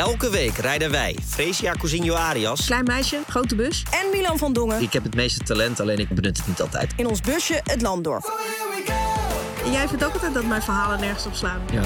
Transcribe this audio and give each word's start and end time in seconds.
Elke 0.00 0.30
week 0.30 0.56
rijden 0.56 0.90
wij, 0.90 1.16
Fresia 1.28 1.72
Cousinho 1.72 2.14
Arias, 2.14 2.66
Klein 2.66 2.84
meisje, 2.84 3.18
grote 3.28 3.54
bus. 3.54 3.82
En 3.90 4.06
Milan 4.12 4.38
van 4.38 4.52
Dongen 4.52 4.82
ik 4.82 4.92
heb 4.92 5.02
het 5.02 5.14
meeste 5.14 5.44
talent, 5.44 5.80
alleen 5.80 5.98
ik 5.98 6.08
benut 6.08 6.36
het 6.36 6.46
niet 6.46 6.60
altijd. 6.60 6.92
in 6.96 7.06
ons 7.06 7.20
busje 7.20 7.60
het 7.64 7.82
land 7.82 8.04
door. 8.04 8.32
En 9.64 9.72
jij 9.72 9.88
vindt 9.88 10.04
ook 10.04 10.12
altijd 10.12 10.34
dat 10.34 10.44
mijn 10.44 10.62
verhalen 10.62 11.00
nergens 11.00 11.26
op 11.26 11.34
slaan. 11.34 11.60
Ja. 11.72 11.82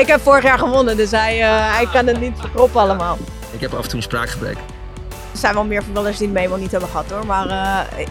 Ik 0.00 0.06
heb 0.06 0.20
vorig 0.20 0.42
jaar 0.42 0.58
gewonnen, 0.58 0.96
dus 0.96 1.10
hij, 1.10 1.42
eh, 1.42 1.74
hij 1.74 1.86
kan 1.86 2.06
het 2.06 2.20
niet 2.20 2.32
verkroppen 2.38 2.80
allemaal. 2.80 3.18
Ik 3.50 3.60
heb 3.60 3.72
af 3.74 3.82
en 3.82 3.88
toe 3.88 3.96
een 3.96 4.02
spraakgebrek. 4.02 4.56
Er 5.32 5.38
zijn 5.38 5.54
wel 5.54 5.64
meer 5.64 5.82
voetballers 5.82 6.18
die 6.18 6.26
het 6.26 6.36
mee 6.36 6.48
wel 6.48 6.58
niet 6.58 6.70
hebben 6.70 6.88
gehad 6.88 7.10
hoor. 7.10 7.26
Maar 7.26 7.48
eh, 7.48 8.06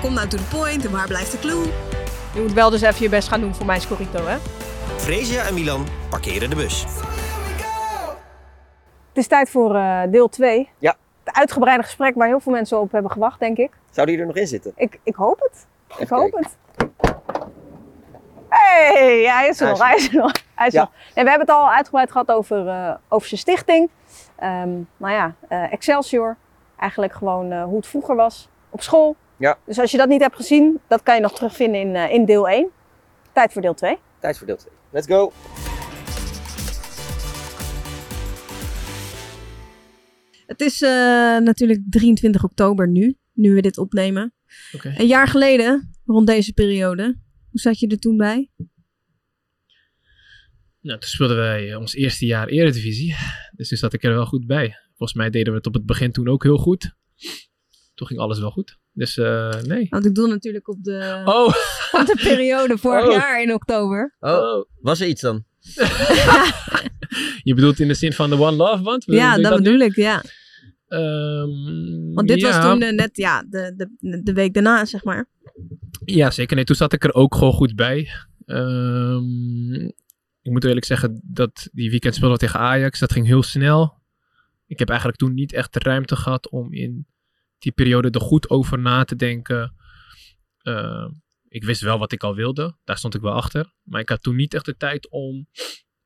Kom 0.00 0.14
nou 0.14 0.28
to 0.28 0.36
the 0.36 0.56
point 0.56 0.84
en 0.84 0.90
waar 0.90 1.06
blijft 1.06 1.32
de 1.32 1.38
clue? 1.38 1.64
je 2.34 2.40
moet 2.40 2.52
wel 2.52 2.70
dus 2.70 2.80
even 2.80 3.02
je 3.02 3.08
best 3.08 3.28
gaan 3.28 3.40
doen 3.40 3.54
voor 3.54 3.66
mijn 3.66 3.80
Scorito 3.80 4.26
hè. 4.26 4.36
Fresia 4.96 5.42
en 5.42 5.54
Milan 5.54 5.86
parkeren 6.08 6.50
de 6.50 6.56
bus. 6.56 6.84
Het 9.10 9.18
is 9.18 9.26
tijd 9.26 9.50
voor 9.50 9.74
eh, 9.74 10.00
deel 10.08 10.28
2. 10.28 10.68
Ja. 10.78 10.96
Het 11.24 11.34
uitgebreide 11.34 11.82
gesprek 11.82 12.14
waar 12.14 12.26
heel 12.26 12.40
veel 12.40 12.52
mensen 12.52 12.80
op 12.80 12.92
hebben 12.92 13.10
gewacht 13.10 13.40
denk 13.40 13.56
ik. 13.56 13.70
Zou 13.90 14.06
die 14.06 14.18
er 14.18 14.26
nog 14.26 14.36
in 14.36 14.46
zitten? 14.46 14.72
Ik, 14.76 15.00
ik 15.02 15.14
hoop 15.14 15.40
het. 15.40 15.66
Ik 15.98 16.08
hoop 16.08 16.30
kijken. 16.30 16.50
het. 16.50 17.14
hey, 18.48 19.22
hij 19.22 19.48
is 19.48 19.60
er 19.60 19.68
nog. 19.68 19.82
Hij 19.86 19.96
is 19.96 20.08
er 20.08 20.14
nog. 20.14 20.32
Hij 20.54 20.66
is 20.66 20.72
Ja. 20.72 20.80
nog. 20.80 20.90
En 21.14 21.24
we 21.24 21.30
hebben 21.30 21.48
het 21.48 21.56
al 21.56 21.70
uitgebreid 21.70 22.10
gehad 22.10 22.30
over, 22.32 22.68
eh, 22.68 22.94
over 23.08 23.28
zijn 23.28 23.40
stichting. 23.40 23.90
Ehm, 24.36 24.68
nou 24.96 25.14
ja, 25.14 25.34
eh, 25.48 25.72
Excelsior. 25.72 26.36
Eigenlijk 26.78 27.12
gewoon 27.12 27.62
hoe 27.62 27.76
het 27.76 27.86
vroeger 27.86 28.16
was 28.16 28.48
op 28.70 28.82
school. 28.82 29.16
Ja. 29.36 29.56
Dus 29.64 29.78
als 29.78 29.90
je 29.90 29.96
dat 29.96 30.08
niet 30.08 30.20
hebt 30.22 30.36
gezien, 30.36 30.80
dat 30.86 31.02
kan 31.02 31.14
je 31.14 31.20
nog 31.20 31.32
terugvinden 31.32 31.80
in, 31.80 31.96
in 32.10 32.24
deel 32.24 32.48
1. 32.48 32.70
Tijd 33.32 33.52
voor 33.52 33.62
deel 33.62 33.74
2. 33.74 33.98
Tijd 34.18 34.38
voor 34.38 34.46
deel 34.46 34.56
2. 34.56 34.72
Let's 34.90 35.06
go! 35.06 35.32
Het 40.50 40.60
is 40.60 40.82
eh, 40.82 40.90
natuurlijk 41.38 41.80
23 41.90 42.44
oktober 42.44 42.88
nu, 42.88 43.16
nu 43.32 43.54
we 43.54 43.60
dit 43.60 43.78
opnemen. 43.78 44.34
Oké. 44.72 44.94
Een 44.96 45.06
jaar 45.06 45.28
geleden, 45.28 45.90
rond 46.04 46.26
deze 46.26 46.52
periode. 46.52 47.02
Hoe 47.50 47.60
zat 47.60 47.78
je 47.78 47.86
er 47.86 47.98
toen 47.98 48.16
bij? 48.16 48.50
Nou, 50.80 50.98
toen 51.00 51.08
speelden 51.10 51.36
wij 51.36 51.74
ons 51.74 51.94
eerste 51.94 52.26
jaar 52.26 52.48
Eredivisie. 52.48 53.16
Dus 53.56 53.68
toen 53.68 53.78
zat 53.78 53.92
ik 53.92 54.04
er 54.04 54.14
wel 54.14 54.26
goed 54.26 54.46
bij. 54.46 54.74
Volgens 54.88 55.18
mij 55.18 55.30
deden 55.30 55.52
we 55.52 55.58
het 55.58 55.66
op 55.66 55.74
het 55.74 55.86
begin 55.86 56.12
toen 56.12 56.28
ook 56.28 56.42
heel 56.42 56.58
goed. 56.58 56.94
Toen 57.94 58.06
ging 58.06 58.20
alles 58.20 58.38
wel 58.38 58.50
goed. 58.50 58.78
Dus 58.92 59.16
eh, 59.18 59.62
nee. 59.62 59.86
Want 59.90 60.06
ik 60.06 60.14
doe 60.14 60.28
natuurlijk 60.28 60.68
op 60.68 60.82
de, 60.84 61.22
Oh, 61.24 61.46
op 62.00 62.06
de 62.06 62.18
periode 62.22 62.78
vorig 62.78 63.04
Oh. 63.06 63.12
jaar 63.12 63.42
in 63.42 63.54
oktober. 63.54 64.16
Oh, 64.20 64.64
was 64.80 65.00
er 65.00 65.06
iets 65.06 65.20
dan? 65.20 65.44
je 67.48 67.54
bedoelt 67.54 67.80
in 67.80 67.88
de 67.88 67.94
zin 67.94 68.12
van 68.12 68.30
de 68.30 68.36
One 68.40 68.56
Love 68.56 68.82
Band? 68.82 69.04
Ja, 69.06 69.36
dat 69.38 69.50
nu? 69.58 69.62
bedoel 69.62 69.80
ik, 69.80 69.96
ja. 69.96 70.22
Ehm, 70.90 72.14
Want 72.14 72.28
dit 72.28 72.42
was 72.42 72.60
toen 72.60 72.82
eh, 72.82 72.92
net 72.92 73.16
ja, 73.16 73.42
de, 73.42 73.74
de, 73.98 74.22
de 74.22 74.32
week 74.32 74.54
daarna, 74.54 74.84
zeg 74.84 75.04
maar. 75.04 75.28
Ja, 76.04 76.30
zeker. 76.30 76.56
Nee, 76.56 76.64
toen 76.64 76.76
zat 76.76 76.92
ik 76.92 77.04
er 77.04 77.14
ook 77.14 77.34
gewoon 77.34 77.52
goed 77.52 77.74
bij. 77.74 78.10
Ehm, 78.44 79.84
ik 80.42 80.50
moet 80.50 80.64
eerlijk 80.64 80.86
zeggen 80.86 81.20
dat 81.24 81.68
die 81.72 81.90
weekend 81.90 82.14
speelde 82.14 82.36
tegen 82.36 82.60
Ajax. 82.60 82.98
Dat 82.98 83.12
ging 83.12 83.26
heel 83.26 83.42
snel. 83.42 83.98
Ik 84.66 84.78
heb 84.78 84.88
eigenlijk 84.88 85.18
toen 85.18 85.34
niet 85.34 85.52
echt 85.52 85.72
de 85.72 85.78
ruimte 85.78 86.16
gehad 86.16 86.48
om 86.48 86.72
in 86.72 87.06
die 87.58 87.72
periode 87.72 88.10
er 88.10 88.20
goed 88.20 88.50
over 88.50 88.78
na 88.78 89.04
te 89.04 89.16
denken. 89.16 89.74
Ehm, 90.62 91.10
ik 91.48 91.64
wist 91.64 91.80
wel 91.80 91.98
wat 91.98 92.12
ik 92.12 92.22
al 92.22 92.34
wilde. 92.34 92.76
Daar 92.84 92.98
stond 92.98 93.14
ik 93.14 93.20
wel 93.20 93.32
achter. 93.32 93.72
Maar 93.82 94.00
ik 94.00 94.08
had 94.08 94.22
toen 94.22 94.36
niet 94.36 94.54
echt 94.54 94.64
de 94.64 94.76
tijd 94.76 95.10
om 95.10 95.46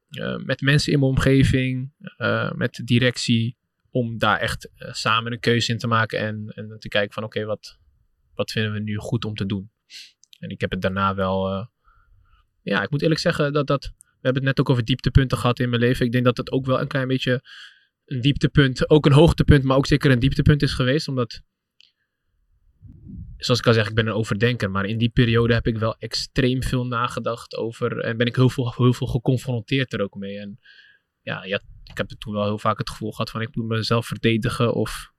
eh, 0.08 0.36
met 0.36 0.60
mensen 0.60 0.92
in 0.92 0.98
mijn 0.98 1.10
omgeving, 1.10 1.92
eh, 2.16 2.52
met 2.52 2.74
de 2.74 2.84
directie, 2.84 3.56
om 3.94 4.18
daar 4.18 4.38
echt 4.38 4.70
eh, 4.74 4.92
samen 4.92 5.32
een 5.32 5.40
keuze 5.40 5.72
in 5.72 5.78
te 5.78 5.86
maken 5.86 6.18
en, 6.18 6.52
en 6.54 6.76
te 6.78 6.88
kijken 6.88 7.12
van 7.12 7.24
oké, 7.24 7.44
wat, 7.44 7.78
wat 8.34 8.50
vinden 8.50 8.72
we 8.72 8.80
nu 8.80 8.96
goed 8.96 9.24
om 9.24 9.34
te 9.34 9.46
doen. 9.46 9.70
En 10.38 10.48
ik 10.48 10.60
heb 10.60 10.70
het 10.70 10.82
daarna 10.82 11.14
wel. 11.14 11.48
eh, 11.50 11.66
ja, 12.62 12.82
ik 12.82 12.90
moet 12.90 13.02
eerlijk 13.02 13.20
zeggen 13.20 13.52
dat 13.52 13.66
dat. 13.66 13.84
We 13.98 14.30
hebben 14.30 14.42
het 14.42 14.56
net 14.56 14.60
ook 14.60 14.70
over 14.70 14.84
dieptepunten 14.84 15.38
gehad 15.38 15.58
in 15.58 15.68
mijn 15.68 15.80
leven. 15.80 16.06
Ik 16.06 16.12
denk 16.12 16.24
dat 16.24 16.36
het 16.36 16.52
ook 16.52 16.66
wel 16.66 16.80
een 16.80 16.88
klein 16.88 17.08
beetje 17.08 17.42
een 18.04 18.20
dieptepunt, 18.20 18.90
ook 18.90 19.06
een 19.06 19.12
hoogtepunt, 19.12 19.64
maar 19.64 19.76
ook 19.76 19.86
zeker 19.86 20.10
een 20.10 20.18
dieptepunt 20.18 20.62
is 20.62 20.72
geweest. 20.72 21.08
Omdat, 21.08 21.42
zoals 23.36 23.60
ik 23.60 23.66
al 23.66 23.72
zeg, 23.72 23.88
ik 23.88 23.94
ben 23.94 24.06
een 24.06 24.12
overdenker. 24.12 24.70
Maar 24.70 24.84
in 24.84 24.98
die 24.98 25.10
periode 25.10 25.54
heb 25.54 25.66
ik 25.66 25.78
wel 25.78 25.96
extreem 25.98 26.62
veel 26.62 26.86
nagedacht 26.86 27.56
over. 27.56 27.98
En 27.98 28.16
ben 28.16 28.26
ik 28.26 28.36
heel 28.36 28.50
veel, 28.50 28.74
heel 28.76 28.92
veel 28.92 29.06
geconfronteerd 29.06 29.92
er 29.92 30.02
ook 30.02 30.14
mee. 30.14 30.38
En 30.38 30.58
ja, 31.24 31.44
ja, 31.44 31.60
ik 31.84 31.96
heb 31.96 32.08
toen 32.08 32.32
wel 32.32 32.44
heel 32.44 32.58
vaak 32.58 32.78
het 32.78 32.90
gevoel 32.90 33.10
gehad 33.10 33.30
van 33.30 33.40
ik 33.40 33.56
moet 33.56 33.66
mezelf 33.66 34.06
verdedigen. 34.06 34.74
Of 34.74 35.12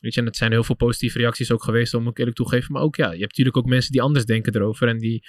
Weet 0.00 0.14
je, 0.14 0.20
en 0.20 0.26
het 0.26 0.36
zijn 0.36 0.52
heel 0.52 0.64
veel 0.64 0.74
positieve 0.74 1.18
reacties 1.18 1.52
ook 1.52 1.64
geweest, 1.64 1.94
om 1.94 2.08
ik 2.08 2.18
eerlijk 2.18 2.36
toegeven. 2.36 2.72
Maar 2.72 2.82
ook 2.82 2.96
ja, 2.96 3.04
je 3.04 3.18
hebt 3.18 3.30
natuurlijk 3.30 3.56
ook 3.56 3.66
mensen 3.66 3.92
die 3.92 4.02
anders 4.02 4.24
denken 4.24 4.54
erover. 4.54 4.88
En 4.88 4.98
die, 4.98 5.24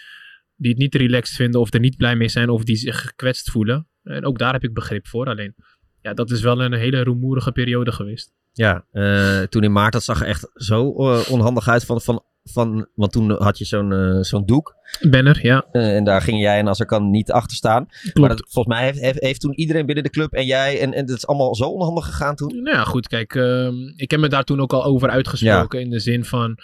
die 0.55 0.71
het 0.71 0.79
niet 0.79 0.95
relaxed 0.95 1.35
vinden 1.35 1.61
of 1.61 1.73
er 1.73 1.79
niet 1.79 1.97
blij 1.97 2.15
mee 2.15 2.27
zijn 2.27 2.49
of 2.49 2.63
die 2.63 2.75
zich 2.75 3.01
gekwetst 3.01 3.51
voelen. 3.51 3.87
En 4.03 4.25
ook 4.25 4.37
daar 4.37 4.53
heb 4.53 4.63
ik 4.63 4.73
begrip 4.73 5.07
voor. 5.07 5.25
Alleen, 5.25 5.55
ja, 6.01 6.13
dat 6.13 6.31
is 6.31 6.41
wel 6.41 6.61
een 6.61 6.73
hele 6.73 7.01
rumoerige 7.01 7.51
periode 7.51 7.91
geweest. 7.91 8.33
Ja, 8.53 8.85
eh, 8.91 9.41
toen 9.41 9.63
in 9.63 9.71
maart, 9.71 9.93
dat 9.93 10.03
zag 10.03 10.21
er 10.21 10.27
echt 10.27 10.51
zo 10.53 10.95
eh, 10.95 11.31
onhandig 11.31 11.67
uit. 11.67 11.85
Van, 11.85 12.01
van, 12.01 12.23
van, 12.51 12.87
want 12.95 13.11
toen 13.11 13.31
had 13.31 13.57
je 13.57 13.65
zo'n 13.65 13.91
eh, 13.91 14.21
zo'n 14.21 14.45
doek. 14.45 14.75
Banner, 15.09 15.45
ja, 15.45 15.65
eh, 15.71 15.95
en 15.95 16.03
daar 16.03 16.21
ging 16.21 16.41
jij 16.41 16.59
en 16.59 16.67
als 16.67 16.79
er 16.79 16.85
kan 16.85 17.09
niet 17.09 17.31
achter 17.31 17.57
staan. 17.57 17.85
Maar 17.87 18.11
klopt. 18.13 18.29
dat, 18.29 18.47
volgens 18.49 18.75
mij 18.75 18.85
heeft, 18.85 18.99
heeft, 18.99 19.19
heeft 19.19 19.41
toen 19.41 19.53
iedereen 19.53 19.85
binnen 19.85 20.03
de 20.03 20.09
club 20.09 20.33
en 20.33 20.45
jij. 20.45 20.81
En, 20.81 20.93
en 20.93 21.05
dat 21.05 21.17
is 21.17 21.27
allemaal 21.27 21.55
zo 21.55 21.69
onhandig 21.69 22.05
gegaan 22.05 22.35
toen. 22.35 22.61
Nou 22.61 22.75
ja, 22.77 22.83
goed, 22.83 23.07
kijk, 23.07 23.35
ehm, 23.35 23.75
ik 23.95 24.11
heb 24.11 24.19
me 24.19 24.27
daar 24.27 24.43
toen 24.43 24.61
ook 24.61 24.73
al 24.73 24.83
over 24.83 25.09
uitgesproken. 25.09 25.81
In 25.81 25.89
de 25.89 25.99
zin 25.99 26.25
van, 26.25 26.57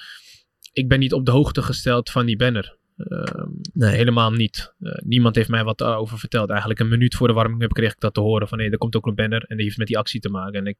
ik 0.73 0.87
ben 0.87 0.99
niet 0.99 1.13
op 1.13 1.25
de 1.25 1.31
hoogte 1.31 1.61
gesteld 1.61 2.09
van 2.09 2.25
die 2.25 2.37
banner. 2.37 2.77
Ehm, 2.97 3.49
Nee. 3.73 3.95
Helemaal 3.95 4.31
niet. 4.31 4.73
Eh, 4.79 4.91
niemand 5.03 5.35
heeft 5.35 5.49
mij 5.49 5.63
wat 5.63 5.83
over 5.83 6.19
verteld. 6.19 6.49
Eigenlijk 6.49 6.79
een 6.79 6.87
minuut 6.87 7.15
voor 7.15 7.27
de 7.27 7.33
warming-up 7.33 7.71
kreeg 7.71 7.91
ik 7.91 7.99
dat 7.99 8.13
te 8.13 8.19
horen. 8.19 8.47
Van 8.47 8.57
nee, 8.57 8.69
er 8.69 8.77
komt 8.77 8.95
ook 8.95 9.05
een 9.05 9.15
banner 9.15 9.43
en 9.47 9.55
die 9.55 9.65
heeft 9.65 9.77
met 9.77 9.87
die 9.87 9.97
actie 9.97 10.19
te 10.19 10.29
maken. 10.29 10.59
En 10.59 10.65
ik, 10.65 10.77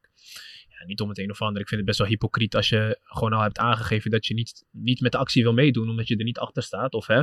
niet 0.88 1.02
om 1.02 1.10
het 1.10 1.18
een 1.18 1.32
of 1.32 1.42
ander. 1.42 1.62
Ik 1.62 1.68
vind 1.68 1.80
het 1.80 1.90
best 1.90 2.00
wel 2.00 2.08
hypocriet 2.08 2.56
als 2.56 2.70
je 2.70 3.00
gewoon 3.04 3.34
al 3.34 3.42
hebt 3.42 3.58
aangegeven 3.58 4.12
dat 4.12 4.26
je 4.26 4.34
niet, 4.34 4.66
niet 4.72 5.02
met 5.02 5.12
de 5.12 5.18
actie 5.18 5.44
wil 5.44 5.54
meedoen. 5.54 5.90
Omdat 5.90 6.08
je 6.08 6.18
er 6.18 6.24
niet 6.24 6.38
achter 6.38 6.64
staat. 6.64 6.94
Of, 6.94 7.08
hè, 7.08 7.22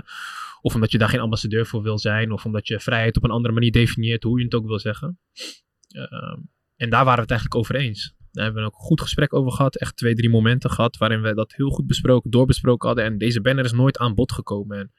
of 0.61 0.75
omdat 0.75 0.91
je 0.91 0.99
daar 0.99 1.09
geen 1.09 1.21
ambassadeur 1.21 1.67
voor 1.67 1.83
wil 1.83 1.99
zijn. 1.99 2.33
Of 2.33 2.45
omdat 2.45 2.67
je 2.69 2.81
vrijheid 2.81 3.17
op 3.17 3.25
een 3.25 3.31
andere 3.31 3.55
manier 3.55 3.73
definieert. 3.73 4.23
Hoe 4.23 4.39
je 4.39 4.45
het 4.45 4.55
ook 4.55 4.67
wil 4.67 4.79
zeggen. 4.79 5.19
Ehm, 5.89 6.41
en 6.77 6.91
daar 6.91 7.05
waren 7.05 7.15
we 7.15 7.21
het 7.21 7.31
eigenlijk 7.31 7.61
over 7.61 7.75
eens. 7.75 8.15
Daar 8.33 8.45
hebben 8.45 8.63
we 8.63 8.69
ook 8.69 8.75
een 8.75 8.87
goed 8.87 9.01
gesprek 9.01 9.35
over 9.35 9.53
gehad. 9.53 9.77
Echt 9.77 9.97
twee, 9.97 10.15
drie 10.15 10.31
momenten 10.31 10.71
gehad 10.71 10.97
waarin 10.97 11.23
we 11.23 11.35
dat 11.35 11.53
heel 11.53 11.71
goed 11.71 11.87
besproken, 11.87 12.31
doorbesproken 12.31 12.87
hadden. 12.87 13.05
En 13.05 13.19
deze 13.19 13.41
banner 13.41 13.65
is 13.65 13.73
nooit 13.73 13.99
aan 13.99 14.15
bod 14.15 14.33
gekomen. 14.33 14.79
En 14.79 14.93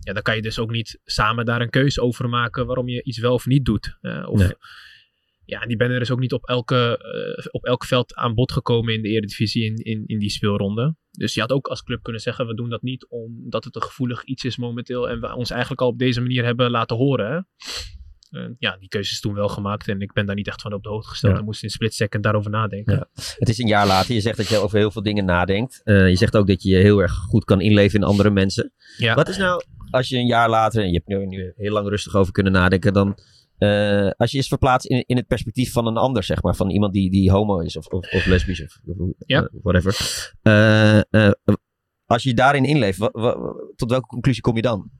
ja, 0.00 0.12
dan 0.12 0.22
kan 0.22 0.36
je 0.36 0.42
dus 0.42 0.58
ook 0.58 0.70
niet 0.70 1.00
samen 1.04 1.44
daar 1.44 1.60
een 1.60 1.70
keuze 1.70 2.00
over 2.00 2.28
maken 2.28 2.66
waarom 2.66 2.88
je 2.88 3.02
iets 3.02 3.18
wel 3.18 3.34
of 3.34 3.46
niet 3.46 3.64
doet. 3.64 3.98
Eh, 4.00 4.28
of. 4.28 4.52
Ja, 5.46 5.66
die 5.66 5.76
banner 5.76 6.00
is 6.00 6.10
ook 6.10 6.20
niet 6.20 6.32
op, 6.32 6.44
elke, 6.44 6.98
eh, 7.38 7.46
op 7.50 7.64
elk 7.64 7.84
veld 7.84 8.14
aan 8.14 8.34
bod 8.34 8.52
gekomen 8.52 8.94
in 8.94 9.02
de 9.02 9.08
Eredivisie 9.08 9.64
in, 9.64 9.76
in, 9.76 10.02
in 10.06 10.18
die 10.18 10.30
speelronde. 10.30 10.96
Dus 11.10 11.34
je 11.34 11.40
had 11.40 11.52
ook 11.52 11.66
als 11.66 11.82
club 11.82 12.02
kunnen 12.02 12.22
zeggen, 12.22 12.46
we 12.46 12.54
doen 12.54 12.70
dat 12.70 12.82
niet 12.82 13.06
omdat 13.08 13.64
het 13.64 13.74
een 13.74 13.82
gevoelig 13.82 14.24
iets 14.24 14.44
is 14.44 14.56
momenteel. 14.56 15.08
En 15.08 15.20
we 15.20 15.34
ons 15.34 15.50
eigenlijk 15.50 15.80
al 15.80 15.88
op 15.88 15.98
deze 15.98 16.20
manier 16.20 16.44
hebben 16.44 16.70
laten 16.70 16.96
horen. 16.96 17.30
Hè? 17.30 17.40
Ja, 18.58 18.76
die 18.80 18.88
keuze 18.88 19.12
is 19.12 19.20
toen 19.20 19.34
wel 19.34 19.48
gemaakt 19.48 19.88
en 19.88 20.00
ik 20.00 20.12
ben 20.12 20.26
daar 20.26 20.34
niet 20.34 20.46
echt 20.46 20.62
van 20.62 20.72
op 20.72 20.82
de 20.82 20.88
hoogte 20.88 21.08
gesteld. 21.08 21.32
Ja. 21.32 21.38
en 21.38 21.44
moest 21.44 21.62
in 21.62 21.70
split 21.70 21.94
second 21.94 22.22
daarover 22.22 22.50
nadenken. 22.50 22.94
Ja. 22.94 23.08
Het 23.38 23.48
is 23.48 23.58
een 23.58 23.66
jaar 23.66 23.86
later. 23.86 24.14
Je 24.14 24.20
zegt 24.20 24.36
dat 24.36 24.48
je 24.48 24.56
over 24.56 24.78
heel 24.78 24.90
veel 24.90 25.02
dingen 25.02 25.24
nadenkt. 25.24 25.80
Eh, 25.84 26.08
je 26.08 26.16
zegt 26.16 26.36
ook 26.36 26.46
dat 26.46 26.62
je 26.62 26.70
je 26.70 26.76
heel 26.76 26.98
erg 26.98 27.12
goed 27.12 27.44
kan 27.44 27.60
inleven 27.60 28.00
in 28.00 28.06
andere 28.06 28.30
mensen. 28.30 28.72
Ja. 28.96 29.14
Wat 29.14 29.28
is 29.28 29.36
nou, 29.36 29.62
als 29.90 30.08
je 30.08 30.16
een 30.16 30.26
jaar 30.26 30.48
later, 30.48 30.82
en 30.82 30.88
je 30.88 30.94
hebt 30.94 31.06
nu, 31.06 31.26
nu 31.26 31.52
heel 31.56 31.72
lang 31.72 31.88
rustig 31.88 32.14
over 32.14 32.32
kunnen 32.32 32.52
nadenken, 32.52 32.92
dan 32.92 33.18
eh, 33.58 34.10
als 34.16 34.30
je 34.30 34.36
eens 34.36 34.48
verplaatst 34.48 34.86
in, 34.86 35.04
in 35.06 35.16
het 35.16 35.26
perspectief 35.26 35.72
van 35.72 35.86
een 35.86 35.96
ander, 35.96 36.22
zeg 36.24 36.42
maar, 36.42 36.56
van 36.56 36.70
iemand 36.70 36.92
die, 36.92 37.10
die 37.10 37.30
homo 37.30 37.60
is 37.60 37.76
of, 37.76 37.86
of, 37.86 38.12
of 38.12 38.26
lesbisch 38.26 38.62
of, 38.62 38.78
of 38.84 39.08
Ja. 39.18 39.42
eh, 39.42 39.48
whatever. 39.62 39.96
Eh, 40.42 41.30
als 42.04 42.22
je 42.22 42.34
daarin 42.34 42.64
inleeft, 42.64 42.98
tot 43.76 43.90
welke 43.90 44.06
conclusie 44.06 44.42
kom 44.42 44.56
je 44.56 44.62
dan? 44.62 44.90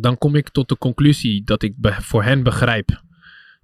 Dan 0.00 0.18
kom 0.18 0.34
ik 0.34 0.48
tot 0.48 0.68
de 0.68 0.78
conclusie 0.78 1.44
dat 1.44 1.62
ik 1.62 1.74
voor 1.80 2.22
hen 2.22 2.42
begrijp 2.42 3.02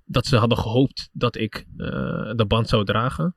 dat 0.04 0.26
ze 0.26 0.36
hadden 0.36 0.58
gehoopt 0.58 1.08
dat 1.12 1.36
ik 1.36 1.54
eh, 1.76 1.86
de 2.34 2.44
band 2.48 2.68
zou 2.68 2.84
dragen. 2.84 3.34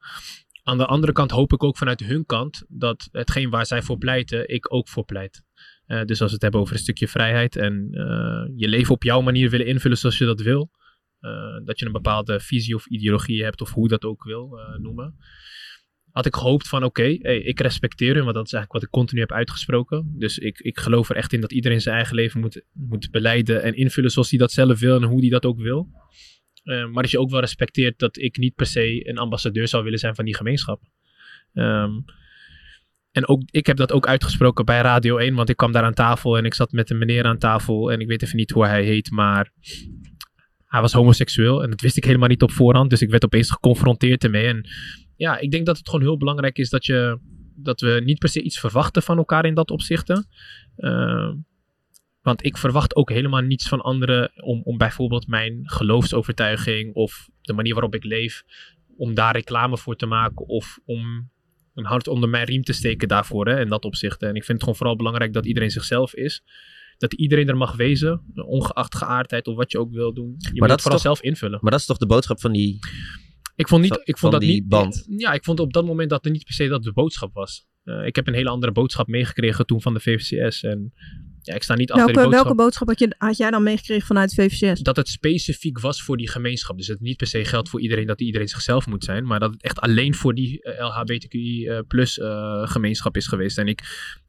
Aan 0.64 0.78
de 0.78 0.86
andere 0.86 1.12
kant 1.12 1.32
hoop 1.32 1.54
ik 1.54 1.64
ook 1.64 1.78
vanuit 1.78 2.00
hun 2.00 2.26
kant 2.26 2.64
dat 2.68 3.08
hetgeen 3.12 3.50
waar 3.50 3.66
zij 3.66 3.82
voor 3.82 3.98
pleiten, 3.98 4.50
ik 4.50 4.74
ook 4.74 4.88
voor 4.90 5.06
pleit. 5.06 5.44
Eh, 5.90 6.04
dus 6.06 6.22
als 6.22 6.30
we 6.30 6.34
het 6.34 6.42
hebben 6.42 6.62
over 6.62 6.74
een 6.74 6.80
stukje 6.80 7.08
vrijheid 7.08 7.56
en 7.56 7.88
eh, 7.92 8.52
je 8.56 8.68
leven 8.68 8.94
op 8.94 9.04
jouw 9.04 9.22
manier 9.22 9.50
willen 9.50 9.66
invullen 9.66 9.98
zoals 9.98 10.18
je 10.18 10.26
dat 10.26 10.42
wil. 10.42 10.70
eh, 11.20 11.66
dat 11.66 11.80
je 11.80 11.86
een 11.86 11.92
bepaalde 11.92 12.40
visie 12.40 12.76
of 12.76 12.86
ideologie 12.86 13.44
hebt 13.44 13.62
of 13.62 13.72
hoe 13.72 13.88
dat 13.88 14.04
ook 14.04 14.24
wil 14.24 14.60
noemen. 14.78 15.16
Had 16.12 16.26
ik 16.26 16.36
gehoopt 16.36 16.68
van 16.68 16.84
oké, 16.84 17.04
ik 17.04 17.60
respecteer 17.60 18.16
hun, 18.16 18.24
want 18.24 18.36
dat 18.36 18.46
is 18.46 18.54
eigenlijk 18.54 18.72
wat 18.72 18.84
ik 18.84 18.90
continu 18.90 19.20
heb 19.20 19.32
uitgesproken. 19.32 20.14
Dus 20.18 20.38
ik, 20.38 20.60
ik 20.60 20.80
geloof 20.80 21.10
er 21.10 21.16
echt 21.16 21.34
in 21.34 21.42
dat 21.42 21.52
iedereen 21.52 21.82
zijn 21.82 21.96
eigen 21.96 22.16
leven 22.16 22.40
moet, 22.40 22.64
moet 22.74 23.12
beleiden 23.12 23.64
en 23.64 23.76
invullen 23.76 24.12
zoals 24.12 24.30
hij 24.30 24.40
dat 24.40 24.52
zelf 24.52 24.80
wil 24.80 24.96
en 24.96 25.04
hoe 25.04 25.20
hij 25.20 25.30
dat 25.30 25.46
ook 25.46 25.60
wil. 25.60 25.90
Maar 26.64 27.04
dat 27.04 27.12
je 27.12 27.20
ook 27.20 27.30
wel 27.30 27.40
respecteert 27.40 28.00
dat 28.00 28.18
ik 28.18 28.38
niet 28.38 28.56
per 28.56 28.66
se 28.66 29.10
een 29.10 29.18
ambassadeur 29.18 29.68
zou 29.68 29.84
willen 29.84 30.00
zijn 30.00 30.16
van 30.16 30.26
die 30.26 30.36
gemeenschap. 30.36 30.82
Ehm, 31.54 31.92
en 33.12 33.28
ook, 33.28 33.42
ik 33.52 33.66
heb 33.66 33.78
dat 33.78 33.92
ook 33.92 34.08
uitgesproken 34.08 34.66
bij 34.66 34.82
Radio 34.82 35.18
1, 35.18 35.36
want 35.36 35.50
ik 35.50 35.58
kwam 35.58 35.72
daar 35.72 35.84
aan 35.84 35.94
tafel 35.94 36.38
en 36.38 36.46
ik 36.46 36.54
zat 36.54 36.72
met 36.72 36.90
een 36.90 36.98
meneer 36.98 37.26
aan 37.26 37.38
tafel 37.38 37.92
en 37.92 38.00
ik 38.00 38.08
weet 38.08 38.24
even 38.24 38.38
niet 38.38 38.52
hoe 38.52 38.66
hij 38.66 38.84
heet, 38.84 39.12
maar 39.12 39.52
hij 40.66 40.82
was 40.82 40.94
homoseksueel 40.94 41.64
en 41.64 41.70
dat 41.70 41.82
wist 41.82 41.98
ik 41.98 42.04
helemaal 42.04 42.28
niet 42.28 42.42
op 42.42 42.52
voorhand, 42.52 42.90
dus 42.90 43.02
ik 43.02 43.10
werd 43.10 43.26
opeens 43.26 43.52
geconfronteerd 43.52 44.24
ermee. 44.24 44.46
En 44.46 44.68
ja, 45.16 45.38
ik 45.38 45.52
denk 45.52 45.66
dat 45.66 45.78
het 45.78 45.90
gewoon 45.90 46.06
heel 46.06 46.18
belangrijk 46.18 46.58
is 46.58 46.70
dat, 46.70 46.86
je, 46.86 47.20
dat 47.56 47.82
we 47.82 48.02
niet 48.04 48.20
per 48.20 48.30
se 48.30 48.42
iets 48.42 48.60
verwachten 48.60 49.04
van 49.04 49.18
elkaar 49.18 49.46
in 49.46 49.54
dat 49.54 49.72
opzichte. 49.72 50.26
Ehm, 50.76 51.36
want 52.22 52.46
ik 52.46 52.58
verwacht 52.58 52.96
ook 52.96 53.10
helemaal 53.10 53.42
niets 53.42 53.68
van 53.68 53.82
anderen 53.82 54.32
om, 54.44 54.62
om 54.64 54.78
bijvoorbeeld 54.78 55.28
mijn 55.28 55.62
geloofsovertuiging 55.64 56.94
of 56.94 57.30
de 57.42 57.54
manier 57.54 57.74
waarop 57.74 57.96
ik 57.96 58.04
leef, 58.04 58.44
om 58.98 59.14
daar 59.14 59.34
reclame 59.34 59.78
voor 59.78 59.96
te 59.96 60.06
maken 60.06 60.48
of 60.48 60.80
om 60.86 61.30
een 61.74 61.86
hart 61.86 62.08
onder 62.08 62.30
mijn 62.30 62.46
riem 62.46 62.64
te 62.64 62.74
steken 62.74 63.08
daarvoor, 63.08 63.48
hè, 63.48 63.60
in 63.60 63.68
dat 63.68 63.86
opzicht. 63.86 64.22
En 64.22 64.36
ik 64.36 64.44
vind 64.44 64.48
het 64.48 64.60
gewoon 64.60 64.76
vooral 64.76 64.96
belangrijk 64.96 65.34
dat 65.34 65.46
iedereen 65.46 65.72
zichzelf 65.72 66.14
is. 66.14 66.44
Dat 66.98 67.14
iedereen 67.14 67.48
er 67.48 67.58
mag 67.58 67.76
wezen, 67.76 68.22
ongeacht 68.36 68.96
geaardheid 68.96 69.48
of 69.48 69.56
wat 69.56 69.72
je 69.72 69.80
ook 69.80 69.92
wil 69.92 70.14
doen. 70.14 70.36
Je 70.38 70.50
moet 70.50 70.60
dat 70.60 70.70
het 70.70 70.82
vooral 70.82 71.00
toch- 71.00 71.08
zelf 71.08 71.22
invullen. 71.22 71.60
Maar 71.62 71.72
dat 71.72 71.80
is 71.80 71.86
toch 71.86 71.98
de 71.98 72.06
boodschap 72.06 72.40
van 72.40 72.52
die... 72.52 72.80
Ik 73.56 73.68
vond, 73.68 73.82
niet, 73.82 74.02
ik 74.04 74.18
vond 74.18 74.32
dat 74.32 74.42
niet. 74.42 74.68
band. 74.68 75.06
Ja, 75.18 75.34
ik 75.34 75.44
vond 75.44 75.60
op 75.60 75.74
dat 75.74 75.86
moment 75.86 76.10
dat 76.10 76.26
er 76.26 76.32
niet 76.32 76.44
per 76.44 76.54
se 76.54 76.68
dat 76.68 76.84
de 76.84 76.94
boodschap 76.94 77.34
was. 77.34 77.68
Eh, 77.84 78.06
ik 78.06 78.16
heb 78.16 78.28
een 78.28 78.34
hele 78.34 78.50
andere 78.50 78.72
boodschap 78.72 79.08
meegekregen 79.08 79.66
toen 79.66 79.82
van 79.82 79.94
de 79.94 80.00
VVCS. 80.00 80.64
En 80.64 80.94
ja, 81.50 81.56
ik 81.56 81.64
sta 81.64 81.76
niet 81.76 81.92
achter 81.92 82.06
Welke, 82.06 82.22
die 82.22 82.30
boodschap. 82.30 82.44
welke 82.44 82.64
boodschap 82.64 82.88
had, 82.88 83.00
je, 83.00 83.16
had 83.18 83.38
jij 83.38 83.52
dan 83.52 83.64
meegekregen 83.64 84.08
vanuit 84.08 84.34
VVCS? 84.34 84.80
dat 84.82 84.96
het 84.96 85.08
specifiek 85.08 85.80
was 85.80 86.04
voor 86.04 86.18
die 86.18 86.30
gemeenschap. 86.30 86.78
Dus 86.78 86.88
het 86.88 87.00
niet 87.00 87.18
per 87.18 87.28
se 87.28 87.46
geldt 87.46 87.70
voor 87.70 87.82
iedereen 87.82 88.08
dat 88.08 88.22
iedereen 88.22 88.48
zichzelf 88.48 88.88
moet 88.88 89.04
zijn. 89.04 89.26
Maar 89.26 89.40
dat 89.40 89.52
het 89.52 89.64
echt 89.64 89.80
alleen 89.80 90.16
voor 90.16 90.34
die 90.34 90.62
eh, 90.62 90.86
LHBTQI 90.88 91.68
eh, 91.68 91.80
plus 91.88 92.20
eh, 92.20 92.68
gemeenschap 92.68 93.16
is 93.16 93.28
geweest. 93.28 93.58
En 93.58 93.68
ik, 93.68 93.82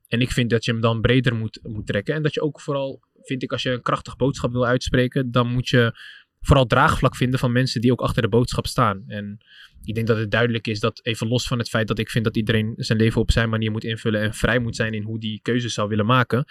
en 0.09 0.21
ik 0.21 0.31
vind 0.31 0.51
dat 0.51 0.65
je 0.65 0.71
hem 0.71 0.81
dan 0.81 1.01
breder 1.01 1.35
moet, 1.35 1.61
moet 1.63 1.87
trekken. 1.87 2.15
En 2.15 2.23
dat 2.23 2.35
je 2.35 2.43
ook 2.43 2.61
vooral, 2.61 3.01
vind 3.23 3.43
ik, 3.43 3.53
als 3.53 3.63
je 3.63 3.71
een 3.71 3.83
krachtig 3.83 4.17
boodschap 4.17 4.53
wil 4.53 4.67
uitspreken, 4.67 5.31
dan 5.31 5.53
moet 5.53 5.69
je 5.69 5.93
vooral 6.41 6.67
draagvlak 6.67 7.17
vinden 7.17 7.39
van 7.39 7.53
mensen 7.53 7.81
die 7.81 7.93
ook 7.93 8.01
achter 8.01 8.23
de 8.23 8.29
boodschap 8.29 8.67
staan. 8.67 9.05
En 9.07 9.39
ik 9.83 9.95
denk 9.95 10.07
dat 10.07 10.17
het 10.17 10.31
duidelijk 10.31 10.67
is 10.67 10.81
dat, 10.81 11.01
even 11.03 11.29
los 11.29 11.47
van 11.47 11.59
het 11.59 11.69
feit 11.69 11.89
dat 11.89 11.99
ik 11.99 12.11
vind 12.11 12.25
dat 12.25 12.37
iedereen 12.37 12.73
zijn 12.77 12.99
leven 12.99 13.21
op 13.21 13.31
zijn 13.31 13.49
manier 13.49 13.71
moet 13.71 13.85
invullen 13.85 14.21
en 14.21 14.35
vrij 14.35 14.59
moet 14.59 14.77
zijn 14.77 14.95
in 14.95 15.03
hoe 15.03 15.21
die 15.21 15.41
keuzes 15.43 15.75
zou 15.75 15.89
willen 15.89 16.07
maken, 16.07 16.45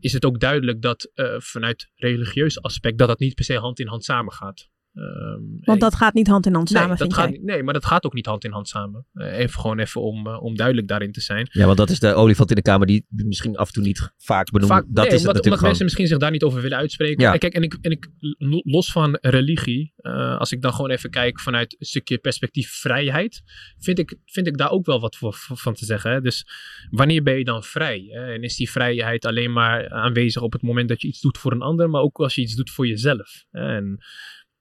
is 0.00 0.12
het 0.12 0.24
ook 0.24 0.40
duidelijk 0.40 0.82
dat 0.82 1.10
eh, 1.14 1.34
vanuit 1.38 1.90
religieus 1.94 2.62
aspect 2.62 2.98
dat 2.98 3.08
dat 3.08 3.18
niet 3.18 3.34
per 3.34 3.44
se 3.44 3.58
hand 3.58 3.80
in 3.80 3.86
hand 3.86 4.04
samengaat. 4.04 4.68
Ehm, 4.94 5.40
Want 5.60 5.80
dat 5.80 5.94
gaat 5.94 6.14
niet 6.14 6.26
hand 6.26 6.46
in 6.46 6.54
hand 6.54 6.68
samen, 6.68 6.88
nee, 6.88 6.96
vind 6.96 7.10
dat 7.10 7.18
gaat, 7.18 7.28
jij? 7.28 7.38
niet- 7.38 7.46
nee, 7.46 7.62
maar 7.62 7.74
dat 7.74 7.84
gaat 7.84 8.04
ook 8.04 8.14
niet 8.14 8.26
hand 8.26 8.44
in 8.44 8.50
hand 8.52 8.68
samen. 8.68 9.06
Eh, 9.12 9.38
even 9.38 9.60
gewoon 9.60 9.78
even 9.78 10.00
om, 10.00 10.26
eh, 10.26 10.42
om 10.42 10.56
duidelijk 10.56 10.88
daarin 10.88 11.12
te 11.12 11.20
zijn. 11.20 11.48
Ja, 11.52 11.64
want 11.66 11.76
dat 11.76 11.90
is 11.90 11.98
de 11.98 12.14
olifant 12.14 12.50
in 12.50 12.56
de 12.56 12.62
kamer 12.62 12.86
die 12.86 13.06
misschien 13.08 13.56
af 13.56 13.66
en 13.66 13.72
toe 13.72 13.82
niet 13.82 14.12
vaak 14.16 14.50
benoemd. 14.50 14.70
Vaak, 14.72 14.84
dat 14.86 14.94
nee, 14.94 15.04
is 15.06 15.10
het 15.12 15.12
natuurlijk 15.12 15.34
omdat 15.36 15.52
gewoon. 15.52 15.68
mensen 15.68 15.84
misschien 15.84 16.06
zich 16.06 16.18
daar 16.18 16.30
niet 16.30 16.42
over 16.42 16.62
willen 16.62 16.78
uitspreken. 16.78 17.22
Ja. 17.24 17.32
En 17.32 17.38
kijk, 17.38 17.54
en 17.54 17.62
ik, 17.62 17.78
en 17.80 17.90
ik 17.90 18.08
lo- 18.38 18.60
los 18.64 18.92
van 18.92 19.18
religie, 19.20 19.92
eh, 19.96 20.38
als 20.38 20.52
ik 20.52 20.62
dan 20.62 20.72
gewoon 20.74 20.90
even 20.90 21.10
kijk 21.10 21.40
vanuit 21.40 21.76
een 21.78 21.86
stukje 21.86 22.18
perspectief 22.18 22.70
vrijheid, 22.70 23.42
vind 23.78 23.98
ik, 23.98 24.16
vind 24.24 24.46
ik 24.46 24.56
daar 24.56 24.70
ook 24.70 24.86
wel 24.86 25.00
wat 25.00 25.16
voor, 25.16 25.34
voor- 25.34 25.56
van 25.56 25.74
te 25.74 25.84
zeggen. 25.84 26.10
Hè? 26.12 26.20
Dus 26.20 26.46
wanneer 26.90 27.22
ben 27.22 27.38
je 27.38 27.44
dan 27.44 27.62
vrij? 27.62 28.04
Hè? 28.08 28.32
En 28.32 28.42
is 28.42 28.56
die 28.56 28.70
vrijheid 28.70 29.24
alleen 29.24 29.52
maar 29.52 29.90
aanwezig 29.90 30.42
op 30.42 30.52
het 30.52 30.62
moment 30.62 30.88
dat 30.88 31.00
je 31.02 31.08
iets 31.08 31.20
doet 31.20 31.38
voor 31.38 31.52
een 31.52 31.62
ander, 31.62 31.90
maar 31.90 32.02
ook 32.02 32.18
als 32.18 32.34
je 32.34 32.40
iets 32.40 32.54
doet 32.54 32.70
voor 32.70 32.86
jezelf? 32.86 33.44
Hè? 33.50 33.76
En 33.76 33.98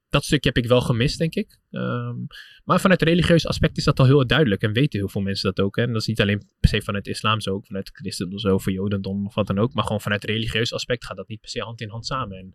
dat 0.10 0.24
stukje 0.24 0.50
heb 0.50 0.64
ik 0.64 0.70
wel 0.70 0.82
gemist, 0.82 1.18
denk 1.18 1.36
ik. 1.36 1.60
Ehm, 1.72 2.16
maar 2.64 2.80
vanuit 2.80 3.02
religieus 3.02 3.48
aspect 3.48 3.78
is 3.78 3.84
dat 3.84 4.00
al 4.00 4.06
heel 4.06 4.28
duidelijk. 4.28 4.62
En 4.62 4.74
weten 4.74 5.00
heel 5.00 5.10
veel 5.10 5.22
mensen 5.22 5.54
dat 5.54 5.66
ook. 5.66 5.76
Hè? 5.76 5.82
En 5.84 5.92
dat 5.94 6.02
is 6.02 6.08
niet 6.08 6.22
alleen 6.22 6.50
per 6.60 6.70
se 6.70 6.82
vanuit 6.82 7.08
islam 7.08 7.42
zo, 7.42 7.54
ook 7.54 7.66
vanuit 7.66 7.90
christendom 7.94 8.40
zo, 8.40 8.54
of 8.54 8.66
jodendom 8.66 9.26
of 9.26 9.36
wat 9.36 9.48
dan 9.48 9.60
ook. 9.60 9.74
Maar 9.74 9.84
gewoon 9.84 10.02
vanuit 10.02 10.24
religieus 10.24 10.74
aspect 10.74 11.06
gaat 11.06 11.18
dat 11.18 11.28
niet 11.28 11.40
per 11.40 11.50
se 11.50 11.62
hand 11.62 11.82
in 11.82 11.90
hand 11.90 12.06
samen. 12.06 12.38
En 12.38 12.52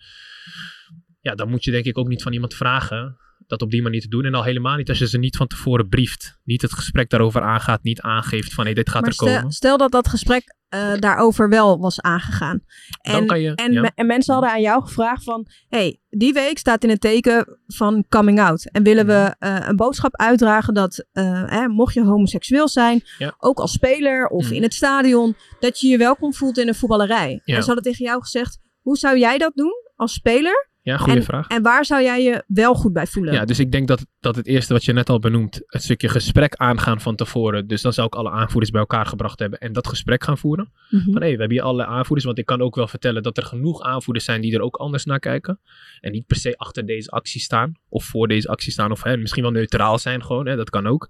ja, 1.20 1.34
dan 1.34 1.50
moet 1.50 1.64
je 1.64 1.70
denk 1.70 1.84
ik 1.84 1.98
ook 1.98 2.08
niet 2.08 2.22
van 2.22 2.32
iemand 2.32 2.54
vragen 2.54 3.18
dat 3.46 3.62
op 3.62 3.70
die 3.70 3.82
manier 3.82 4.00
te 4.00 4.08
doen. 4.08 4.24
En 4.24 4.34
al 4.34 4.42
helemaal 4.44 4.76
niet 4.76 4.88
als 4.88 4.98
je 4.98 5.08
ze 5.08 5.18
niet 5.18 5.36
van 5.36 5.46
tevoren 5.46 5.88
brieft. 5.88 6.38
Niet 6.44 6.62
het 6.62 6.72
gesprek 6.72 7.10
daarover 7.10 7.42
aangaat, 7.42 7.82
niet 7.82 8.00
aangeeft 8.00 8.54
van 8.54 8.66
hé, 8.66 8.72
dit 8.72 8.90
gaat 8.90 9.00
Maar 9.02 9.10
er 9.10 9.16
komen. 9.16 9.52
stel, 9.52 9.76
dat 9.76 9.92
dat 9.92 10.08
gesprek 10.08 10.54
eh, 10.68 10.92
daarover 10.98 11.48
wel 11.48 11.78
was 11.78 12.00
aangegaan. 12.00 12.60
Dan 13.02 13.14
En, 13.14 13.26
kan 13.26 13.40
je- 13.40 13.54
en, 13.54 13.72
ja. 13.72 13.80
me- 13.80 13.90
en 13.94 14.06
mensen 14.06 14.32
hadden 14.34 14.52
aan 14.52 14.60
jou 14.60 14.82
gevraagd 14.82 15.24
van... 15.24 15.46
hey, 15.68 16.00
die 16.10 16.32
week 16.32 16.58
staat 16.58 16.82
in 16.84 16.90
het 16.90 17.00
teken 17.00 17.58
van 17.66 18.04
coming 18.08 18.40
out. 18.40 18.70
En 18.70 18.82
willen 18.82 19.06
we 19.06 19.34
Mhm. 19.38 19.54
eh, 19.56 19.68
een 19.68 19.76
boodschap 19.76 20.16
uitdragen 20.16 20.74
dat... 20.74 21.06
eh, 21.12 21.42
hè, 21.46 21.68
mocht 21.68 21.94
je 21.94 22.04
homoseksueel 22.04 22.68
zijn, 22.68 23.02
Ja. 23.18 23.34
ook 23.38 23.58
als 23.58 23.72
speler 23.72 24.26
of 24.26 24.44
Mhm. 24.44 24.54
in 24.54 24.62
het 24.62 24.74
stadion... 24.74 25.36
dat 25.60 25.80
je 25.80 25.88
je 25.88 25.98
welkom 25.98 26.34
voelt 26.34 26.58
in 26.58 26.68
een 26.68 26.74
voetballerij. 26.74 27.40
Ja. 27.44 27.54
En 27.56 27.60
ze 27.60 27.66
hadden 27.66 27.84
tegen 27.92 28.04
jou 28.04 28.20
gezegd... 28.20 28.58
hoe 28.80 28.96
zou 28.96 29.18
jij 29.18 29.38
dat 29.38 29.52
doen 29.54 29.72
als 29.96 30.12
speler? 30.12 30.72
Ja, 30.84 30.96
goede 30.96 31.22
vraag. 31.22 31.48
En 31.48 31.62
waar 31.62 31.84
zou 31.84 32.02
jij 32.02 32.22
je 32.22 32.44
wel 32.46 32.74
goed 32.74 32.92
bij 32.92 33.06
voelen? 33.06 33.34
Ja, 33.34 33.44
dus 33.44 33.58
ik 33.58 33.72
denk 33.72 33.88
dat, 33.88 34.06
dat 34.20 34.36
het 34.36 34.46
eerste 34.46 34.72
wat 34.72 34.84
je 34.84 34.92
net 34.92 35.08
al 35.08 35.18
benoemt, 35.18 35.60
het 35.66 35.82
stukje 35.82 36.08
gesprek 36.08 36.54
aangaan 36.54 37.00
van 37.00 37.16
tevoren. 37.16 37.66
Dus 37.66 37.82
dan 37.82 37.92
zou 37.92 38.06
ik 38.06 38.14
alle 38.14 38.30
aanvoerders 38.30 38.70
bij 38.70 38.80
elkaar 38.80 39.06
gebracht 39.06 39.38
hebben 39.38 39.58
en 39.58 39.72
dat 39.72 39.86
gesprek 39.86 40.24
gaan 40.24 40.38
voeren. 40.38 40.72
Mhm. 40.90 41.04
Van 41.04 41.14
hé, 41.14 41.20
we 41.20 41.26
hebben 41.26 41.50
hier 41.50 41.62
allerlei 41.62 41.88
aanvoerders, 41.88 42.24
want 42.24 42.38
ik 42.38 42.46
kan 42.46 42.60
ook 42.60 42.74
wel 42.74 42.88
vertellen 42.88 43.22
dat 43.22 43.36
er 43.36 43.42
genoeg 43.42 43.82
aanvoerders 43.82 44.24
zijn 44.24 44.40
die 44.40 44.54
er 44.54 44.60
ook 44.60 44.76
anders 44.76 45.04
naar 45.04 45.18
kijken. 45.18 45.60
En 46.00 46.12
niet 46.12 46.26
per 46.26 46.36
se 46.36 46.58
achter 46.58 46.86
deze 46.86 47.10
actie 47.10 47.40
staan, 47.40 47.74
of 47.88 48.04
voor 48.04 48.28
deze 48.28 48.48
actie 48.48 48.72
staan, 48.72 48.90
of 48.90 49.02
hè, 49.02 49.16
misschien 49.16 49.42
wel 49.42 49.52
neutraal 49.52 49.98
zijn 49.98 50.24
gewoon, 50.24 50.46
hè, 50.46 50.56
dat 50.56 50.70
kan 50.70 50.86
ook. 50.86 51.08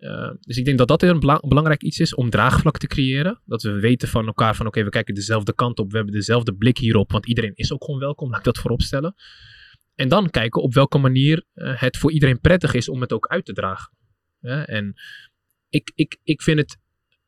Uh, 0.00 0.30
dus 0.40 0.56
ik 0.56 0.64
denk 0.64 0.78
dat 0.78 0.88
dat 0.88 1.02
een 1.02 1.20
bela 1.20 1.42
belangrijk 1.46 1.82
iets 1.82 1.98
is 1.98 2.14
om 2.14 2.30
draagvlak 2.30 2.78
te 2.78 2.86
creëren. 2.86 3.40
Dat 3.44 3.62
we 3.62 3.80
weten 3.80 4.08
van 4.08 4.26
elkaar 4.26 4.56
van 4.56 4.66
oké, 4.66 4.84
we 4.84 4.90
kijken 4.90 5.14
dezelfde 5.14 5.54
kant 5.54 5.78
op, 5.78 5.90
we 5.90 5.96
hebben 5.96 6.14
dezelfde 6.14 6.54
blik 6.54 6.78
hierop, 6.78 7.12
want 7.12 7.26
iedereen 7.26 7.54
is 7.54 7.72
ook 7.72 7.84
gewoon 7.84 8.00
welkom, 8.00 8.28
laat 8.30 8.38
ik 8.38 8.44
dat 8.44 8.58
voorop 8.58 8.82
stellen. 8.82 9.14
En 9.94 10.08
dan 10.08 10.30
kijken 10.30 10.62
op 10.62 10.74
welke 10.74 10.98
manier 10.98 11.44
uh, 11.54 11.80
het 11.80 11.96
voor 11.96 12.12
iedereen 12.12 12.40
prettig 12.40 12.74
is 12.74 12.88
om 12.88 13.00
het 13.00 13.12
ook 13.12 13.26
uit 13.26 13.44
te 13.44 13.52
dragen. 13.52 13.92
En 14.64 14.94
ik, 15.68 15.92
ik, 15.94 16.18
ik 16.22 16.42
vind 16.42 16.58
het 16.58 16.78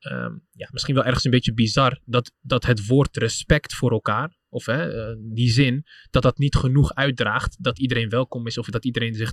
um, 0.01 0.47
ja, 0.51 0.69
misschien 0.73 0.95
wel 0.95 1.05
ergens 1.05 1.25
een 1.25 1.31
beetje 1.31 1.55
bizar 1.55 2.01
dat, 2.05 2.33
dat 2.41 2.67
het 2.67 2.87
woord 2.87 3.17
respect 3.17 3.75
voor 3.75 3.91
elkaar, 3.91 4.37
of 4.49 4.67
hè, 4.67 5.11
uh, 5.11 5.17
die 5.35 5.51
zin, 5.51 5.85
dat 6.11 6.23
dat 6.23 6.39
niet 6.39 6.55
genoeg 6.55 6.95
uitdraagt 6.95 7.57
dat 7.61 7.79
iedereen 7.79 8.09
welkom 8.09 8.47
is 8.47 8.59
of 8.59 8.67
dat 8.67 8.85
iedereen, 8.85 9.15
zich, 9.15 9.33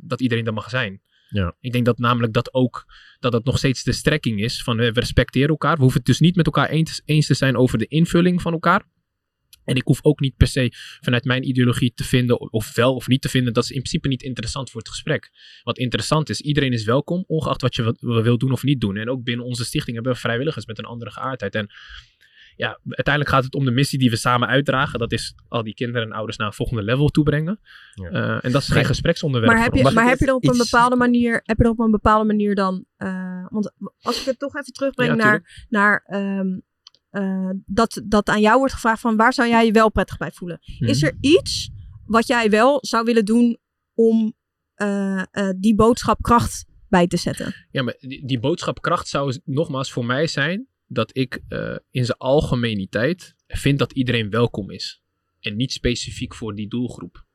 dat 0.00 0.20
iedereen 0.20 0.46
er 0.46 0.52
mag 0.52 0.68
zijn. 0.68 1.00
Ja. 1.34 1.56
Ik 1.60 1.72
denk 1.72 1.84
dat 1.84 1.98
namelijk 1.98 2.32
dat 2.32 2.54
ook, 2.54 2.84
dat 3.20 3.32
dat 3.32 3.44
nog 3.44 3.58
steeds 3.58 3.82
de 3.82 3.92
strekking 3.92 4.40
is 4.40 4.62
van 4.62 4.76
we 4.76 4.90
respecteren 4.92 5.48
elkaar. 5.48 5.74
We 5.74 5.80
hoeven 5.80 5.98
het 5.98 6.06
dus 6.06 6.20
niet 6.20 6.36
met 6.36 6.46
elkaar 6.46 6.68
eens, 6.68 7.02
eens 7.04 7.26
te 7.26 7.34
zijn 7.34 7.56
over 7.56 7.78
de 7.78 7.86
invulling 7.86 8.42
van 8.42 8.52
elkaar. 8.52 8.84
En 9.64 9.76
ik 9.76 9.82
hoef 9.84 9.98
ook 10.02 10.20
niet 10.20 10.36
per 10.36 10.46
se 10.46 10.72
vanuit 11.00 11.24
mijn 11.24 11.48
ideologie 11.48 11.92
te 11.94 12.04
vinden, 12.04 12.52
of 12.52 12.74
wel 12.74 12.94
of 12.94 13.08
niet 13.08 13.22
te 13.22 13.28
vinden, 13.28 13.52
dat 13.52 13.64
is 13.64 13.70
in 13.70 13.78
principe 13.78 14.08
niet 14.08 14.22
interessant 14.22 14.70
voor 14.70 14.80
het 14.80 14.88
gesprek. 14.88 15.30
Wat 15.62 15.78
interessant 15.78 16.28
is, 16.28 16.40
iedereen 16.40 16.72
is 16.72 16.84
welkom, 16.84 17.24
ongeacht 17.26 17.60
wat 17.60 17.74
je 17.74 17.96
wil 18.00 18.38
doen 18.38 18.52
of 18.52 18.62
niet 18.62 18.80
doen. 18.80 18.96
En 18.96 19.10
ook 19.10 19.24
binnen 19.24 19.46
onze 19.46 19.64
stichting 19.64 19.94
hebben 19.94 20.12
we 20.12 20.18
vrijwilligers 20.18 20.66
met 20.66 20.78
een 20.78 20.84
andere 20.84 21.10
geaardheid. 21.10 21.54
En 21.54 21.70
ja, 22.56 22.78
uiteindelijk 22.88 23.34
gaat 23.34 23.44
het 23.44 23.54
om 23.54 23.64
de 23.64 23.70
missie 23.70 23.98
die 23.98 24.10
we 24.10 24.16
samen 24.16 24.48
uitdragen. 24.48 24.98
Dat 24.98 25.12
is 25.12 25.34
al 25.48 25.62
die 25.62 25.74
kinderen 25.74 26.02
en 26.02 26.12
ouders 26.12 26.36
naar 26.36 26.46
een 26.46 26.52
volgende 26.52 26.82
level 26.82 27.08
toe 27.08 27.24
brengen. 27.24 27.60
Ja. 27.94 28.10
Uh, 28.10 28.44
en 28.44 28.52
dat 28.52 28.62
is 28.62 28.68
geen 28.68 28.84
gespreksonderwerp. 28.84 29.52
Maar 29.52 29.62
heb 29.62 29.74
je, 29.74 29.90
maar 29.90 30.08
heb 30.08 30.18
je 30.18 30.26
er 30.26 30.34
op 30.34 30.48
een 30.48 30.58
bepaalde 30.58 30.96
manier, 30.96 31.40
heb 31.44 31.58
je 31.58 31.64
er 31.64 31.70
op 31.70 31.78
een 31.78 31.90
bepaalde 31.90 32.24
manier 32.24 32.54
dan, 32.54 32.84
uh, 32.98 33.46
want 33.48 33.72
als 34.00 34.20
ik 34.20 34.26
het 34.26 34.38
toch 34.38 34.56
even 34.56 34.72
terugbreng 34.72 35.10
ja, 35.10 35.16
naar, 35.16 35.66
naar 35.68 36.04
um, 36.38 36.62
uh, 37.10 37.50
dat, 37.66 38.02
dat 38.04 38.28
aan 38.28 38.40
jou 38.40 38.58
wordt 38.58 38.72
gevraagd 38.72 39.00
van 39.00 39.16
waar 39.16 39.32
zou 39.32 39.48
jij 39.48 39.66
je 39.66 39.72
wel 39.72 39.90
prettig 39.90 40.16
bij 40.16 40.30
voelen? 40.30 40.58
Hmm. 40.60 40.88
Is 40.88 41.02
er 41.02 41.16
iets 41.20 41.70
wat 42.06 42.26
jij 42.26 42.50
wel 42.50 42.78
zou 42.80 43.04
willen 43.04 43.24
doen 43.24 43.58
om 43.94 44.34
uh, 44.76 45.22
die 45.56 45.74
boodschap 45.74 46.22
kracht 46.22 46.66
bij 46.88 47.06
te 47.06 47.16
zetten? 47.16 47.54
Ja, 47.70 47.82
maar 47.82 47.96
die, 47.98 48.26
die 48.26 48.40
boodschap 48.40 48.82
kracht 48.82 49.08
zou 49.08 49.40
nogmaals 49.44 49.92
voor 49.92 50.04
mij 50.04 50.26
zijn 50.26 50.68
dat 50.86 51.16
ik 51.16 51.40
uh, 51.48 51.76
in 51.90 52.04
zijn 52.04 52.18
algemeniteit 52.18 53.34
vind 53.46 53.78
dat 53.78 53.92
iedereen 53.92 54.30
welkom 54.30 54.70
is. 54.70 55.02
En 55.40 55.56
niet 55.56 55.72
specifiek 55.72 56.34
voor 56.34 56.54
die 56.54 56.68
doelgroep. 56.68 57.26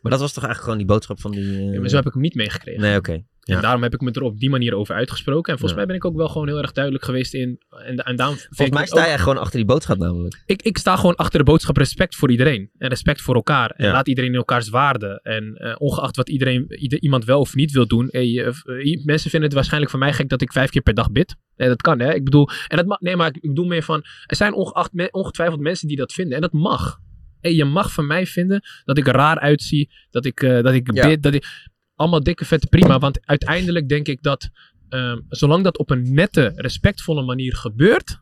Maar 0.00 0.12
dat 0.12 0.20
was 0.20 0.32
toch 0.32 0.44
eigenlijk 0.44 0.62
gewoon 0.62 0.78
die 0.78 0.86
boodschap 0.86 1.20
van 1.20 1.30
die... 1.30 1.44
Uh... 1.44 1.72
Ja, 1.72 1.80
maar 1.80 1.88
zo 1.88 1.96
heb 1.96 2.06
ik 2.06 2.12
hem 2.12 2.22
niet 2.22 2.34
meegekregen. 2.34 2.80
Nee, 2.80 2.96
oké. 2.96 3.10
Okay. 3.10 3.26
Ja. 3.44 3.54
En 3.54 3.62
daarom 3.62 3.82
heb 3.82 3.94
ik 3.94 4.00
me 4.00 4.10
er 4.10 4.22
op 4.22 4.38
die 4.38 4.50
manier 4.50 4.74
over 4.74 4.94
uitgesproken. 4.94 5.52
En 5.52 5.58
volgens 5.58 5.70
ja. 5.70 5.76
mij 5.76 5.86
ben 5.86 5.96
ik 5.96 6.04
ook 6.04 6.16
wel 6.16 6.28
gewoon 6.28 6.48
heel 6.48 6.58
erg 6.58 6.72
duidelijk 6.72 7.04
geweest 7.04 7.34
in. 7.34 7.60
En, 7.86 7.96
en 7.96 8.16
daarom 8.16 8.36
volgens 8.36 8.78
mij 8.78 8.86
sta 8.86 9.06
jij 9.06 9.18
gewoon 9.18 9.38
achter 9.38 9.56
die 9.56 9.66
boodschap 9.66 9.98
namelijk. 9.98 10.42
Ik, 10.46 10.62
ik 10.62 10.78
sta 10.78 10.96
gewoon 10.96 11.16
achter 11.16 11.38
de 11.38 11.44
boodschap 11.44 11.76
respect 11.76 12.14
voor 12.14 12.30
iedereen. 12.30 12.70
En 12.78 12.88
respect 12.88 13.20
voor 13.20 13.34
elkaar. 13.34 13.70
En 13.70 13.86
ja. 13.86 13.92
laat 13.92 14.08
iedereen 14.08 14.30
in 14.30 14.36
elkaars 14.36 14.68
waarde. 14.68 15.20
En 15.22 15.58
uh, 15.58 15.74
ongeacht 15.78 16.16
wat 16.16 16.28
iedereen, 16.28 16.80
ieder, 16.80 17.00
iemand 17.00 17.24
wel 17.24 17.40
of 17.40 17.54
niet 17.54 17.72
wil 17.72 17.86
doen. 17.86 18.08
Hey, 18.10 18.26
uh, 18.26 18.46
uh, 18.64 19.04
mensen 19.04 19.30
vinden 19.30 19.48
het 19.48 19.52
waarschijnlijk 19.52 19.90
van 19.90 20.00
mij 20.00 20.12
gek 20.12 20.28
dat 20.28 20.42
ik 20.42 20.52
vijf 20.52 20.70
keer 20.70 20.82
per 20.82 20.94
dag 20.94 21.10
bid. 21.10 21.36
En 21.56 21.68
dat 21.68 21.82
kan 21.82 22.00
hè. 22.00 22.14
Ik 22.14 22.24
bedoel. 22.24 22.48
En 22.68 22.76
dat 22.76 22.86
mag, 22.86 23.00
nee, 23.00 23.16
maar 23.16 23.28
ik 23.28 23.40
bedoel 23.40 23.66
meer 23.66 23.82
van. 23.82 24.04
Er 24.26 24.36
zijn 24.36 24.54
ongeacht, 24.54 25.10
ongetwijfeld 25.10 25.60
mensen 25.60 25.88
die 25.88 25.96
dat 25.96 26.12
vinden. 26.12 26.34
En 26.34 26.40
dat 26.40 26.52
mag. 26.52 27.00
hey, 27.40 27.54
je 27.54 27.64
mag 27.64 27.92
van 27.92 28.06
mij 28.06 28.26
vinden 28.26 28.62
dat 28.84 28.98
ik 28.98 29.06
er 29.06 29.14
raar 29.14 29.38
uitzie, 29.38 29.90
dat 30.10 30.24
ik, 30.24 30.42
eh, 30.42 30.62
dat 30.62 30.72
ik 30.72 30.94
Ja. 30.94 31.06
dit, 31.08 31.22
dat 31.22 31.34
ik... 31.34 31.70
Allemaal 31.94 32.22
dikke 32.22 32.44
vette 32.44 32.66
prima, 32.66 32.98
want 32.98 33.26
uiteindelijk 33.26 33.88
denk 33.88 34.08
ik 34.08 34.22
dat 34.22 34.50
ehm, 34.88 35.18
zolang 35.28 35.64
dat 35.64 35.78
op 35.78 35.90
een 35.90 36.14
nette, 36.14 36.52
respectvolle 36.56 37.22
manier 37.22 37.56
gebeurt, 37.56 38.20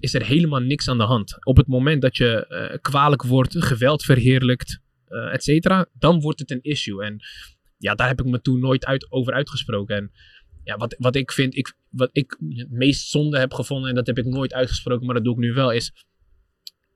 is 0.00 0.14
er 0.14 0.24
helemaal 0.24 0.60
niks 0.60 0.88
aan 0.88 0.98
de 0.98 1.04
hand. 1.04 1.46
Op 1.46 1.56
het 1.56 1.66
moment 1.66 2.02
dat 2.02 2.16
je 2.16 2.46
eh, 2.46 2.78
kwalijk 2.80 3.22
wordt, 3.22 3.54
geweld 3.64 4.02
verheerlijkt, 4.04 4.80
eh 5.06 5.32
et 5.32 5.42
cetera, 5.42 5.86
dan 5.98 6.20
wordt 6.20 6.38
het 6.38 6.50
een 6.50 6.62
issue. 6.62 7.04
En 7.04 7.20
ja, 7.78 7.94
daar 7.94 8.08
heb 8.08 8.20
ik 8.20 8.26
me 8.26 8.40
toen 8.40 8.60
nooit 8.60 8.84
uit, 8.86 9.10
over 9.12 9.32
uitgesproken. 9.32 9.96
En 9.96 10.12
ja, 10.64 10.76
wat, 10.76 10.96
wat 10.98 11.14
ik 11.16 11.32
vind, 11.32 11.56
ik, 11.56 11.74
wat 11.90 12.08
ik 12.12 12.36
het 12.48 12.70
meest 12.70 13.08
zonde 13.10 13.38
heb 13.38 13.52
gevonden, 13.52 13.88
en 13.88 13.94
dat 13.94 14.06
heb 14.06 14.18
ik 14.18 14.24
nooit 14.24 14.54
uitgesproken, 14.54 15.06
maar 15.06 15.14
dat 15.14 15.24
doe 15.24 15.34
ik 15.34 15.40
nu 15.40 15.52
wel, 15.52 15.70
is. 15.72 15.92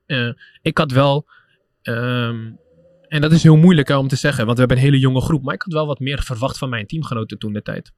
eh, 0.07 0.31
ik 0.62 0.79
had 0.79 0.91
wel. 0.93 1.27
ehm, 1.83 2.53
en 3.09 3.21
dat 3.21 3.33
is 3.33 3.43
heel 3.43 3.57
moeilijk 3.57 3.88
hè, 3.88 3.97
om 3.97 4.09
te 4.09 4.17
zeggen, 4.17 4.45
want 4.45 4.59
we 4.59 4.65
hebben 4.65 4.77
een 4.77 4.91
hele 4.91 5.03
jonge 5.03 5.21
groep. 5.21 5.43
Maar 5.43 5.55
ik 5.55 5.62
had 5.62 5.73
wel 5.73 5.87
wat 5.87 5.99
meer 5.99 6.23
verwacht 6.23 6.59
van 6.59 6.69
mijn 6.69 6.87
teamgenoten 6.87 7.38
toen 7.38 7.53
de 7.53 7.62
tijd. 7.62 7.93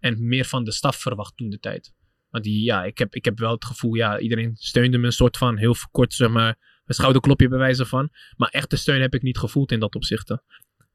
En 0.00 0.28
meer 0.28 0.44
van 0.44 0.64
de 0.64 0.72
staf 0.72 0.96
verwacht 0.96 1.36
toen 1.36 1.50
de 1.50 1.58
tijd. 1.58 1.94
Want 2.30 2.44
die, 2.44 2.64
ja, 2.64 2.84
ik 2.84 2.98
heb, 2.98 3.14
ik 3.14 3.24
heb 3.24 3.38
wel 3.38 3.52
het 3.52 3.64
gevoel, 3.64 3.94
ja, 3.94 4.18
iedereen 4.18 4.56
steunde 4.56 4.98
me 4.98 5.06
een 5.06 5.12
soort 5.12 5.36
van 5.36 5.56
heel 5.56 5.74
kort, 5.90 6.14
zeg 6.14 6.28
maar, 6.28 6.82
een 6.84 6.94
schouderklopje 6.94 7.48
bij 7.48 7.58
wijze 7.58 7.86
van. 7.86 8.10
Maar 8.36 8.48
echte 8.48 8.76
steun 8.76 9.00
heb 9.00 9.14
ik 9.14 9.22
niet 9.22 9.38
gevoeld 9.38 9.72
in 9.72 9.80
dat 9.80 9.94
opzichte. 9.94 10.42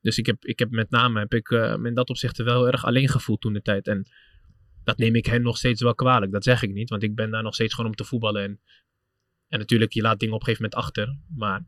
Dus 0.01 0.17
ik 0.17 0.25
heb, 0.25 0.45
ik 0.45 0.59
heb 0.59 0.71
met 0.71 0.89
name, 0.89 1.19
heb 1.19 1.33
ik 1.33 1.51
eh, 1.51 1.75
in 1.83 1.93
dat 1.93 2.09
opzichte 2.09 2.43
wel 2.43 2.67
erg 2.67 2.85
alleen 2.85 3.09
gevoeld 3.09 3.41
toen 3.41 3.53
de 3.53 3.61
tijd. 3.61 3.87
En 3.87 4.07
dat 4.83 4.97
neem 4.97 5.15
ik 5.15 5.25
hen 5.25 5.41
nog 5.41 5.57
steeds 5.57 5.81
wel 5.81 5.95
kwalijk. 5.95 6.31
Dat 6.31 6.43
zeg 6.43 6.63
ik 6.63 6.73
niet, 6.73 6.89
want 6.89 7.03
ik 7.03 7.15
ben 7.15 7.31
daar 7.31 7.43
nog 7.43 7.53
steeds 7.53 7.73
gewoon 7.73 7.89
om 7.89 7.95
te 7.95 8.03
voetballen. 8.03 8.43
En, 8.43 8.59
en 9.47 9.59
natuurlijk, 9.59 9.93
je 9.93 10.01
laat 10.01 10.19
dingen 10.19 10.35
op 10.35 10.39
een 10.39 10.45
gegeven 10.45 10.69
moment 10.69 10.85
achter. 10.85 11.17
Maar 11.35 11.65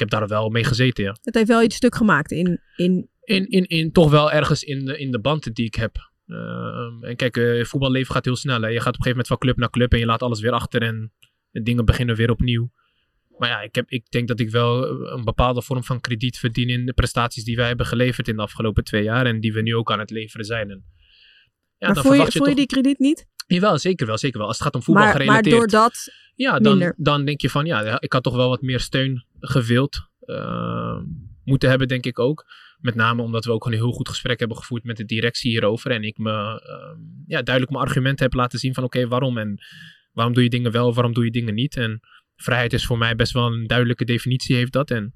heb 0.00 0.10
daar 0.10 0.26
wel 0.26 0.48
mee 0.48 0.64
gezeten, 0.64 1.04
ja. 1.04 1.16
Het 1.22 1.34
heeft 1.34 1.48
wel 1.48 1.62
iets 1.62 1.76
stuk 1.76 1.94
gemaakt 1.94 2.30
in, 2.30 2.60
in 2.76 3.08
In, 3.24 3.48
in, 3.48 3.64
in, 3.64 3.92
toch 3.92 4.10
wel 4.10 4.32
ergens 4.32 4.62
in 4.62 4.84
de, 4.84 4.98
in 4.98 5.10
de 5.10 5.20
band 5.20 5.54
die 5.54 5.66
ik 5.66 5.74
heb. 5.74 6.10
Ehm, 6.26 7.04
en 7.04 7.16
kijk, 7.16 7.36
eh, 7.36 7.64
voetballeven 7.64 8.14
gaat 8.14 8.24
heel 8.24 8.36
snel. 8.36 8.60
Hè. 8.60 8.68
Je 8.68 8.80
gaat 8.80 8.94
op 8.94 8.98
een 8.98 9.02
gegeven 9.02 9.10
moment 9.10 9.26
van 9.26 9.38
club 9.38 9.56
naar 9.56 9.70
club 9.70 9.92
en 9.92 9.98
je 9.98 10.06
laat 10.06 10.22
alles 10.22 10.40
weer 10.40 10.52
achter 10.52 10.82
en 10.82 11.12
dingen 11.52 11.84
beginnen 11.84 12.16
weer 12.16 12.30
opnieuw. 12.30 12.70
Maar 13.38 13.48
ja, 13.48 13.60
ik, 13.60 13.74
heb, 13.74 13.90
ik 13.90 14.10
denk 14.10 14.28
dat 14.28 14.40
ik 14.40 14.50
wel 14.50 14.88
een 15.10 15.24
bepaalde 15.24 15.62
vorm 15.62 15.84
van 15.84 16.00
krediet 16.00 16.38
verdien 16.38 16.68
in 16.68 16.86
de 16.86 16.92
prestaties 16.92 17.44
die 17.44 17.56
wij 17.56 17.66
hebben 17.66 17.86
geleverd 17.86 18.28
in 18.28 18.36
de 18.36 18.42
afgelopen 18.42 18.84
twee 18.84 19.02
jaar 19.02 19.26
en 19.26 19.40
die 19.40 19.52
we 19.52 19.62
nu 19.62 19.74
ook 19.74 19.92
aan 19.92 19.98
het 19.98 20.10
leveren 20.10 20.44
zijn. 20.44 20.70
En, 20.70 20.84
ja, 21.78 21.86
maar 21.86 21.94
dan 21.94 22.04
voel 22.04 22.12
je, 22.14 22.22
je 22.24 22.30
voel 22.30 22.48
je 22.48 22.54
die 22.54 22.66
krediet 22.66 22.98
niet? 22.98 23.26
Jawel, 23.46 23.78
zeker 23.78 24.06
wel, 24.06 24.18
zeker 24.18 24.38
wel. 24.38 24.46
Als 24.46 24.56
het 24.56 24.66
gaat 24.66 24.74
om 24.74 24.82
voetbal 24.82 25.04
Maar, 25.04 25.12
maar 25.12 25.22
gerelateerd. 25.22 25.56
doordat... 25.56 26.08
Ja, 26.34 26.58
dan, 26.58 26.78
Minder. 26.78 26.94
dan 26.96 27.24
denk 27.24 27.40
je 27.40 27.50
van 27.50 27.66
ja, 27.66 28.00
ik 28.00 28.12
had 28.12 28.22
toch 28.22 28.36
wel 28.36 28.48
wat 28.48 28.62
meer 28.62 28.80
steun 28.80 29.24
gewild 29.40 30.08
eh, 30.20 30.98
moeten 31.44 31.68
hebben, 31.68 31.88
denk 31.88 32.06
ik 32.06 32.18
ook. 32.18 32.44
Met 32.78 32.94
name 32.94 33.22
omdat 33.22 33.44
we 33.44 33.52
ook 33.52 33.66
een 33.66 33.72
heel 33.72 33.92
goed 33.92 34.08
gesprek 34.08 34.38
hebben 34.38 34.56
gevoerd 34.56 34.84
met 34.84 34.96
de 34.96 35.04
directie 35.04 35.50
hierover. 35.50 35.90
En 35.90 36.02
ik 36.02 36.18
me 36.18 36.30
eh, 36.30 36.98
ja, 37.26 37.42
duidelijk 37.42 37.74
mijn 37.74 37.86
argumenten 37.86 38.24
heb 38.24 38.34
laten 38.34 38.58
zien 38.58 38.74
van 38.74 38.84
oké, 38.84 39.08
waarom 39.08 39.38
en 39.38 39.58
waarom 40.12 40.34
doe 40.34 40.42
je 40.42 40.48
dingen 40.48 40.72
wel, 40.72 40.94
waarom 40.94 41.12
doe 41.12 41.24
je 41.24 41.30
dingen 41.30 41.54
niet. 41.54 41.76
En 41.76 42.00
vrijheid 42.36 42.72
is 42.72 42.86
voor 42.86 42.98
mij 42.98 43.16
best 43.16 43.32
wel 43.32 43.46
een 43.46 43.66
duidelijke 43.66 44.04
definitie 44.04 44.56
heeft 44.56 44.72
dat. 44.72 44.90
En 44.90 45.14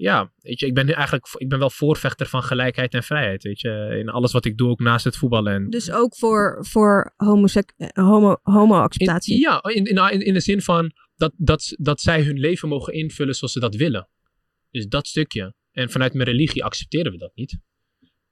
ja, 0.00 0.32
weet 0.38 0.60
je, 0.60 0.66
ik 0.66 0.74
ben 0.74 0.86
nu 0.86 0.92
eigenlijk 0.92 1.26
ik 1.36 1.48
ben 1.48 1.58
wel 1.58 1.70
voorvechter 1.70 2.26
van 2.26 2.42
gelijkheid 2.42 2.94
en 2.94 3.02
vrijheid, 3.02 3.42
weet 3.42 3.60
je. 3.60 3.96
In 3.98 4.08
alles 4.08 4.32
wat 4.32 4.44
ik 4.44 4.56
doe, 4.56 4.70
ook 4.70 4.80
naast 4.80 5.04
het 5.04 5.16
voetballen. 5.16 5.52
En, 5.52 5.70
Dus 5.70 5.90
ook 5.90 6.16
voor, 6.16 6.66
voor 6.68 7.14
eh, 7.16 7.88
homo, 7.92 8.36
homo-acceptatie. 8.42 9.40
ja, 9.40 9.62
in, 9.62 9.84
in, 9.84 10.24
in 10.24 10.34
de 10.34 10.40
zin 10.40 10.62
van 10.62 10.92
dat, 11.20 11.32
dat, 11.36 11.74
dat 11.76 12.00
zij 12.00 12.22
hun 12.22 12.38
leven 12.38 12.68
mogen 12.68 12.92
invullen 12.92 13.34
zoals 13.34 13.52
ze 13.52 13.60
dat 13.60 13.74
willen. 13.74 14.08
Dus 14.70 14.86
dat 14.86 15.06
stukje. 15.06 15.54
En 15.70 15.90
vanuit 15.90 16.14
mijn 16.14 16.28
religie 16.28 16.64
accepteren 16.64 17.12
we 17.12 17.18
dat 17.18 17.34
niet. 17.34 17.58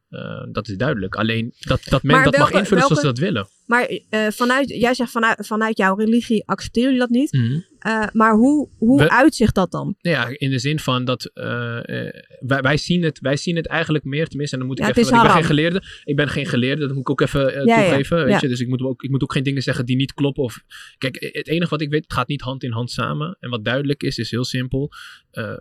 Eh, 0.09 0.43
dat 0.53 0.69
is 0.69 0.77
duidelijk. 0.77 1.15
Alleen 1.15 1.55
dat, 1.59 1.81
dat 1.89 2.03
men 2.03 2.15
Maar 2.15 2.25
dat 2.25 2.33
mag 2.33 2.43
welke- 2.43 2.59
invullen 2.59 2.83
zoals 2.83 3.01
ze 3.01 3.05
welke- 3.07 3.21
dat 3.21 3.29
willen. 3.31 3.49
Maar 3.67 3.85
eh, 4.09 4.27
vanuit, 4.31 4.69
jij 4.69 4.95
zegt 4.95 5.11
vanuit, 5.11 5.47
vanuit 5.47 5.77
jouw 5.79 5.95
religie 5.97 6.47
accepteren 6.47 6.93
jullie 6.93 7.07
dat 7.07 7.17
niet. 7.17 7.33
Mhm. 7.33 7.61
Eh, 7.79 8.07
maar 8.13 8.35
hoe, 8.35 8.69
hoe 8.79 8.99
We- 9.03 9.11
uitzicht 9.11 9.55
dat 9.55 9.71
dan? 9.71 9.97
Nou 10.01 10.17
ja, 10.17 10.39
in 10.39 10.51
de 10.51 10.59
zin 10.59 10.79
van 10.79 11.05
dat 11.05 11.31
wij, 11.35 12.61
wij, 12.61 12.77
zien 12.77 13.03
het, 13.03 13.21
wij 13.21 13.37
zien 13.37 13.57
het 13.57 13.67
eigenlijk 13.67 14.05
meer, 14.05 14.27
tenminste, 14.29 14.55
en 14.55 14.61
dan 14.61 14.71
moet 14.71 14.79
ik 14.79 14.85
Ja, 14.85 14.91
even, 14.91 15.17
ik 15.17 15.23
ben 15.23 15.31
geen 15.31 15.45
geleerde. 15.45 15.83
Ik 16.05 16.17
ben 16.17 16.29
geen 16.29 16.47
geleerde, 16.47 16.81
dat 16.81 16.91
moet 16.91 17.01
ik 17.01 17.11
ook 17.11 17.21
even 17.21 17.67
ja, 17.67 17.81
toegeven. 17.83 18.25
Weet 18.25 18.41
je? 18.41 18.49
Dus 18.49 18.61
ik 18.61 18.69
moet, 18.69 18.83
ook, 18.83 19.03
ik 19.03 19.11
moet 19.11 19.23
ook 19.23 19.33
geen 19.33 19.43
dingen 19.43 19.63
zeggen 19.63 19.87
die 19.87 19.97
niet 19.97 20.15
kloppen. 20.15 20.43
Of, 20.43 20.59
kijk, 20.99 21.31
het 21.33 21.49
enige 21.49 21.71
wat 21.71 21.81
ik 21.81 21.91
weet, 21.91 22.03
het 22.03 22.13
gaat 22.13 22.29
niet 22.29 22.41
hand 22.41 22.63
in 22.63 22.73
hand 22.73 22.91
samen. 22.91 23.37
En 23.41 23.51
wat 23.51 23.65
duidelijk 23.65 24.03
is, 24.03 24.19
is 24.19 24.31
heel 24.31 24.45
simpel. 24.45 24.91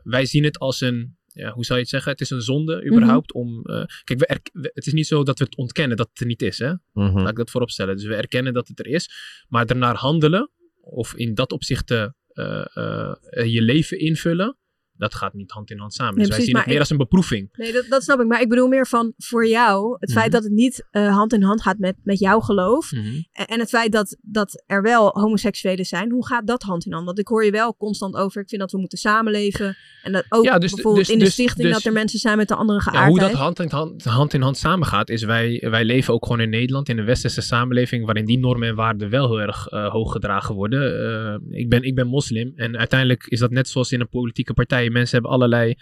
Wij 0.04 0.26
zien 0.26 0.44
het 0.44 0.60
als 0.60 0.82
een, 0.82 1.18
ja, 1.38 1.52
hoe 1.52 1.66
zou 1.66 1.78
je 1.78 1.84
het 1.84 1.94
zeggen? 1.94 2.12
Het 2.12 2.22
is 2.22 2.30
een 2.30 2.42
zonde 2.42 2.86
überhaupt 2.86 3.34
om... 3.34 3.66
eh, 3.66 3.84
kijk, 4.04 4.20
we 4.20 4.72
het 4.74 4.86
is 4.88 4.94
niet 4.94 5.08
zo 5.08 5.24
dat 5.24 5.40
we 5.40 5.46
het 5.46 5.58
ontkennen 5.58 5.98
dat 5.98 6.10
het 6.10 6.20
er 6.20 6.26
niet 6.26 6.42
is, 6.42 6.60
hè? 6.60 6.74
Mhm. 6.94 7.18
Laat 7.18 7.30
ik 7.30 7.36
dat 7.36 7.50
voorop 7.50 7.70
stellen. 7.70 7.96
Dus 7.96 8.06
we 8.06 8.16
erkennen 8.16 8.54
dat 8.54 8.68
het 8.68 8.80
er 8.80 8.88
is. 8.88 9.10
Maar 9.48 9.66
ernaar 9.66 9.96
handelen, 9.96 10.50
of 10.82 11.14
in 11.14 11.34
dat 11.34 11.52
opzicht 11.52 11.92
eh, 11.92 12.06
eh, 12.74 13.14
je 13.46 13.62
leven 13.62 14.00
invullen, 14.00 14.58
dat 14.98 15.16
gaat 15.16 15.34
niet 15.34 15.52
hand 15.52 15.72
in 15.72 15.80
hand 15.80 15.94
samen. 15.94 16.16
Nee, 16.16 16.26
dus 16.26 16.36
wij 16.36 16.46
zien 16.46 16.56
het 16.58 16.66
meer 16.66 16.80
als 16.80 16.90
een 16.90 16.98
beproeving. 16.98 17.50
Nee, 17.52 17.72
dat, 17.74 17.86
dat 17.90 18.04
snap 18.04 18.20
ik. 18.20 18.28
Maar 18.28 18.42
ik 18.42 18.50
bedoel 18.50 18.68
meer 18.68 18.88
van 18.88 19.14
voor 19.18 19.48
jou, 19.48 19.98
het 20.00 20.10
Mhm. 20.10 20.20
feit 20.20 20.32
dat 20.32 20.44
het 20.44 20.52
niet 20.52 20.88
eh, 20.92 21.16
hand 21.16 21.34
in 21.34 21.44
hand 21.44 21.62
gaat 21.62 21.78
met, 21.78 21.96
met 22.04 22.20
jouw 22.20 22.40
geloof. 22.40 22.92
En, 22.92 23.26
en 23.32 23.60
het 23.60 23.70
feit 23.70 23.92
dat, 23.92 24.18
dat 24.22 24.64
er 24.66 24.82
wel 24.82 25.10
homoseksuelen 25.10 25.86
zijn, 25.86 26.12
hoe 26.12 26.26
gaat 26.28 26.48
dat 26.48 26.64
hand 26.64 26.86
in 26.86 26.94
hand? 26.94 27.06
Want 27.06 27.20
ik 27.20 27.28
hoor 27.28 27.46
je 27.46 27.52
wel 27.52 27.76
constant 27.78 28.16
over, 28.16 28.42
ik 28.42 28.50
vind 28.50 28.62
dat 28.62 28.72
we 28.72 28.78
moeten 28.80 28.98
samenleven. 28.98 29.78
En 30.04 30.12
dat 30.12 30.26
ook 30.30 30.44
Ja, 30.44 30.58
dus- 30.58 30.74
bijvoorbeeld 30.74 31.06
dus- 31.06 31.14
in 31.14 31.20
de 31.20 31.26
dus- 31.26 31.34
stichting 31.34 31.72
dat 31.72 31.84
er 31.84 31.94
mensen 31.94 32.20
zijn 32.20 32.38
met 32.38 32.52
een 32.52 32.58
andere 32.58 32.78
Ja, 32.78 32.84
geaardheid. 32.84 33.10
hoe 33.10 33.20
dat 33.20 33.32
hand 33.40 33.60
in 33.60 33.70
hand, 33.70 34.04
hand 34.04 34.34
in 34.34 34.42
hand 34.42 34.58
samengaat, 34.58 35.10
is 35.10 35.24
wij, 35.24 35.64
wij 35.70 35.86
leven 35.86 36.14
ook 36.14 36.26
gewoon 36.26 36.42
in 36.42 36.50
Nederland, 36.50 36.90
in 36.90 36.98
een 36.98 37.06
westerse 37.06 37.42
samenleving, 37.42 38.06
waarin 38.06 38.26
die 38.26 38.40
normen 38.40 38.68
en 38.68 38.76
waarden 38.76 39.10
wel 39.10 39.28
heel 39.28 39.42
erg 39.42 39.68
eh, 39.68 39.90
hoog 39.92 40.12
gedragen 40.12 40.56
worden. 40.56 41.10
Eh, 41.52 41.60
ik, 41.60 41.70
ben, 41.70 41.84
ik 41.84 41.96
ben 41.96 42.08
moslim 42.08 42.52
en 42.56 42.78
uiteindelijk 42.78 43.26
is 43.28 43.40
dat 43.40 43.52
net 43.52 43.68
zoals 43.70 43.92
in 43.92 44.00
een 44.02 44.10
politieke 44.10 44.54
partij. 44.54 44.87
Mensen 44.92 45.14
hebben 45.14 45.32
allerlei 45.32 45.76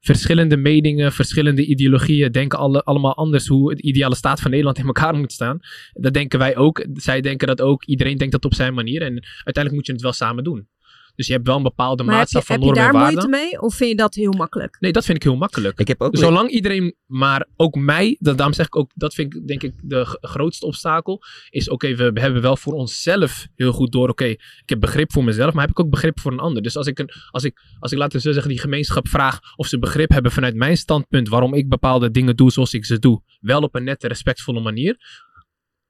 verschillende 0.00 0.56
meningen, 0.56 1.12
verschillende 1.12 1.66
ideologieën, 1.66 2.32
denken 2.32 2.58
alle, 2.58 2.82
allemaal 2.82 3.16
anders 3.16 3.46
hoe 3.46 3.70
het 3.70 3.80
ideale 3.80 4.14
staat 4.14 4.40
van 4.40 4.50
Nederland 4.50 4.78
in 4.78 4.86
elkaar 4.86 5.14
moet 5.14 5.32
staan. 5.32 5.58
Dat 5.92 6.14
denken 6.14 6.38
wij 6.38 6.56
ook. 6.56 6.86
Zij 6.92 7.20
denken 7.20 7.46
dat 7.46 7.60
ook. 7.60 7.84
Iedereen 7.84 8.16
denkt 8.16 8.32
dat 8.32 8.44
op 8.44 8.54
zijn 8.54 8.74
manier. 8.74 9.02
En 9.02 9.24
uiteindelijk 9.34 9.74
moet 9.74 9.86
je 9.86 9.92
het 9.92 10.02
wel 10.02 10.12
samen 10.12 10.44
doen. 10.44 10.68
Dus 11.14 11.26
je 11.26 11.32
hebt 11.32 11.46
wel 11.46 11.56
een 11.56 11.62
bepaalde 11.62 12.02
maar 12.02 12.18
heb 12.18 12.28
je, 12.28 12.34
maatstaf 12.34 12.56
van 12.56 12.66
heb 12.66 12.74
je 12.76 12.80
normen 12.80 12.86
en 12.86 12.92
daar 12.92 13.12
waarden. 13.12 13.30
moeite 13.30 13.46
mee? 13.52 13.60
Of 13.62 13.74
vind 13.74 13.90
je 13.90 13.96
dat 13.96 14.14
heel 14.14 14.32
makkelijk? 14.32 14.76
Nee, 14.80 14.92
dat 14.92 15.04
vind 15.04 15.16
ik 15.16 15.22
heel 15.22 15.36
makkelijk. 15.36 15.78
Ik 15.78 15.88
heb 15.88 16.00
ook... 16.02 16.16
Zolang 16.16 16.50
iedereen, 16.50 16.94
maar 17.06 17.46
ook 17.56 17.74
mij, 17.74 18.16
dat, 18.20 18.36
daarom 18.36 18.54
zeg 18.54 18.66
ik 18.66 18.76
ook, 18.76 18.90
dat 18.94 19.14
vind 19.14 19.34
ik 19.34 19.46
denk 19.46 19.62
ik 19.62 19.72
de 19.82 20.04
g- 20.04 20.16
grootste 20.20 20.66
obstakel, 20.66 21.22
is 21.50 21.68
oké, 21.68 21.94
we 21.94 22.20
hebben 22.20 22.42
wel 22.42 22.56
voor 22.56 22.72
onszelf 22.72 23.46
heel 23.54 23.72
goed 23.72 23.92
door, 23.92 24.08
oké, 24.08 24.24
ik 24.24 24.62
heb 24.66 24.80
begrip 24.80 25.12
voor 25.12 25.24
mezelf, 25.24 25.52
maar 25.52 25.62
heb 25.62 25.70
ik 25.70 25.80
ook 25.80 25.90
begrip 25.90 26.20
voor 26.20 26.32
een 26.32 26.38
ander. 26.38 26.62
Dus 26.62 26.76
als 26.76 26.86
ik, 26.86 26.98
een, 26.98 27.10
als 27.30 27.44
ik, 27.44 27.60
als 27.78 27.92
ik 27.92 27.98
laten 27.98 28.20
we 28.20 28.32
zeggen, 28.32 28.50
die 28.50 28.60
gemeenschap 28.60 29.08
vraag 29.08 29.38
of 29.56 29.66
ze 29.66 29.78
begrip 29.78 30.10
hebben 30.10 30.32
vanuit 30.32 30.54
mijn 30.54 30.76
standpunt, 30.76 31.28
waarom 31.28 31.54
ik 31.54 31.68
bepaalde 31.68 32.10
dingen 32.10 32.36
doe 32.36 32.50
zoals 32.50 32.74
ik 32.74 32.84
ze 32.84 32.98
doe, 32.98 33.22
wel 33.40 33.60
op 33.60 33.74
een 33.74 33.84
nette, 33.84 34.08
respectvolle 34.08 34.60
manier, 34.60 35.22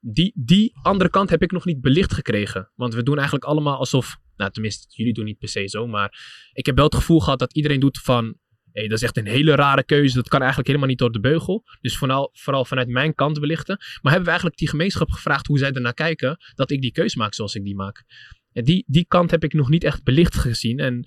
die, 0.06 0.32
die 0.34 0.72
andere 0.82 1.10
kant 1.10 1.30
heb 1.30 1.42
ik 1.42 1.52
nog 1.52 1.64
niet 1.64 1.80
belicht 1.80 2.12
gekregen. 2.12 2.70
Want 2.74 2.94
we 2.94 3.02
doen 3.02 3.14
eigenlijk 3.14 3.44
allemaal 3.44 3.78
alsof, 3.78 4.16
nou 4.36 4.50
tenminste, 4.50 4.86
jullie 4.88 5.12
doen 5.12 5.24
niet 5.24 5.38
per 5.38 5.48
se 5.48 5.68
zo, 5.68 5.86
maar 5.86 6.18
ik 6.52 6.66
heb 6.66 6.76
wel 6.76 6.84
het 6.84 6.94
gevoel 6.94 7.20
gehad 7.20 7.38
dat 7.38 7.54
iedereen 7.54 7.80
doet 7.80 7.98
van, 7.98 8.36
hé, 8.72 8.86
dat 8.86 8.98
is 8.98 9.02
echt 9.02 9.16
een 9.16 9.26
hele 9.26 9.54
rare 9.54 9.84
keuze, 9.84 10.14
dat 10.14 10.28
kan 10.28 10.38
eigenlijk 10.38 10.68
helemaal 10.68 10.88
niet 10.88 10.98
door 10.98 11.12
de 11.12 11.20
beugel. 11.20 11.64
Dus 11.80 11.96
vooral, 11.96 12.30
vooral 12.32 12.64
vanuit 12.64 12.88
mijn 12.88 13.14
kant 13.14 13.40
belichten. 13.40 13.76
Maar 13.76 14.12
hebben 14.12 14.22
we 14.22 14.28
eigenlijk 14.28 14.58
die 14.58 14.68
gemeenschap 14.68 15.10
gevraagd 15.10 15.46
hoe 15.46 15.58
zij 15.58 15.72
ernaar 15.72 15.94
kijken, 15.94 16.36
dat 16.54 16.70
ik 16.70 16.80
die 16.80 16.92
keuze 16.92 17.18
maak 17.18 17.34
zoals 17.34 17.54
ik 17.54 17.64
die 17.64 17.76
maak. 17.76 18.04
En 18.52 18.64
die, 18.64 18.84
die 18.86 19.04
kant 19.08 19.30
heb 19.30 19.44
ik 19.44 19.52
nog 19.52 19.68
niet 19.68 19.84
echt 19.84 20.02
belicht 20.02 20.36
gezien. 20.36 20.78
En 20.78 21.04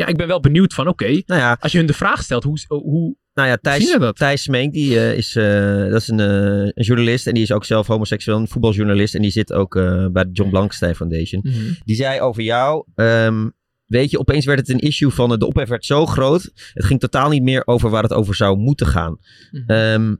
ja, 0.00 0.06
ik 0.06 0.16
ben 0.16 0.26
wel 0.26 0.40
benieuwd 0.40 0.74
van, 0.74 0.88
oké, 0.88 1.22
Nou 1.26 1.40
ja, 1.40 1.56
als 1.60 1.72
je 1.72 1.78
hun 1.78 1.86
de 1.86 1.92
vraag 1.92 2.22
stelt, 2.22 2.44
hoe, 2.44 2.58
hoe 2.66 3.16
nou 3.34 3.48
ja 3.48 3.58
Zien 3.62 3.86
Thijs, 3.86 3.98
dat? 3.98 4.16
Thijs 4.16 4.42
Smeek, 4.42 4.72
die 4.72 4.98
eh, 4.98 5.16
is, 5.16 5.36
eh, 5.36 5.90
dat 5.90 6.00
is 6.00 6.08
een, 6.08 6.20
eh, 6.20 6.70
een 6.74 6.84
journalist 6.84 7.26
en 7.26 7.34
die 7.34 7.42
is 7.42 7.52
ook 7.52 7.64
zelf 7.64 7.86
homoseksueel, 7.86 8.38
een 8.38 8.48
voetbaljournalist. 8.48 9.14
En 9.14 9.22
die 9.22 9.30
zit 9.30 9.52
ook 9.52 9.74
bij 10.12 10.24
de 10.24 10.30
John 10.32 10.50
Blankstein 10.50 10.94
Foundation. 10.94 11.44
Die 11.84 11.96
zei 11.96 12.20
over 12.20 12.42
jou, 12.42 12.84
ehm, 12.94 13.48
weet 13.86 14.10
je, 14.10 14.18
opeens 14.18 14.44
werd 14.44 14.58
het 14.58 14.68
een 14.68 14.78
issue 14.78 15.10
van, 15.10 15.38
de 15.38 15.46
ophef 15.46 15.68
werd 15.68 15.84
zo 15.84 16.06
groot. 16.06 16.50
Het 16.72 16.84
ging 16.84 17.00
totaal 17.00 17.28
niet 17.28 17.42
meer 17.42 17.66
over 17.66 17.90
waar 17.90 18.02
het 18.02 18.12
over 18.12 18.34
zou 18.34 18.56
moeten 18.56 18.86
gaan. 18.86 19.18
Mhm. 19.50 19.70
Ehm, 19.70 20.14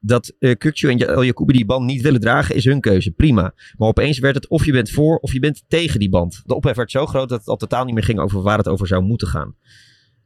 dat 0.00 0.34
uh, 0.38 0.54
Kukcu 0.54 0.90
en 0.90 0.98
El 0.98 1.24
Jacoubi 1.24 1.52
die 1.52 1.66
band 1.66 1.84
niet 1.84 2.02
willen 2.02 2.20
dragen, 2.20 2.54
is 2.54 2.64
hun 2.64 2.80
keuze. 2.80 3.10
Prima. 3.10 3.54
Maar 3.76 3.88
opeens 3.88 4.18
werd 4.18 4.34
het 4.34 4.48
of 4.48 4.64
je 4.64 4.72
bent 4.72 4.90
voor 4.90 5.16
of 5.16 5.32
je 5.32 5.40
bent 5.40 5.64
tegen 5.68 5.98
die 5.98 6.08
band. 6.08 6.42
De 6.44 6.54
ophef 6.54 6.76
werd 6.76 6.90
zo 6.90 7.06
groot 7.06 7.28
dat 7.28 7.38
het 7.38 7.48
al 7.48 7.56
totaal 7.56 7.84
niet 7.84 7.94
meer 7.94 8.04
ging 8.04 8.18
over 8.18 8.42
waar 8.42 8.58
het 8.58 8.68
over 8.68 8.86
zou 8.86 9.02
moeten 9.02 9.28
gaan. 9.28 9.54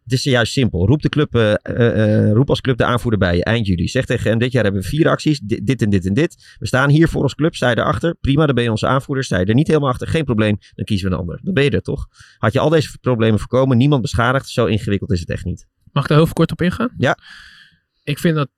Het 0.02 0.12
is 0.12 0.22
juist 0.22 0.52
simpel. 0.52 0.86
Roep, 0.86 1.02
de 1.02 1.08
club, 1.08 1.34
uh, 1.34 1.54
uh, 1.78 2.32
roep 2.32 2.48
als 2.48 2.60
club 2.60 2.76
de 2.76 2.84
aanvoerder 2.84 3.18
bij 3.18 3.36
je 3.36 3.44
eind 3.44 3.66
juli. 3.66 3.88
Zeg 3.88 4.04
tegen 4.04 4.30
hem, 4.30 4.38
dit 4.38 4.52
jaar 4.52 4.62
hebben 4.62 4.82
we 4.82 4.88
vier 4.88 5.08
acties. 5.08 5.40
Dit, 5.40 5.66
dit 5.66 5.82
en 5.82 5.90
dit 5.90 6.06
en 6.06 6.14
dit. 6.14 6.56
We 6.58 6.66
staan 6.66 6.90
hier 6.90 7.08
voor 7.08 7.22
als 7.22 7.34
club. 7.34 7.54
Sta 7.54 7.70
je 7.70 7.78
erachter? 7.78 8.14
Prima, 8.20 8.46
dan 8.46 8.54
ben 8.54 8.64
je 8.64 8.70
onze 8.70 8.86
aanvoerder. 8.86 9.24
Sta 9.24 9.38
je 9.38 9.44
er 9.44 9.54
niet 9.54 9.66
helemaal 9.66 9.88
achter? 9.88 10.08
Geen 10.08 10.24
probleem. 10.24 10.58
Dan 10.74 10.84
kiezen 10.84 11.08
we 11.08 11.14
een 11.14 11.20
ander. 11.20 11.40
Dan 11.42 11.54
ben 11.54 11.64
je 11.64 11.70
er 11.70 11.82
toch? 11.82 12.06
Had 12.38 12.52
je 12.52 12.60
al 12.60 12.68
deze 12.68 12.98
problemen 12.98 13.38
voorkomen? 13.38 13.76
Niemand 13.76 14.02
beschadigd? 14.02 14.48
Zo 14.48 14.66
ingewikkeld 14.66 15.10
is 15.10 15.20
het 15.20 15.30
echt 15.30 15.44
niet. 15.44 15.66
Mag 15.92 16.02
ik 16.02 16.08
daar 16.08 16.18
heel 16.18 16.32
kort 16.32 16.52
op 16.52 16.62
ingaan? 16.62 16.94
Ja. 16.96 17.18
Ik 18.04 18.18
vind 18.18 18.36
dat 18.36 18.48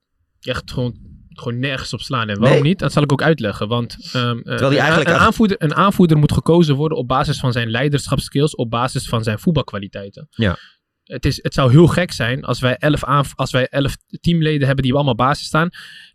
echt 0.47 0.71
gewoon 0.71 1.13
gewoon 1.29 1.59
nergens 1.59 1.93
op 1.93 2.01
slaan. 2.01 2.29
En 2.29 2.39
waarom 2.39 2.63
niet? 2.63 2.79
Dat 2.79 2.93
zal 2.93 3.03
ik 3.03 3.13
ook 3.13 3.23
uitleggen. 3.23 3.69
Want 3.69 3.93
um, 4.17 4.43
Terwijl 4.43 4.71
die 4.71 4.79
eigenlijk 4.79 5.11
een, 5.11 5.17
aanvoerder, 5.17 5.57
een 5.63 5.75
aanvoerder 5.75 6.19
moet 6.19 6.33
gekozen 6.33 6.75
worden 6.75 6.99
op 6.99 7.09
basis 7.09 7.39
van 7.39 7.53
zijn 7.53 7.71
leiderschapskills, 7.71 8.55
op 8.55 8.71
basis 8.71 9.09
van 9.09 9.23
zijn 9.23 9.39
voetbalkwaliteiten. 9.39 10.27
Ja. 10.31 10.57
Het, 11.05 11.25
is, 11.25 11.39
het 11.43 11.55
zou 11.55 11.71
heel 11.71 11.87
gek 11.87 12.13
zijn 12.13 12.45
als 12.45 12.61
wij, 12.61 12.77
elf 12.77 13.05
als 13.35 13.51
wij 13.51 13.69
elf 13.69 13.97
teamleden 14.21 14.67
hebben 14.67 14.85
die 14.85 14.95
allemaal 14.95 15.15
basis 15.15 15.47
staan 15.47 15.69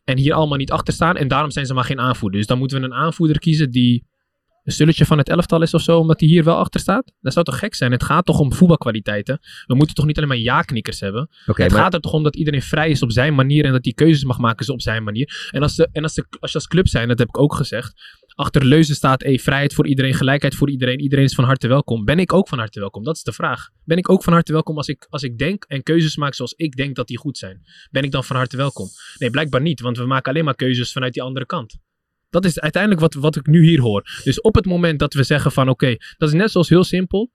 en 0.03 0.17
hier 0.17 0.33
allemaal 0.33 0.57
niet 0.57 0.71
achter 0.71 0.93
staan 0.93 1.17
en 1.17 1.27
daarom 1.27 1.51
zijn 1.51 1.65
ze 1.65 1.73
maar 1.73 1.83
geen 1.83 1.99
aanvoerder. 1.99 2.39
Dus 2.39 2.47
dan 2.47 2.57
moeten 2.57 2.79
we 2.79 2.85
een 2.85 2.93
aanvoerder 2.93 3.39
kiezen 3.39 3.71
die 3.71 4.07
een 4.69 4.75
stulletje 4.75 5.05
van 5.05 5.17
het 5.17 5.29
elftal 5.29 5.61
is 5.61 5.73
of 5.73 5.81
zo, 5.81 5.99
omdat 5.99 6.19
hij 6.19 6.29
hier 6.29 6.43
wel 6.43 6.57
achter 6.57 6.79
staat? 6.79 7.11
Dat 7.21 7.33
zou 7.33 7.45
toch 7.45 7.59
gek 7.59 7.75
zijn? 7.75 7.91
Het 7.91 8.03
gaat 8.03 8.25
toch 8.25 8.39
om 8.39 8.53
voetbalkwaliteiten? 8.53 9.39
We 9.65 9.75
moeten 9.75 9.95
toch 9.95 10.05
niet 10.05 10.17
alleen 10.17 10.29
maar 10.29 10.37
ja-knikkers 10.37 10.99
hebben? 10.99 11.29
het 11.45 11.73
gaat 11.73 11.93
er 11.93 11.99
toch 11.99 12.13
om 12.13 12.23
dat 12.23 12.35
iedereen 12.35 12.61
vrij 12.61 12.89
is 12.89 13.01
op 13.01 13.11
zijn 13.11 13.35
manier 13.35 13.65
en 13.65 13.71
dat 13.71 13.83
hij 13.83 13.93
keuzes 13.93 14.23
mag 14.23 14.37
maken 14.37 14.73
op 14.73 14.81
zijn 14.81 15.03
manier. 15.03 15.49
En 15.51 15.61
als, 15.61 15.75
de, 15.75 15.89
en 15.91 16.03
als, 16.03 16.13
de, 16.13 16.25
als 16.39 16.51
je 16.51 16.57
als 16.57 16.67
club 16.67 16.87
zijn, 16.87 17.07
dat 17.07 17.19
heb 17.19 17.27
ik 17.27 17.37
ook 17.37 17.53
gezegd, 17.53 17.93
achter 18.35 18.65
Leuzen 18.65 18.95
staat 18.95 19.23
hey, 19.23 19.39
vrijheid 19.39 19.73
voor 19.73 19.87
iedereen, 19.87 20.13
gelijkheid 20.13 20.55
voor 20.55 20.69
iedereen, 20.69 20.99
iedereen 20.99 21.25
is 21.25 21.35
van 21.35 21.43
harte 21.43 21.67
welkom. 21.67 22.05
Ben 22.05 22.19
ik 22.19 22.33
ook 22.33 22.47
van 22.47 22.57
harte 22.57 22.79
welkom? 22.79 23.03
Dat 23.03 23.15
is 23.15 23.23
de 23.23 23.33
vraag. 23.33 23.69
Ben 23.83 23.97
ik 23.97 24.09
ook 24.09 24.23
van 24.23 24.33
harte 24.33 24.51
welkom 24.51 24.77
als 24.77 24.87
ik, 24.87 25.07
als 25.09 25.23
ik 25.23 25.37
denk 25.37 25.63
en 25.63 25.83
keuzes 25.83 26.15
maak 26.15 26.33
zoals 26.33 26.53
ik 26.53 26.75
denk 26.75 26.95
dat 26.95 27.07
die 27.07 27.17
goed 27.17 27.37
zijn? 27.37 27.61
Ben 27.91 28.03
ik 28.03 28.11
dan 28.11 28.23
van 28.23 28.35
harte 28.35 28.57
welkom? 28.57 28.87
Nee, 29.17 29.29
blijkbaar 29.29 29.61
niet, 29.61 29.79
want 29.79 29.97
we 29.97 30.05
maken 30.05 30.31
alleen 30.31 30.45
maar 30.45 30.55
keuzes 30.55 30.91
vanuit 30.91 31.13
die 31.13 31.23
andere 31.23 31.45
kant. 31.45 31.79
Dat 32.29 32.45
is 32.45 32.59
uiteindelijk 32.59 33.01
wat, 33.01 33.13
wat 33.13 33.35
ik 33.35 33.47
nu 33.47 33.63
hier 33.63 33.81
hoor. 33.81 34.21
Dus 34.23 34.41
op 34.41 34.55
het 34.55 34.65
moment 34.65 34.99
dat 34.99 35.13
we 35.13 35.23
zeggen 35.23 35.51
van 35.51 35.69
oké, 35.69 35.95
dat 36.17 36.29
is 36.29 36.35
net 36.35 36.51
zoals 36.51 36.69
heel 36.69 36.83
simpel. 36.83 37.31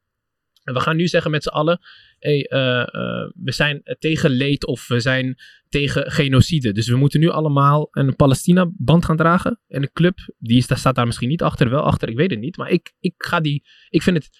En 0.64 0.74
we 0.74 0.80
gaan 0.80 0.96
nu 0.96 1.06
zeggen 1.06 1.30
met 1.30 1.42
z'n 1.42 1.48
allen, 1.48 1.80
hey, 2.18 2.50
uh, 2.50 2.58
uh, 2.60 3.30
we 3.34 3.52
zijn 3.52 3.82
tegen 3.98 4.30
leed 4.30 4.66
of 4.66 4.88
we 4.88 5.00
zijn 5.00 5.36
tegen 5.68 6.10
genocide. 6.10 6.72
Dus 6.72 6.88
we 6.88 6.96
moeten 6.96 7.20
nu 7.20 7.28
allemaal 7.28 7.88
een 7.90 8.16
Palestina-band 8.16 9.04
gaan 9.04 9.16
dragen. 9.16 9.60
En 9.68 9.80
de 9.80 9.92
club, 9.92 10.18
die 10.38 10.62
staat 10.62 10.94
daar 10.94 11.06
misschien 11.06 11.28
niet 11.28 11.42
achter, 11.42 11.70
wel 11.70 11.82
achter, 11.82 12.08
ik 12.08 12.16
weet 12.16 12.30
het 12.30 12.40
niet. 12.40 12.56
Maar 12.56 12.70
ik, 12.70 12.92
ik, 13.00 13.14
ga 13.16 13.40
die, 13.40 13.64
ik 13.88 14.02
vind 14.02 14.16
het 14.16 14.30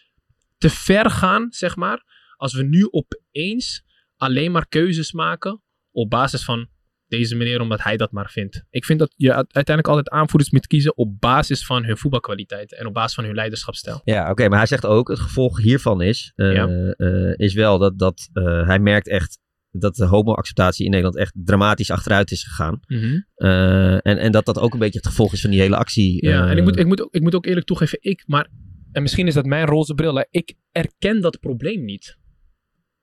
te 0.58 0.70
ver 0.70 1.10
gaan, 1.10 1.46
zeg 1.50 1.76
maar, 1.76 2.02
als 2.36 2.54
we 2.54 2.62
nu 2.62 2.88
opeens 2.90 3.84
alleen 4.16 4.52
maar 4.52 4.68
keuzes 4.68 5.12
maken 5.12 5.62
op 5.90 6.10
basis 6.10 6.44
van 6.44 6.68
deze 7.08 7.36
meneer 7.36 7.60
omdat 7.60 7.82
hij 7.82 7.96
dat 7.96 8.12
maar 8.12 8.30
vindt. 8.30 8.64
Ik 8.70 8.84
vind 8.84 8.98
dat 8.98 9.12
je 9.16 9.32
uiteindelijk 9.34 9.88
altijd 9.88 10.08
aanvoerders 10.08 10.50
moet 10.50 10.66
kiezen 10.66 10.96
op 10.96 11.20
basis 11.20 11.66
van 11.66 11.84
hun 11.84 11.98
voetbalkwaliteit 11.98 12.74
en 12.74 12.86
op 12.86 12.94
basis 12.94 13.14
van 13.14 13.24
hun 13.24 13.34
leiderschapsstijl. 13.34 14.00
Ja, 14.04 14.30
oké, 14.30 14.48
maar 14.48 14.58
hij 14.58 14.66
zegt 14.66 14.86
ook, 14.86 15.08
het 15.08 15.18
gevolg 15.18 15.62
hiervan 15.62 16.02
is, 16.02 16.32
uh, 16.36 16.66
uh, 16.96 17.34
is 17.36 17.54
wel 17.54 17.78
dat, 17.78 17.98
dat 17.98 18.28
uh, 18.32 18.66
hij 18.66 18.78
merkt 18.78 19.08
echt 19.08 19.38
dat 19.70 19.94
de 19.94 20.04
homo-acceptatie 20.04 20.84
in 20.84 20.90
Nederland 20.90 21.18
echt 21.18 21.32
dramatisch 21.44 21.90
achteruit 21.90 22.30
is 22.30 22.44
gegaan. 22.44 22.80
Mm 22.86 22.98
-hmm. 22.98 23.24
en, 23.98 24.18
en 24.18 24.32
dat 24.32 24.44
dat 24.44 24.58
ook 24.58 24.72
een 24.72 24.78
beetje 24.78 24.98
het 24.98 25.08
gevolg 25.08 25.32
is 25.32 25.40
van 25.40 25.50
die 25.50 25.60
hele 25.60 25.76
actie. 25.76 26.26
Ja, 26.26 26.48
en 26.48 26.56
ik 26.56 26.62
moet, 26.62 26.78
ik, 26.78 26.86
moet, 26.86 27.08
ik 27.10 27.22
moet 27.22 27.34
ook 27.34 27.46
eerlijk 27.46 27.66
toegeven, 27.66 27.98
ik, 28.00 28.22
maar, 28.26 28.48
en 28.92 29.02
misschien 29.02 29.26
is 29.26 29.34
dat 29.34 29.46
mijn 29.46 29.66
roze 29.66 29.94
bril, 29.94 30.14
hè, 30.14 30.24
ik 30.30 30.54
erken 30.72 31.20
dat 31.20 31.40
probleem 31.40 31.84
niet. 31.84 32.16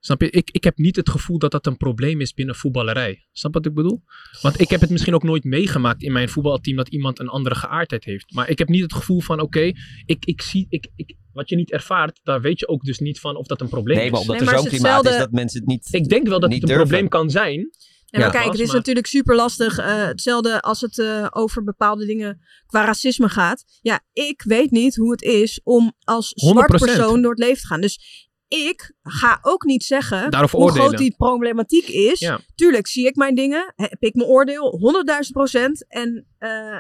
Snap 0.04 0.22
je? 0.22 0.30
Ik, 0.30 0.50
ik 0.52 0.64
heb 0.64 0.78
niet 0.78 0.96
het 0.96 1.10
gevoel 1.10 1.40
dat 1.40 1.52
dat 1.52 1.66
een 1.66 1.78
probleem 1.78 2.22
is 2.22 2.34
binnen 2.34 2.56
voetballerij. 2.56 3.28
Snap 3.32 3.54
wat 3.54 3.66
ik 3.66 3.74
bedoel? 3.74 4.04
Want 4.42 4.60
ik 4.60 4.70
heb 4.70 4.82
het 4.82 4.90
misschien 4.90 5.14
ook 5.14 5.24
nooit 5.24 5.44
meegemaakt 5.44 6.04
in 6.04 6.12
mijn 6.12 6.30
voetbalteam 6.30 6.76
dat 6.78 6.90
iemand 6.90 7.20
een 7.20 7.28
andere 7.28 7.56
geaardheid 7.56 8.04
heeft. 8.04 8.34
Maar 8.34 8.50
ik 8.50 8.58
heb 8.58 8.68
niet 8.68 8.82
het 8.82 8.94
gevoel 8.94 9.22
van, 9.22 9.40
oké, 9.40 9.72
ik, 10.06 10.26
ik 10.26 10.42
zie, 10.42 10.66
ik, 10.70 10.88
ik, 10.96 11.16
wat 11.34 11.50
je 11.50 11.56
niet 11.56 11.72
ervaart, 11.72 12.20
daar 12.24 12.42
weet 12.42 12.60
je 12.60 12.68
ook 12.68 12.84
dus 12.84 13.00
niet 13.00 13.20
van 13.20 13.36
of 13.36 13.48
dat 13.48 13.62
een 13.62 13.70
probleem 13.70 13.98
is. 13.98 14.02
Nee, 14.02 14.12
maar 14.12 14.20
omdat 14.20 14.36
nee, 14.36 14.46
maar 14.46 14.54
er 14.54 14.60
zo'n 14.60 14.70
klimaat 14.70 14.96
hetzelfde... 14.96 15.20
is 15.20 15.26
dat 15.26 15.40
mensen 15.40 15.60
het 15.60 15.70
niet 15.70 15.88
Ik 15.92 16.10
denk 16.10 16.28
wel 16.28 16.40
dat 16.40 16.52
het 16.52 16.62
een 16.62 16.68
durven. 16.68 16.88
probleem 16.88 17.08
kan 17.08 17.30
zijn. 17.30 17.70
Ja, 18.06 18.20
maar 18.20 18.32
kijk, 18.32 18.52
het 18.52 18.60
is 18.60 18.68
maar... 18.68 18.76
natuurlijk 18.76 19.08
super 19.08 19.36
lastig. 19.36 19.80
Uh, 19.80 20.06
hetzelfde 20.06 20.62
als 20.62 20.82
het 20.82 20.98
uh, 20.98 21.28
over 21.30 21.64
bepaalde 21.64 22.06
dingen 22.06 22.42
qua 22.66 22.86
racisme 22.86 23.30
gaat. 23.30 23.64
Ja, 23.82 24.02
ik 24.14 24.42
weet 24.42 24.72
niet 24.72 24.96
hoe 24.96 25.12
het 25.12 25.22
is 25.22 25.62
om 25.64 25.94
als 26.04 26.32
zwart 26.36 26.80
persoon 26.80 27.22
door 27.22 27.32
het 27.32 27.40
leven 27.40 27.62
te 27.62 27.68
gaan. 27.68 27.82
Dus 27.82 28.30
ik 28.52 28.94
ga 29.04 29.40
ook 29.42 29.64
niet 29.64 29.84
zeggen 29.84 30.32
Daarover 30.32 30.58
hoe 30.58 30.68
oordelen. 30.68 30.88
groot 30.88 31.00
die 31.00 31.16
problematiek 31.18 31.88
is. 31.88 32.20
Ja. 32.20 32.40
Tuurlijk 32.56 32.88
zie 32.88 33.06
ik 33.06 33.16
mijn 33.16 33.36
dingen, 33.36 33.74
heb 33.76 34.04
ik 34.04 34.16
mijn 34.16 34.30
oordeel, 34.30 34.80
100.000 35.26 35.32
procent. 35.32 35.86
En, 35.88 36.28
uh, 36.40 36.80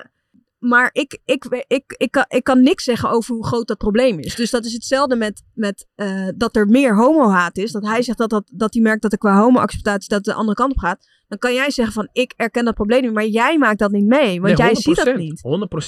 maar 0.62 0.89
ik, 0.93 1.19
ik, 1.26 1.45
ik, 1.45 1.65
ik, 1.67 1.84
ik, 1.97 2.12
kan, 2.12 2.26
ik 2.28 2.43
kan 2.43 2.62
niks 2.63 2.84
zeggen 2.84 3.10
over 3.10 3.36
hoe 3.36 3.45
groot 3.45 3.67
dat 3.67 3.78
probleem 3.78 4.19
is. 4.19 4.36
Dus 4.36 4.50
dat 4.50 4.65
is 4.65 4.74
hetzelfde 4.74 5.15
met, 5.15 5.43
met 5.54 5.88
uh, 5.95 6.28
dat 6.36 6.56
er 6.56 6.65
meer 6.65 6.95
homohaat 6.95 7.58
is. 7.58 7.71
Dat 7.71 7.86
hij 7.86 8.02
zegt 8.02 8.17
dat, 8.17 8.30
dat, 8.30 8.50
dat 8.54 8.74
hij 8.74 8.84
merkt 8.84 9.02
dat 9.02 9.12
er 9.12 9.17
qua 9.17 9.39
homo-acceptatie 9.39 10.10
dat 10.10 10.24
de 10.24 10.34
andere 10.34 10.58
kant 10.58 10.71
op 10.71 10.78
gaat. 10.78 11.08
Dan 11.28 11.39
kan 11.39 11.54
jij 11.54 11.71
zeggen 11.71 11.93
van 11.93 12.10
ik 12.12 12.34
erken 12.36 12.65
dat 12.65 12.74
probleem 12.74 13.02
niet, 13.02 13.13
maar 13.13 13.28
jij 13.28 13.58
maakt 13.58 13.80
dat 13.80 13.91
niet 13.91 14.06
mee. 14.06 14.41
Want 14.41 14.58
nee, 14.58 14.67
jij 14.67 14.76
ziet 14.76 14.95
dat 14.95 15.15
niet. 15.15 15.41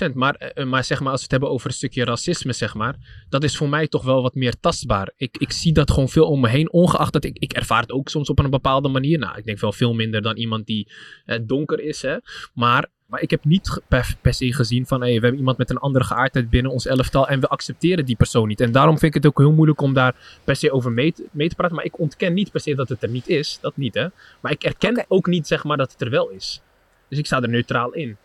100%. 0.09 0.13
Maar, 0.13 0.51
uh, 0.55 0.65
maar 0.65 0.83
zeg 0.83 0.99
maar, 0.99 1.12
als 1.12 1.17
we 1.17 1.23
het 1.23 1.31
hebben 1.31 1.49
over 1.49 1.67
een 1.67 1.73
stukje 1.73 2.05
racisme, 2.05 2.53
zeg 2.53 2.73
maar. 2.73 3.25
Dat 3.29 3.43
is 3.43 3.57
voor 3.57 3.69
mij 3.69 3.88
toch 3.88 4.03
wel 4.03 4.21
wat 4.21 4.36
meer 4.36 4.59
tastbaar. 4.59 5.12
Ik, 5.15 5.38
ik 5.38 5.51
zie 5.51 5.73
dat 5.73 5.91
gewoon 5.91 6.09
veel 6.09 6.27
om 6.27 6.39
me 6.39 6.49
heen. 6.49 6.71
Ongeacht 6.71 7.13
dat 7.13 7.23
ik, 7.23 7.38
ik 7.38 7.53
ervaar 7.53 7.81
het 7.81 7.91
ook 7.91 8.09
soms 8.09 8.29
op 8.29 8.39
een 8.39 8.49
bepaalde 8.49 8.89
manier. 8.89 9.19
Nou, 9.19 9.38
ik 9.38 9.45
denk 9.45 9.59
wel 9.59 9.71
veel 9.71 9.93
minder 9.93 10.21
dan 10.21 10.38
iemand 10.38 10.65
die 10.65 10.91
uh, 11.25 11.38
donker 11.41 11.79
is. 11.79 12.01
Hè. 12.01 12.17
Maar 12.53 12.89
maar 13.13 13.21
ik 13.21 13.30
heb 13.30 13.45
niet 13.45 13.82
per, 13.88 14.15
per 14.21 14.34
se 14.34 14.54
gezien 14.54 14.86
van 14.86 15.02
hey, 15.02 15.13
we 15.13 15.19
hebben 15.19 15.38
iemand 15.38 15.58
met 15.58 15.69
een 15.69 15.78
andere 15.78 16.06
geaardheid 16.06 16.49
binnen 16.49 16.71
ons 16.71 16.86
elftal 16.86 17.28
en 17.28 17.39
we 17.39 17.47
accepteren 17.47 18.06
die 18.06 18.15
persoon 18.15 18.47
niet. 18.47 18.60
En 18.60 18.71
daarom 18.71 18.97
vind 18.97 19.15
ik 19.15 19.23
het 19.23 19.32
ook 19.32 19.38
heel 19.38 19.52
moeilijk 19.52 19.82
om 19.82 19.93
daar 19.93 20.15
per 20.43 20.56
se 20.56 20.71
over 20.71 20.91
mee 20.91 21.13
te, 21.13 21.26
mee 21.32 21.49
te 21.49 21.56
praten. 21.56 21.76
Maar 21.76 21.86
ik 21.86 21.99
ontken 21.99 22.34
niet 22.34 22.52
per 22.52 22.62
se 22.62 22.76
dat 22.76 22.89
het 22.89 23.04
er 23.04 23.10
niet 23.10 23.28
is. 23.28 23.58
Dat 23.62 23.78
niet, 23.78 23.93
hè. 23.93 24.08
Maar 24.39 24.52
ik 24.52 24.63
erken 24.63 24.89
okay. 24.89 25.06
ook 25.08 25.28
niet, 25.28 25.47
zeg 25.47 25.63
maar, 25.63 25.78
dat 25.78 25.91
het 25.91 26.02
er 26.02 26.10
wel 26.10 26.30
is. 26.30 26.62
Dus 27.08 27.17
ik 27.17 27.26
sta 27.26 27.41
er 27.41 27.49
neutraal 27.49 27.93
in. 27.93 28.17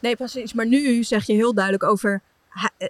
Nee, 0.00 0.16
precies. 0.16 0.52
Maar 0.52 0.66
nu 0.66 1.04
zeg 1.04 1.26
je 1.26 1.32
heel 1.32 1.54
duidelijk 1.54 1.84
over 1.84 2.22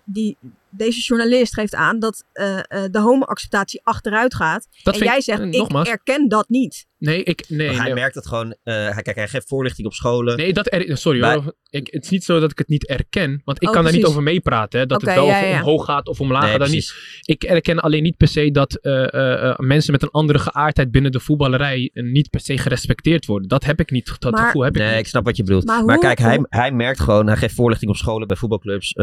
die, 0.05 0.37
deze 0.69 1.01
journalist 1.01 1.55
geeft 1.55 1.75
aan 1.75 1.99
dat 1.99 2.25
uh, 2.35 2.57
uh, 2.57 2.63
de 2.91 3.01
homo-acceptatie 3.01 3.81
achteruit 3.85 4.35
gaat. 4.35 4.69
Dat 4.83 4.95
en 4.95 5.05
jij 5.05 5.21
zegt, 5.21 5.41
ik, 5.41 5.53
ik 5.53 5.59
nogmaals, 5.59 5.89
erken 5.89 6.29
dat 6.29 6.49
niet. 6.49 6.87
Nee, 7.05 7.23
ik, 7.23 7.45
nee, 7.49 7.69
hij 7.69 7.85
nee. 7.85 7.95
merkt 7.95 8.15
het 8.15 8.27
gewoon. 8.27 8.47
Uh, 8.47 8.55
hij, 8.65 9.03
kijk, 9.03 9.17
hij 9.17 9.29
geeft 9.29 9.49
voorlichting 9.49 9.87
op 9.87 9.93
scholen. 9.93 10.37
Nee, 10.37 10.53
dat 10.53 10.73
er, 10.73 10.97
sorry 10.97 11.23
hoor. 11.23 11.55
Ik, 11.71 11.89
het 11.91 12.05
is 12.05 12.11
niet 12.11 12.25
zo 12.25 12.41
dat 12.41 12.51
ik 12.51 12.59
het 12.59 12.69
niet 12.69 12.87
erken. 12.87 13.43
Want 13.45 13.63
ik 13.63 13.69
oh, 13.69 13.75
kan 13.75 13.83
precies. 13.83 14.01
daar 14.01 14.09
niet 14.09 14.19
over 14.19 14.33
meepraten. 14.33 14.81
Hè, 14.81 14.87
dat 14.87 15.03
okay, 15.03 15.15
het 15.15 15.25
wel 15.25 15.33
ja, 15.33 15.41
ja. 15.41 15.59
omhoog 15.59 15.85
gaat 15.85 16.09
of 16.09 16.21
omlaag 16.21 16.43
nee, 16.43 16.59
gaat. 16.59 16.69
Niet. 16.69 16.95
Ik 17.23 17.45
erken 17.45 17.81
alleen 17.81 18.03
niet 18.03 18.17
per 18.17 18.29
se 18.29 18.51
dat 18.51 18.79
uh, 18.83 19.57
mensen 19.57 19.93
met 19.93 20.03
een 20.03 20.11
andere 20.11 20.39
geaardheid 20.39 20.91
binnen 20.91 21.13
de 21.13 21.21
voetballerij 21.21 21.91
niet 21.93 22.31
per 22.31 22.41
se 22.41 22.59
gerespecteerd 22.59 23.27
worden. 23.27 23.49
Dat 23.49 23.65
heb 23.65 23.81
ik 23.81 23.91
niet. 23.91 24.17
Dat 24.19 24.33
maar, 24.33 24.47
gevoel 24.47 24.63
heb 24.63 24.75
ik 24.75 24.83
nee, 24.83 24.91
niet. 24.91 24.99
ik 24.99 25.07
snap 25.07 25.25
wat 25.25 25.37
je 25.37 25.43
bedoelt. 25.43 25.65
Maar, 25.65 25.99
kijk, 25.99 26.19
hij, 26.19 26.45
hij 26.49 26.73
merkt 26.73 27.01
gewoon. 27.01 27.27
Hij 27.27 27.37
geeft 27.37 27.55
voorlichting 27.55 27.91
op 27.91 27.97
scholen 27.97 28.27
bij 28.27 28.37
voetbalclubs. 28.37 28.95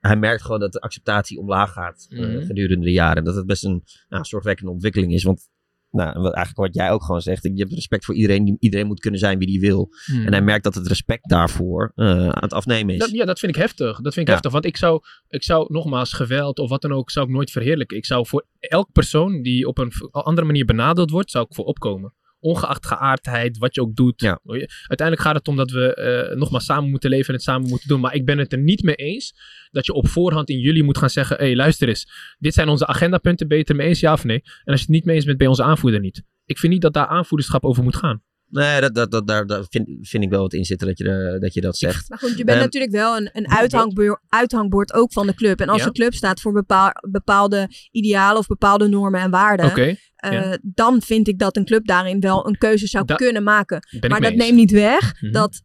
hij 0.00 0.16
merkt 0.16 0.42
gewoon 0.42 0.60
dat 0.60 0.72
de 0.72 0.80
acceptatie 0.80 1.38
omlaag 1.38 1.72
gaat 1.72 2.06
mm 2.08 2.18
-hmm. 2.18 2.44
gedurende 2.44 2.84
de 2.84 2.92
jaren. 2.92 3.16
En 3.16 3.24
dat 3.24 3.34
het 3.34 3.46
best 3.46 3.64
een 3.64 3.84
nou, 4.08 4.24
zorgwekkende 4.24 4.70
ontwikkeling 4.70 5.12
is. 5.12 5.22
Want 5.22 5.48
nou, 5.90 6.20
wat, 6.20 6.34
eigenlijk 6.34 6.66
wat 6.66 6.74
jij 6.74 6.90
ook 6.90 7.04
gewoon 7.04 7.20
zegt. 7.20 7.42
Je 7.42 7.52
hebt 7.54 7.72
respect 7.72 8.04
voor 8.04 8.14
iedereen. 8.14 8.56
Iedereen 8.58 8.86
moet 8.86 9.00
kunnen 9.00 9.20
zijn 9.20 9.38
wie 9.38 9.46
die 9.46 9.60
wil. 9.60 9.88
Hmm. 10.04 10.26
En 10.26 10.32
hij 10.32 10.42
merkt 10.42 10.64
dat 10.64 10.74
het 10.74 10.86
respect 10.86 11.28
daarvoor 11.28 11.92
uh, 11.96 12.08
aan 12.08 12.42
het 12.42 12.52
afnemen 12.52 12.94
is. 12.94 13.00
Dat, 13.00 13.10
ja, 13.10 13.24
dat 13.24 13.38
vind 13.38 13.56
ik 13.56 13.60
heftig. 13.60 14.00
Dat 14.00 14.14
vind 14.14 14.16
ik 14.16 14.26
ja. 14.26 14.32
heftig. 14.32 14.52
Want 14.52 14.64
ik 14.64 14.76
zou, 14.76 15.00
ik 15.28 15.42
zou 15.42 15.72
nogmaals 15.72 16.12
geweld 16.12 16.58
of 16.58 16.68
wat 16.68 16.82
dan 16.82 16.92
ook, 16.92 17.10
zou 17.10 17.26
ik 17.26 17.32
nooit 17.32 17.50
verheerlijken. 17.50 17.96
Ik 17.96 18.06
zou 18.06 18.26
voor 18.26 18.46
elk 18.58 18.92
persoon 18.92 19.42
die 19.42 19.66
op 19.66 19.78
een 19.78 19.92
andere 20.10 20.46
manier 20.46 20.64
benadeeld 20.64 21.10
wordt, 21.10 21.30
zou 21.30 21.46
ik 21.48 21.54
voor 21.54 21.64
opkomen. 21.64 22.14
Ongeacht 22.40 22.86
geaardheid, 22.86 23.58
wat 23.58 23.74
je 23.74 23.80
ook 23.80 23.96
doet. 23.96 24.20
Ja. 24.20 24.40
Uiteindelijk 24.86 25.20
gaat 25.20 25.34
het 25.34 25.48
om 25.48 25.56
dat 25.56 25.70
we 25.70 26.28
uh, 26.30 26.38
nogmaals 26.38 26.64
samen 26.64 26.90
moeten 26.90 27.10
leven 27.10 27.28
en 27.28 27.34
het 27.34 27.42
samen 27.42 27.68
moeten 27.68 27.88
doen. 27.88 28.00
Maar 28.00 28.14
ik 28.14 28.24
ben 28.24 28.38
het 28.38 28.52
er 28.52 28.58
niet 28.58 28.82
mee 28.82 28.94
eens 28.94 29.34
dat 29.70 29.86
je 29.86 29.92
op 29.92 30.08
voorhand 30.08 30.48
in 30.48 30.58
jullie 30.58 30.82
moet 30.82 30.98
gaan 30.98 31.10
zeggen: 31.10 31.36
hé, 31.36 31.44
hey, 31.44 31.56
luister 31.56 31.88
eens, 31.88 32.34
dit 32.38 32.54
zijn 32.54 32.68
onze 32.68 32.86
agendapunten, 32.86 33.48
ben 33.48 33.56
je 33.56 33.62
het 33.62 33.72
er 33.72 33.78
mee 33.78 33.88
eens, 33.88 34.00
ja 34.00 34.12
of 34.12 34.24
nee? 34.24 34.42
En 34.44 34.72
als 34.72 34.80
je 34.80 34.86
het 34.86 34.94
niet 34.94 35.04
mee 35.04 35.14
eens 35.14 35.24
bent, 35.24 35.38
ben 35.38 35.46
je 35.46 35.52
onze 35.52 35.68
aanvoerder 35.68 36.00
niet. 36.00 36.22
Ik 36.44 36.58
vind 36.58 36.72
niet 36.72 36.82
dat 36.82 36.92
daar 36.92 37.06
aanvoerderschap 37.06 37.64
over 37.64 37.82
moet 37.82 37.96
gaan. 37.96 38.22
Nee, 38.50 38.80
dat, 38.80 38.94
dat, 38.94 39.10
dat, 39.10 39.26
daar, 39.26 39.46
daar 39.46 39.64
vind, 39.68 39.88
vind 40.00 40.24
ik 40.24 40.30
wel 40.30 40.40
wat 40.40 40.52
in 40.52 40.64
zitten 40.64 40.86
dat 40.86 40.98
je, 40.98 41.04
uh, 41.04 41.40
dat, 41.40 41.54
je 41.54 41.60
dat 41.60 41.76
zegt. 41.76 42.08
Maar 42.08 42.18
goed, 42.18 42.38
je 42.38 42.44
bent 42.44 42.56
um, 42.56 42.64
natuurlijk 42.64 42.92
wel 42.92 43.16
een, 43.16 43.30
een 43.32 43.50
uithangbord, 43.50 44.20
uithangbord 44.28 44.92
ook 44.92 45.12
van 45.12 45.26
de 45.26 45.34
club. 45.34 45.60
En 45.60 45.68
als 45.68 45.80
ja. 45.80 45.86
de 45.86 45.92
club 45.92 46.14
staat 46.14 46.40
voor 46.40 46.52
bepaal, 46.52 46.90
bepaalde 47.10 47.68
idealen 47.90 48.38
of 48.38 48.46
bepaalde 48.46 48.88
normen 48.88 49.20
en 49.20 49.30
waarden, 49.30 49.66
okay. 49.66 49.88
uh, 49.88 50.32
ja. 50.32 50.58
dan 50.62 51.02
vind 51.02 51.28
ik 51.28 51.38
dat 51.38 51.56
een 51.56 51.64
club 51.64 51.86
daarin 51.86 52.20
wel 52.20 52.46
een 52.46 52.58
keuze 52.58 52.86
zou 52.86 53.04
da 53.04 53.14
kunnen 53.14 53.42
maken. 53.42 53.80
Maar 54.08 54.20
dat 54.20 54.34
neemt 54.34 54.56
niet 54.56 54.70
weg 54.70 55.02
mm 55.02 55.12
-hmm. 55.18 55.32
dat 55.32 55.62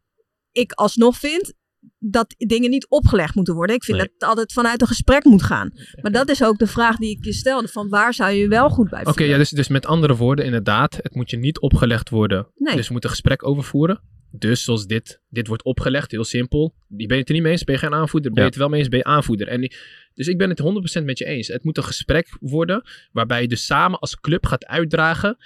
ik 0.51 0.71
alsnog 0.71 1.17
vind 1.17 1.53
dat 1.99 2.35
dingen 2.37 2.69
niet 2.69 2.87
opgelegd 2.89 3.35
moeten 3.35 3.53
worden. 3.53 3.75
Ik 3.75 3.83
vind 3.83 3.97
Nee. 3.97 4.05
dat 4.05 4.15
het 4.19 4.29
altijd 4.29 4.53
vanuit 4.53 4.81
een 4.81 4.87
gesprek 4.87 5.23
moet 5.23 5.43
gaan. 5.43 5.71
Maar 6.01 6.11
dat 6.11 6.29
is 6.29 6.43
ook 6.43 6.57
de 6.57 6.67
vraag 6.67 6.97
die 6.97 7.17
ik 7.17 7.25
je 7.25 7.33
stelde. 7.33 7.67
Van 7.67 7.89
waar 7.89 8.13
zou 8.13 8.31
je 8.31 8.47
wel 8.47 8.69
goed 8.69 8.89
bij 8.89 8.99
Oké, 9.01 9.09
voelen? 9.11 9.29
ja, 9.29 9.37
dus, 9.37 9.49
dus 9.49 9.67
met 9.67 9.85
andere 9.85 10.15
woorden, 10.15 10.45
inderdaad, 10.45 10.99
het 11.01 11.15
moet 11.15 11.29
je 11.29 11.37
niet 11.37 11.59
opgelegd 11.59 12.09
worden. 12.09 12.47
Nee. 12.55 12.75
Dus 12.75 12.85
we 12.87 12.91
moeten 12.91 13.09
een 13.09 13.15
gesprek 13.15 13.47
overvoeren. 13.47 14.01
Dus 14.35 14.63
zoals 14.63 14.85
dit, 14.85 15.21
dit 15.29 15.47
wordt 15.47 15.63
opgelegd, 15.63 16.11
heel 16.11 16.23
simpel. 16.23 16.75
Die 16.87 17.07
ben 17.07 17.15
je 17.15 17.21
het 17.21 17.27
er 17.29 17.33
niet 17.35 17.43
mee 17.43 17.51
eens, 17.51 17.63
ben 17.63 17.75
je 17.75 17.81
geen 17.81 17.93
aanvoerder. 17.93 18.31
Ben 18.31 18.39
je 18.39 18.45
het 18.45 18.53
er 18.53 18.61
wel 18.61 18.69
mee 18.69 18.79
eens, 18.79 18.89
ben 18.89 18.99
je 18.99 19.05
aanvoerder. 19.05 19.47
En 19.47 19.61
die- 19.61 19.75
dus 20.13 20.27
ik 20.27 20.37
ben 20.37 20.49
het 20.49 20.59
100% 20.59 21.05
met 21.05 21.17
je 21.17 21.25
eens. 21.25 21.47
Het 21.47 21.63
moet 21.63 21.77
een 21.77 21.83
gesprek 21.83 22.37
worden 22.39 22.83
waarbij 23.11 23.41
je 23.41 23.47
dus 23.47 23.65
samen 23.65 23.99
als 23.99 24.19
club 24.19 24.45
gaat 24.45 24.65
uitdragen 24.65 25.37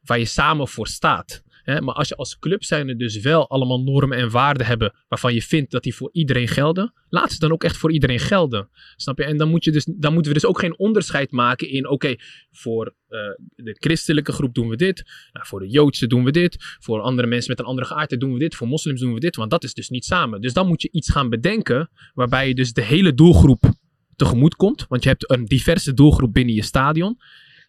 waar 0.00 0.18
je 0.18 0.24
samen 0.24 0.68
voor 0.68 0.86
staat. 0.86 1.42
Maar 1.68 1.94
als 1.94 2.08
je 2.08 2.16
als 2.16 2.38
club 2.38 2.64
zijnde 2.64 2.96
dus 2.96 3.20
wel 3.20 3.48
allemaal 3.48 3.80
normen 3.82 4.18
en 4.18 4.30
waarden 4.30 4.66
hebben 4.66 4.94
waarvan 5.08 5.34
je 5.34 5.42
vindt 5.42 5.70
dat 5.70 5.82
die 5.82 5.94
voor 5.94 6.08
iedereen 6.12 6.48
gelden, 6.48 6.92
laat 7.08 7.32
ze 7.32 7.38
dan 7.38 7.52
ook 7.52 7.64
echt 7.64 7.76
voor 7.76 7.92
iedereen 7.92 8.18
gelden. 8.18 8.68
Snap 8.96 9.18
je? 9.18 9.24
En 9.24 9.36
dan, 9.36 9.48
moet 9.48 9.64
je 9.64 9.70
dus, 9.70 9.84
dan 9.84 10.12
moeten 10.12 10.32
we 10.32 10.38
dus 10.38 10.48
ook 10.48 10.58
geen 10.58 10.78
onderscheid 10.78 11.30
maken 11.30 11.70
in, 11.70 11.88
oké, 11.88 12.14
voor 12.50 12.94
eh, 13.08 13.18
de 13.54 13.76
christelijke 13.78 14.32
groep 14.32 14.54
doen 14.54 14.68
we 14.68 14.76
dit, 14.76 15.04
nou, 15.32 15.46
voor 15.46 15.60
de 15.60 15.68
Joodse 15.68 16.06
doen 16.06 16.24
we 16.24 16.30
dit, 16.30 16.56
voor 16.80 17.00
andere 17.00 17.28
mensen 17.28 17.50
met 17.50 17.60
een 17.60 17.66
andere 17.66 17.86
geaardheid 17.86 18.20
doen 18.20 18.32
we 18.32 18.38
dit, 18.38 18.54
voor 18.54 18.68
moslims 18.68 19.00
doen 19.00 19.14
we 19.14 19.20
dit, 19.20 19.36
want 19.36 19.50
dat 19.50 19.64
is 19.64 19.74
dus 19.74 19.88
niet 19.88 20.04
samen. 20.04 20.40
Dus 20.40 20.52
dan 20.52 20.66
moet 20.66 20.82
je 20.82 20.90
iets 20.92 21.10
gaan 21.10 21.28
bedenken 21.28 21.90
waarbij 22.14 22.48
je 22.48 22.54
dus 22.54 22.72
de 22.72 22.82
hele 22.82 23.14
doelgroep 23.14 23.72
tegemoet 24.16 24.56
komt, 24.56 24.86
want 24.88 25.02
je 25.02 25.08
hebt 25.08 25.30
een 25.30 25.44
diverse 25.44 25.94
doelgroep 25.94 26.32
binnen 26.32 26.54
je 26.54 26.62
stadion. 26.62 27.18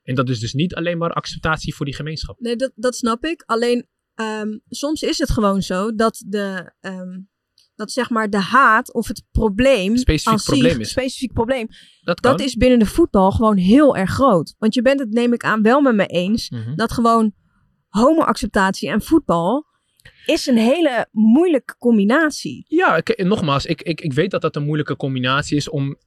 En 0.10 0.16
dat 0.16 0.30
is 0.30 0.40
dus 0.40 0.54
niet 0.54 0.76
alleen 0.76 0.98
maar 0.98 1.12
acceptatie 1.12 1.76
voor 1.76 1.86
die 1.86 1.96
gemeenschap. 1.96 2.40
Nee, 2.40 2.56
dat, 2.56 2.72
dat 2.76 2.96
snap 2.96 3.24
ik. 3.26 3.44
Alleen 3.46 3.88
ehm, 4.14 4.58
soms 4.70 5.02
is 5.02 5.18
het 5.18 5.30
gewoon 5.30 5.62
zo 5.62 5.96
dat 5.96 6.24
de, 6.28 6.74
ehm, 6.80 7.20
dat 7.76 7.92
zeg 7.92 8.10
maar 8.10 8.30
de 8.30 8.40
haat 8.40 8.94
of 8.94 9.08
het 9.08 9.24
probleem. 9.32 9.98
Specifiek 9.98 10.40
zich- 10.40 10.54
probleem 10.54 10.80
is. 10.80 10.90
Specifiek 10.90 11.34
probleem. 11.34 11.68
Dat 12.22 12.42
is 12.42 12.56
binnen 12.56 12.80
de 12.80 12.86
voetbal 12.86 13.32
gewoon 13.32 13.58
heel 13.58 13.96
erg 13.96 14.10
groot. 14.10 14.56
Want 14.58 14.74
je 14.74 14.82
bent 14.82 15.00
het, 15.00 15.12
neem 15.12 15.34
ik 15.34 15.44
aan, 15.44 15.62
wel 15.62 15.82
met 15.82 15.96
me 15.96 16.06
eens. 16.06 16.50
Mhm. 16.50 16.76
Dat 16.76 16.92
gewoon 16.92 17.34
homo-acceptatie 17.88 18.90
en 18.90 19.02
voetbal 19.02 19.66
is 20.26 20.46
een 20.46 20.58
hele 20.58 21.08
moeilijke 21.12 21.76
combinatie. 21.78 22.66
Ja, 22.68 22.96
ik, 22.96 23.24
nogmaals, 23.24 23.66
ik, 23.66 23.82
ik, 23.82 24.02
ik 24.02 24.14
weet 24.14 24.32
dat 24.32 24.42
dat 24.42 24.56
een 24.56 24.64
moeilijke 24.64 24.96
combinatie 24.96 25.58
is 25.58 25.70
om. 25.70 25.98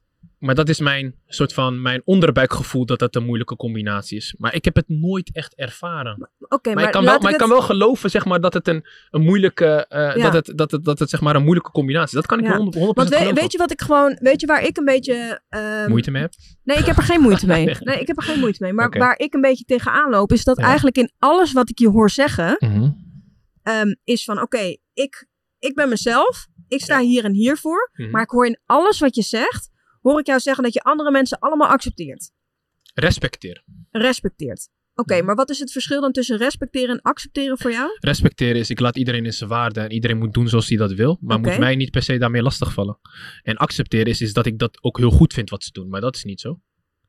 Maar 0.43 0.55
dat 0.55 0.69
is 0.69 0.79
mijn 0.79 1.15
soort 1.27 1.53
van 1.53 1.81
mijn 1.81 2.01
onderbuikgevoel 2.05 2.85
dat 2.85 2.99
dat 2.99 3.15
een 3.15 3.23
moeilijke 3.25 3.55
combinatie 3.55 4.17
is. 4.17 4.35
Maar 4.37 4.55
ik 4.55 4.65
heb 4.65 4.75
het 4.75 4.89
nooit 4.89 5.29
echt 5.33 5.55
ervaren. 5.55 6.29
Oké, 6.39 6.67
maar 6.69 6.75
maar, 6.75 6.83
ik 6.85 6.91
kan, 6.91 7.03
wel, 7.03 7.13
maar 7.13 7.21
ik 7.23 7.27
het- 7.27 7.37
kan 7.37 7.49
wel 7.49 7.61
geloven 7.61 8.09
zeg 8.09 8.25
maar, 8.25 8.41
dat 8.41 8.53
het 8.53 8.67
een, 8.67 8.85
een 9.11 9.21
moeilijke. 9.21 9.85
eh, 9.89 10.15
Ja. 10.15 10.29
dat, 10.29 10.33
het, 10.47 10.57
dat, 10.57 10.71
het, 10.71 10.83
dat 10.85 10.99
het 10.99 11.09
zeg 11.09 11.21
maar 11.21 11.35
een 11.35 11.43
moeilijke 11.43 11.71
combinatie 11.71 12.07
is. 12.07 12.13
Dat 12.13 12.25
kan 12.25 12.39
ik 12.39 12.45
Ja. 12.45 12.49
wel 12.51 12.59
100%, 12.59 12.75
100% 12.83 12.95
Want 12.95 13.09
we- 13.09 13.15
geloven. 13.15 13.41
weet 13.41 13.51
je 13.51 13.57
wat 13.57 13.71
ik 13.71 13.81
gewoon, 13.81 14.17
weet 14.21 14.41
je 14.41 14.47
waar 14.47 14.63
ik 14.63 14.77
een 14.77 14.85
beetje. 14.85 15.41
ehm, 15.49 15.89
Moeite 15.89 16.11
mee 16.11 16.21
heb? 16.21 16.33
Nee, 16.63 16.77
ik 16.77 16.85
heb 16.85 16.97
er 16.97 17.03
geen 17.03 17.21
moeite 17.21 17.47
mee. 17.47 17.65
Nee, 17.79 17.99
ik 17.99 18.07
heb 18.07 18.17
er 18.17 18.23
geen 18.23 18.39
moeite 18.39 18.63
mee. 18.63 18.73
Maar 18.73 18.89
waar 18.89 19.19
ik 19.19 19.33
een 19.33 19.41
beetje 19.41 19.63
tegenaan 19.65 20.09
loop, 20.09 20.31
is 20.31 20.43
dat 20.43 20.57
Ja. 20.57 20.63
eigenlijk 20.65 20.97
in 20.97 21.11
alles 21.19 21.51
wat 21.53 21.69
ik 21.69 21.79
je 21.79 21.89
hoor 21.89 22.09
zeggen, 22.09 22.55
Mhm. 22.59 22.89
ehm, 23.63 23.93
is 24.03 24.23
van 24.23 24.41
oké, 24.41 24.75
ik, 24.93 25.27
ik 25.59 25.75
ben 25.75 25.89
mezelf, 25.89 26.47
ik 26.67 26.81
sta 26.81 26.99
hier 26.99 27.23
en 27.23 27.33
hier 27.33 27.57
voor, 27.57 27.91
Mhm. 27.93 28.09
maar 28.11 28.21
ik 28.21 28.29
hoor 28.29 28.45
in 28.45 28.59
alles 28.65 28.99
wat 28.99 29.15
je 29.15 29.21
zegt, 29.21 29.69
hoor 30.03 30.19
ik 30.19 30.25
jou 30.27 30.39
zeggen 30.39 30.63
dat 30.63 30.73
je 30.73 30.81
andere 30.81 31.11
mensen 31.11 31.39
allemaal 31.39 31.67
accepteert, 31.69 32.31
Respecteer. 32.93 33.63
respecteert. 33.91 34.69
Oké, 34.95 35.15
Mhm. 35.15 35.25
maar 35.25 35.35
wat 35.35 35.49
is 35.49 35.59
het 35.59 35.71
verschil 35.71 36.01
dan 36.01 36.11
tussen 36.11 36.37
respecteren 36.37 36.89
en 36.95 37.01
accepteren 37.01 37.57
voor 37.57 37.71
jou? 37.71 37.89
Respecteren 37.99 38.55
is, 38.55 38.69
ik 38.69 38.79
laat 38.79 38.97
iedereen 38.97 39.25
in 39.25 39.33
zijn 39.33 39.49
waarde 39.49 39.79
en 39.79 39.91
iedereen 39.91 40.17
moet 40.17 40.33
doen 40.33 40.47
zoals 40.47 40.67
hij 40.69 40.77
dat 40.77 40.93
wil. 40.93 41.17
Maar 41.21 41.39
moet 41.39 41.57
mij 41.59 41.75
niet 41.75 41.91
per 41.91 42.01
se 42.03 42.17
daarmee 42.17 42.41
lastigvallen. 42.41 42.99
En 43.41 43.55
accepteren 43.57 44.05
is, 44.05 44.21
is 44.21 44.33
dat 44.33 44.45
ik 44.45 44.59
dat 44.59 44.83
ook 44.83 44.97
heel 44.97 45.09
goed 45.11 45.33
vind 45.33 45.49
wat 45.49 45.63
ze 45.63 45.71
doen. 45.71 45.89
Maar 45.89 46.01
dat 46.01 46.15
is 46.15 46.23
niet 46.23 46.39
zo. 46.41 46.61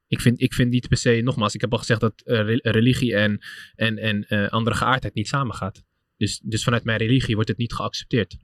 Ik 0.06 0.20
vind, 0.20 0.40
ik 0.40 0.54
vind 0.54 0.70
niet 0.70 0.88
per 0.88 0.96
se, 0.96 1.20
nogmaals, 1.24 1.54
ik 1.54 1.60
heb 1.60 1.72
al 1.72 1.78
gezegd 1.78 2.00
dat 2.00 2.20
eh, 2.24 2.40
re- 2.40 2.58
religie 2.70 3.14
en, 3.14 3.38
en, 3.74 3.96
en 3.98 4.24
eh, 4.24 4.48
andere 4.48 4.76
geaardheid 4.76 5.14
niet 5.14 5.28
samengaat. 5.28 5.82
Dus, 6.16 6.40
dus 6.44 6.64
vanuit 6.64 6.84
mijn 6.84 6.98
religie 6.98 7.34
wordt 7.34 7.48
het 7.48 7.58
niet 7.58 7.72
geaccepteerd. 7.74 8.36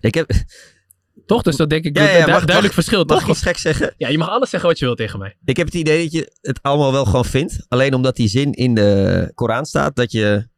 Ik 0.00 0.14
heb, 0.14 0.30
Toch? 1.26 1.42
Dus 1.42 1.56
dat 1.56 1.70
denk 1.70 1.84
ik 1.84 1.96
Ja, 1.96 2.02
een 2.02 2.08
ja, 2.18 2.24
du- 2.24 2.30
mag- 2.30 2.44
duidelijk 2.44 2.64
mag- 2.64 2.74
verschil, 2.74 2.98
mag 3.04 3.18
toch? 3.18 3.22
ik 3.28 3.34
iets 3.34 3.42
gek 3.42 3.56
zeggen? 3.58 3.94
Ja, 3.96 4.08
je 4.08 4.18
mag 4.18 4.28
alles 4.28 4.50
zeggen 4.50 4.68
wat 4.68 4.78
je 4.78 4.84
wilt 4.84 4.96
tegen 4.98 5.18
mij. 5.18 5.36
Ik 5.44 5.56
heb 5.56 5.66
het 5.66 5.74
idee 5.74 6.02
dat 6.02 6.12
je 6.12 6.32
het 6.40 6.58
allemaal 6.62 6.92
wel 6.92 7.04
gewoon 7.04 7.24
vindt. 7.24 7.64
Alleen 7.68 7.94
omdat 7.94 8.16
die 8.16 8.28
zin 8.28 8.52
in 8.52 8.74
de 8.74 9.30
Koran 9.34 9.64
staat, 9.64 9.96
dat 9.96 10.12
je... 10.12 10.48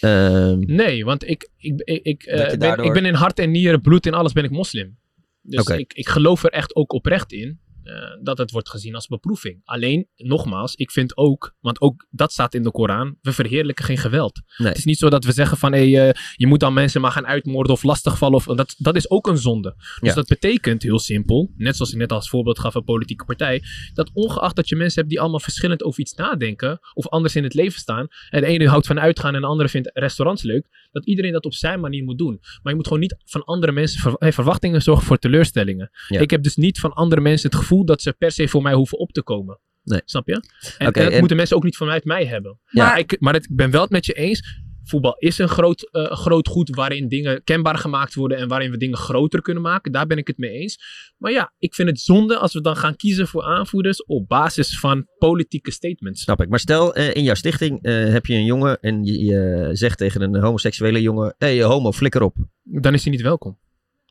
ehm, 0.00 0.58
Nee, 0.58 1.04
want 1.04 1.28
ik, 1.28 1.48
ik, 1.56 1.80
ik, 1.84 2.02
ik, 2.02 2.22
eh, 2.22 2.58
ben, 2.58 2.84
ik 2.84 2.92
ben 2.92 3.04
in 3.04 3.14
hart 3.14 3.38
en 3.38 3.50
nieren, 3.50 3.80
bloed 3.80 4.06
en 4.06 4.14
alles 4.14 4.32
ben 4.32 4.44
ik 4.44 4.50
moslim. 4.50 4.98
Dus 5.42 5.66
ik, 5.66 5.92
ik 5.92 6.08
geloof 6.08 6.44
er 6.44 6.50
echt 6.50 6.74
ook 6.74 6.92
oprecht 6.92 7.32
in 7.32 7.60
eh, 7.84 7.94
dat 8.22 8.38
het 8.38 8.50
wordt 8.50 8.68
gezien 8.68 8.94
als 8.94 9.06
beproeving. 9.06 9.60
Alleen, 9.64 10.08
nogmaals, 10.16 10.74
ik 10.74 10.90
vind 10.90 11.16
ook, 11.16 11.54
want 11.60 11.80
ook 11.80 12.06
dat 12.10 12.32
staat 12.32 12.54
in 12.54 12.62
de 12.62 12.70
Koran, 12.70 13.16
we 13.20 13.32
verheerlijken 13.32 13.84
geen 13.84 13.98
geweld. 13.98 14.40
Nee. 14.56 14.68
Het 14.68 14.78
is 14.78 14.84
niet 14.84 14.98
zo 14.98 15.08
dat 15.10 15.24
we 15.24 15.32
zeggen 15.32 15.56
van, 15.56 15.72
hey, 15.72 16.08
eh, 16.08 16.22
je 16.36 16.46
moet 16.46 16.60
dan 16.60 16.72
mensen 16.74 17.00
maar 17.00 17.12
gaan 17.12 17.26
uitmoorden 17.26 17.72
of 17.72 17.82
lastigvallen. 17.82 18.36
Of, 18.36 18.44
dat, 18.44 18.74
dat 18.78 18.96
is 18.96 19.10
ook 19.10 19.26
een 19.26 19.38
zonde. 19.38 19.74
Dus 19.76 20.08
Ja. 20.08 20.14
dat 20.14 20.26
betekent, 20.26 20.82
heel 20.82 20.98
simpel, 20.98 21.50
net 21.56 21.76
zoals 21.76 21.92
ik 21.92 21.98
net 21.98 22.12
als 22.12 22.28
voorbeeld 22.28 22.58
gaf 22.58 22.74
een 22.74 22.84
politieke 22.84 23.24
partij, 23.24 23.62
dat 23.94 24.10
ongeacht 24.12 24.56
dat 24.56 24.68
je 24.68 24.76
mensen 24.76 24.98
hebt 24.98 25.08
die 25.10 25.20
allemaal 25.20 25.40
verschillend 25.40 25.82
over 25.82 26.00
iets 26.00 26.14
nadenken, 26.14 26.78
of 26.94 27.08
anders 27.08 27.36
in 27.36 27.42
het 27.42 27.54
leven 27.54 27.80
staan, 27.80 28.06
en 28.30 28.40
de 28.40 28.46
ene 28.46 28.68
houdt 28.68 28.86
van 28.86 29.00
uitgaan 29.00 29.34
en 29.34 29.40
de 29.40 29.46
andere 29.46 29.68
vindt 29.68 29.90
restaurants 29.94 30.42
leuk, 30.42 30.88
dat 30.90 31.06
iedereen 31.06 31.32
dat 31.32 31.44
op 31.44 31.54
zijn 31.54 31.80
manier 31.80 32.04
moet 32.04 32.18
doen. 32.18 32.38
Maar 32.40 32.72
je 32.72 32.74
moet 32.74 32.86
gewoon 32.86 33.00
niet 33.02 33.16
van 33.24 33.44
andere 33.44 33.72
mensen 33.72 34.00
ver- 34.00 34.14
hey, 34.18 34.32
verwachtingen 34.32 34.82
zorgen 34.82 35.06
voor 35.06 35.18
teleurstellingen. 35.18 35.90
Ja. 36.08 36.20
Ik 36.20 36.30
heb 36.30 36.42
dus 36.42 36.56
niet 36.56 36.80
van 36.80 36.92
andere 36.92 37.20
mensen 37.20 37.50
het 37.50 37.58
gevoel 37.58 37.81
dat 37.86 38.02
ze 38.02 38.12
per 38.12 38.30
se 38.30 38.48
voor 38.48 38.62
mij 38.62 38.74
hoeven 38.74 38.98
op 38.98 39.12
te 39.12 39.22
komen. 39.22 39.60
Nee. 39.82 40.00
Snap 40.04 40.26
je? 40.26 40.42
En, 40.78 40.92
dat 40.92 40.96
en- 40.96 41.18
moeten 41.18 41.36
mensen 41.36 41.56
ook 41.56 41.64
niet 41.64 41.76
vanuit 41.76 42.04
mij 42.04 42.26
hebben. 42.26 42.58
Ja. 42.66 42.84
Maar, 42.86 42.98
ik, 42.98 43.16
maar 43.20 43.34
het- 43.34 43.44
ik 43.44 43.56
ben 43.56 43.70
wel 43.70 43.80
het 43.82 43.90
met 43.90 44.06
je 44.06 44.12
eens. 44.12 44.60
Voetbal 44.84 45.16
is 45.18 45.38
een 45.38 45.48
groot, 45.48 45.88
eh, 45.90 46.04
groot 46.10 46.48
goed 46.48 46.68
waarin 46.74 47.08
dingen 47.08 47.44
kenbaar 47.44 47.78
gemaakt 47.78 48.14
worden 48.14 48.38
en 48.38 48.48
waarin 48.48 48.70
we 48.70 48.76
dingen 48.76 48.96
groter 48.96 49.42
kunnen 49.42 49.62
maken. 49.62 49.92
Daar 49.92 50.06
ben 50.06 50.16
ik 50.16 50.26
het 50.26 50.38
mee 50.38 50.50
eens. 50.50 50.78
Maar 51.18 51.32
ja, 51.32 51.52
ik 51.58 51.74
vind 51.74 51.88
het 51.88 52.00
zonde 52.00 52.38
als 52.38 52.52
we 52.52 52.60
dan 52.60 52.76
gaan 52.76 52.96
kiezen 52.96 53.28
voor 53.28 53.42
aanvoerders 53.42 54.04
op 54.04 54.28
basis 54.28 54.78
van 54.78 55.06
politieke 55.18 55.70
statements. 55.70 56.22
Snap 56.22 56.42
ik. 56.42 56.48
Maar 56.48 56.58
stel, 56.58 56.94
eh, 56.94 57.14
in 57.14 57.22
jouw 57.22 57.34
stichting 57.34 57.82
eh, 57.82 57.94
heb 58.08 58.26
je 58.26 58.34
een 58.34 58.44
jongen 58.44 58.80
en 58.80 59.04
je, 59.04 59.24
je 59.24 59.68
zegt 59.72 59.98
tegen 59.98 60.20
een 60.22 60.36
homoseksuele 60.42 61.00
jongen... 61.02 61.34
Hé, 61.38 61.56
hey, 61.56 61.62
homo, 61.62 61.92
flikker 61.92 62.22
op. 62.22 62.34
Dan 62.62 62.94
is 62.94 63.02
hij 63.02 63.12
niet 63.12 63.22
welkom. 63.22 63.58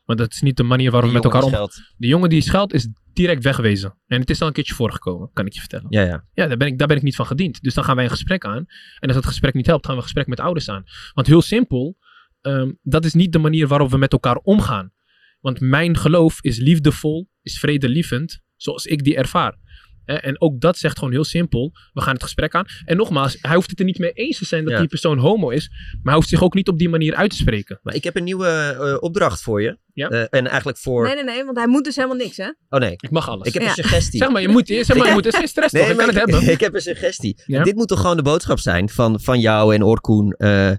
Want 0.04 0.18
dat 0.18 0.32
is 0.32 0.40
niet 0.40 0.56
de 0.56 0.62
manier 0.62 0.90
waarop 0.90 1.08
we 1.10 1.14
met 1.16 1.24
elkaar 1.24 1.40
jongen 1.42 1.60
om. 1.60 1.68
scheldt. 1.70 1.94
De 1.96 2.06
jongen 2.06 2.28
die 2.28 2.40
scheldt 2.40 2.72
is 2.72 2.88
direct 3.12 3.42
wegwezen. 3.44 3.98
En 4.06 4.20
het 4.20 4.30
is 4.30 4.40
al 4.40 4.46
een 4.46 4.52
keertje 4.52 4.74
voorgekomen, 4.74 5.30
kan 5.32 5.46
ik 5.46 5.52
je 5.52 5.60
vertellen. 5.60 5.86
Ja, 5.88 6.02
ja. 6.02 6.24
Ja, 6.32 6.46
daar 6.46 6.56
ben, 6.56 6.66
ik, 6.66 6.78
daar 6.78 6.88
ben 6.88 6.96
ik 6.96 7.02
niet 7.02 7.16
van 7.16 7.26
gediend. 7.26 7.60
Dus 7.62 7.74
dan 7.74 7.84
gaan 7.84 7.94
wij 7.96 8.04
een 8.04 8.10
gesprek 8.10 8.44
aan. 8.44 8.64
En 8.98 9.08
als 9.08 9.14
dat 9.14 9.26
gesprek 9.26 9.54
niet 9.54 9.66
helpt, 9.66 9.84
gaan 9.84 9.94
we 9.94 10.00
een 10.00 10.06
gesprek 10.06 10.26
met 10.26 10.40
ouders 10.40 10.68
aan. 10.68 10.84
Want 11.12 11.26
heel 11.26 11.42
simpel, 11.42 11.96
ehm, 12.40 12.72
dat 12.82 13.04
is 13.04 13.14
niet 13.14 13.32
de 13.32 13.38
manier 13.38 13.68
waarop 13.68 13.90
we 13.90 13.96
met 13.98 14.12
elkaar 14.12 14.36
omgaan. 14.36 14.92
Want 15.40 15.60
mijn 15.60 15.96
geloof 15.96 16.42
is 16.42 16.58
liefdevol, 16.58 17.28
is 17.42 17.58
vredelievend, 17.58 18.40
zoals 18.56 18.86
ik 18.86 19.04
die 19.04 19.16
ervaar. 19.16 19.56
En 20.04 20.40
ook 20.40 20.60
dat 20.60 20.78
zegt 20.78 20.98
gewoon 20.98 21.12
heel 21.12 21.24
simpel, 21.24 21.72
we 21.92 22.00
gaan 22.00 22.12
het 22.14 22.22
gesprek 22.22 22.54
aan. 22.54 22.64
En 22.84 22.96
nogmaals, 22.96 23.36
hij 23.40 23.54
hoeft 23.54 23.70
het 23.70 23.78
er 23.78 23.84
niet 23.84 23.98
mee 23.98 24.12
eens 24.12 24.38
te 24.38 24.44
zijn 24.44 24.64
dat 24.64 24.72
Ja. 24.72 24.78
die 24.78 24.88
persoon 24.88 25.18
homo 25.18 25.48
is. 25.50 25.68
Maar 25.70 26.00
hij 26.02 26.14
hoeft 26.14 26.28
zich 26.28 26.42
ook 26.42 26.54
niet 26.54 26.68
op 26.68 26.78
die 26.78 26.88
manier 26.88 27.14
uit 27.14 27.30
te 27.30 27.36
spreken. 27.36 27.78
Maar 27.82 27.94
ik 27.94 28.04
heb 28.04 28.16
een 28.16 28.24
nieuwe 28.24 28.46
eh, 28.48 28.96
opdracht 29.02 29.42
voor 29.42 29.62
je. 29.62 29.78
Ja. 29.94 30.08
Eh, 30.08 30.24
en 30.30 30.46
eigenlijk 30.46 30.78
voor... 30.78 31.04
Nee, 31.06 31.14
nee, 31.14 31.24
nee, 31.24 31.44
want 31.44 31.56
hij 31.56 31.66
moet 31.66 31.84
dus 31.84 31.96
helemaal 31.96 32.16
niks, 32.16 32.36
hè? 32.36 32.48
Oh 32.68 32.80
nee, 32.80 32.92
Ik 32.96 33.10
mag 33.10 33.28
alles. 33.28 33.46
ik 33.46 33.52
heb 33.52 33.62
Ja. 33.62 33.68
een 33.68 33.74
suggestie. 33.74 34.18
Zeg 34.18 34.30
maar, 34.30 34.42
je 34.42 34.48
moet, 34.48 34.66
zeg 34.66 34.96
maar, 34.96 35.06
je 35.06 35.12
moet, 35.12 35.24
het 35.24 35.32
is 35.32 35.38
geen 35.38 35.48
stress 35.48 35.72
toch, 35.80 35.88
ik 35.88 35.96
kan 35.96 36.06
het 36.06 36.16
hebben. 36.16 36.48
ik 36.52 36.60
heb 36.60 36.74
een 36.74 36.80
suggestie. 36.80 37.42
Ja? 37.46 37.62
Dit 37.62 37.74
moet 37.74 37.88
toch 37.88 38.00
gewoon 38.00 38.16
de 38.16 38.22
boodschap 38.22 38.58
zijn 38.58 38.88
van, 38.88 39.20
van 39.20 39.40
jou 39.40 39.74
en 39.74 39.82
Orkoen. 39.82 40.32
eh, 40.32 40.70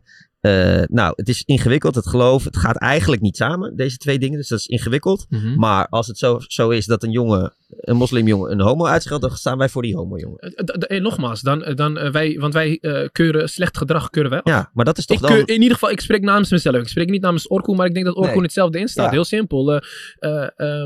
eh, 0.43 0.83
nou, 0.85 1.13
het 1.15 1.29
is 1.29 1.43
ingewikkeld, 1.45 1.95
het 1.95 2.07
geloof. 2.07 2.43
Het 2.43 2.57
gaat 2.57 2.77
eigenlijk 2.77 3.21
niet 3.21 3.37
samen, 3.37 3.75
deze 3.75 3.97
twee 3.97 4.19
dingen. 4.19 4.37
Dus 4.37 4.47
dat 4.47 4.59
is 4.59 4.65
ingewikkeld. 4.65 5.25
Mhm. 5.29 5.55
Maar 5.55 5.87
als 5.87 6.07
het 6.07 6.17
zo, 6.17 6.39
zo 6.47 6.69
is 6.69 6.85
dat 6.85 7.03
een 7.03 7.11
jongen, 7.11 7.53
een 7.69 7.95
moslimjongen, 7.95 8.51
een 8.51 8.61
homo 8.61 8.85
uitscheldt, 8.85 9.23
dan 9.23 9.35
staan 9.35 9.57
wij 9.57 9.69
voor 9.69 9.81
die 9.81 9.95
homo-jongen. 9.95 10.37
Eh, 10.39 10.49
eh, 10.55 10.97
eh, 10.97 11.03
nogmaals, 11.03 11.41
dan, 11.41 11.73
dan, 11.75 12.11
wij, 12.11 12.37
want 12.39 12.53
wij 12.53 12.79
keuren 13.11 13.49
slecht 13.49 13.77
gedrag 13.77 14.09
keuren 14.09 14.31
wij 14.31 14.41
af. 14.41 14.51
Ja, 14.51 14.69
maar 14.73 14.85
dat 14.85 14.97
is 14.97 15.05
toch 15.05 15.17
Ik 15.17 15.23
dan... 15.27 15.31
keur- 15.35 15.49
in 15.49 15.61
ieder 15.61 15.73
geval, 15.73 15.89
ik 15.89 15.99
spreek 16.01 16.21
namens 16.21 16.51
mezelf. 16.51 16.75
Ik 16.75 16.87
spreek 16.87 17.09
niet 17.09 17.21
namens 17.21 17.47
Orkoen, 17.47 17.75
maar 17.75 17.87
ik 17.87 17.93
denk 17.93 18.05
dat 18.05 18.15
Orkoen 18.15 18.33
Nee. 18.33 18.41
hetzelfde 18.43 18.79
instaat. 18.79 19.05
Ja. 19.05 19.11
Heel 19.11 19.23
simpel. 19.25 19.81
Eh, 20.19 20.83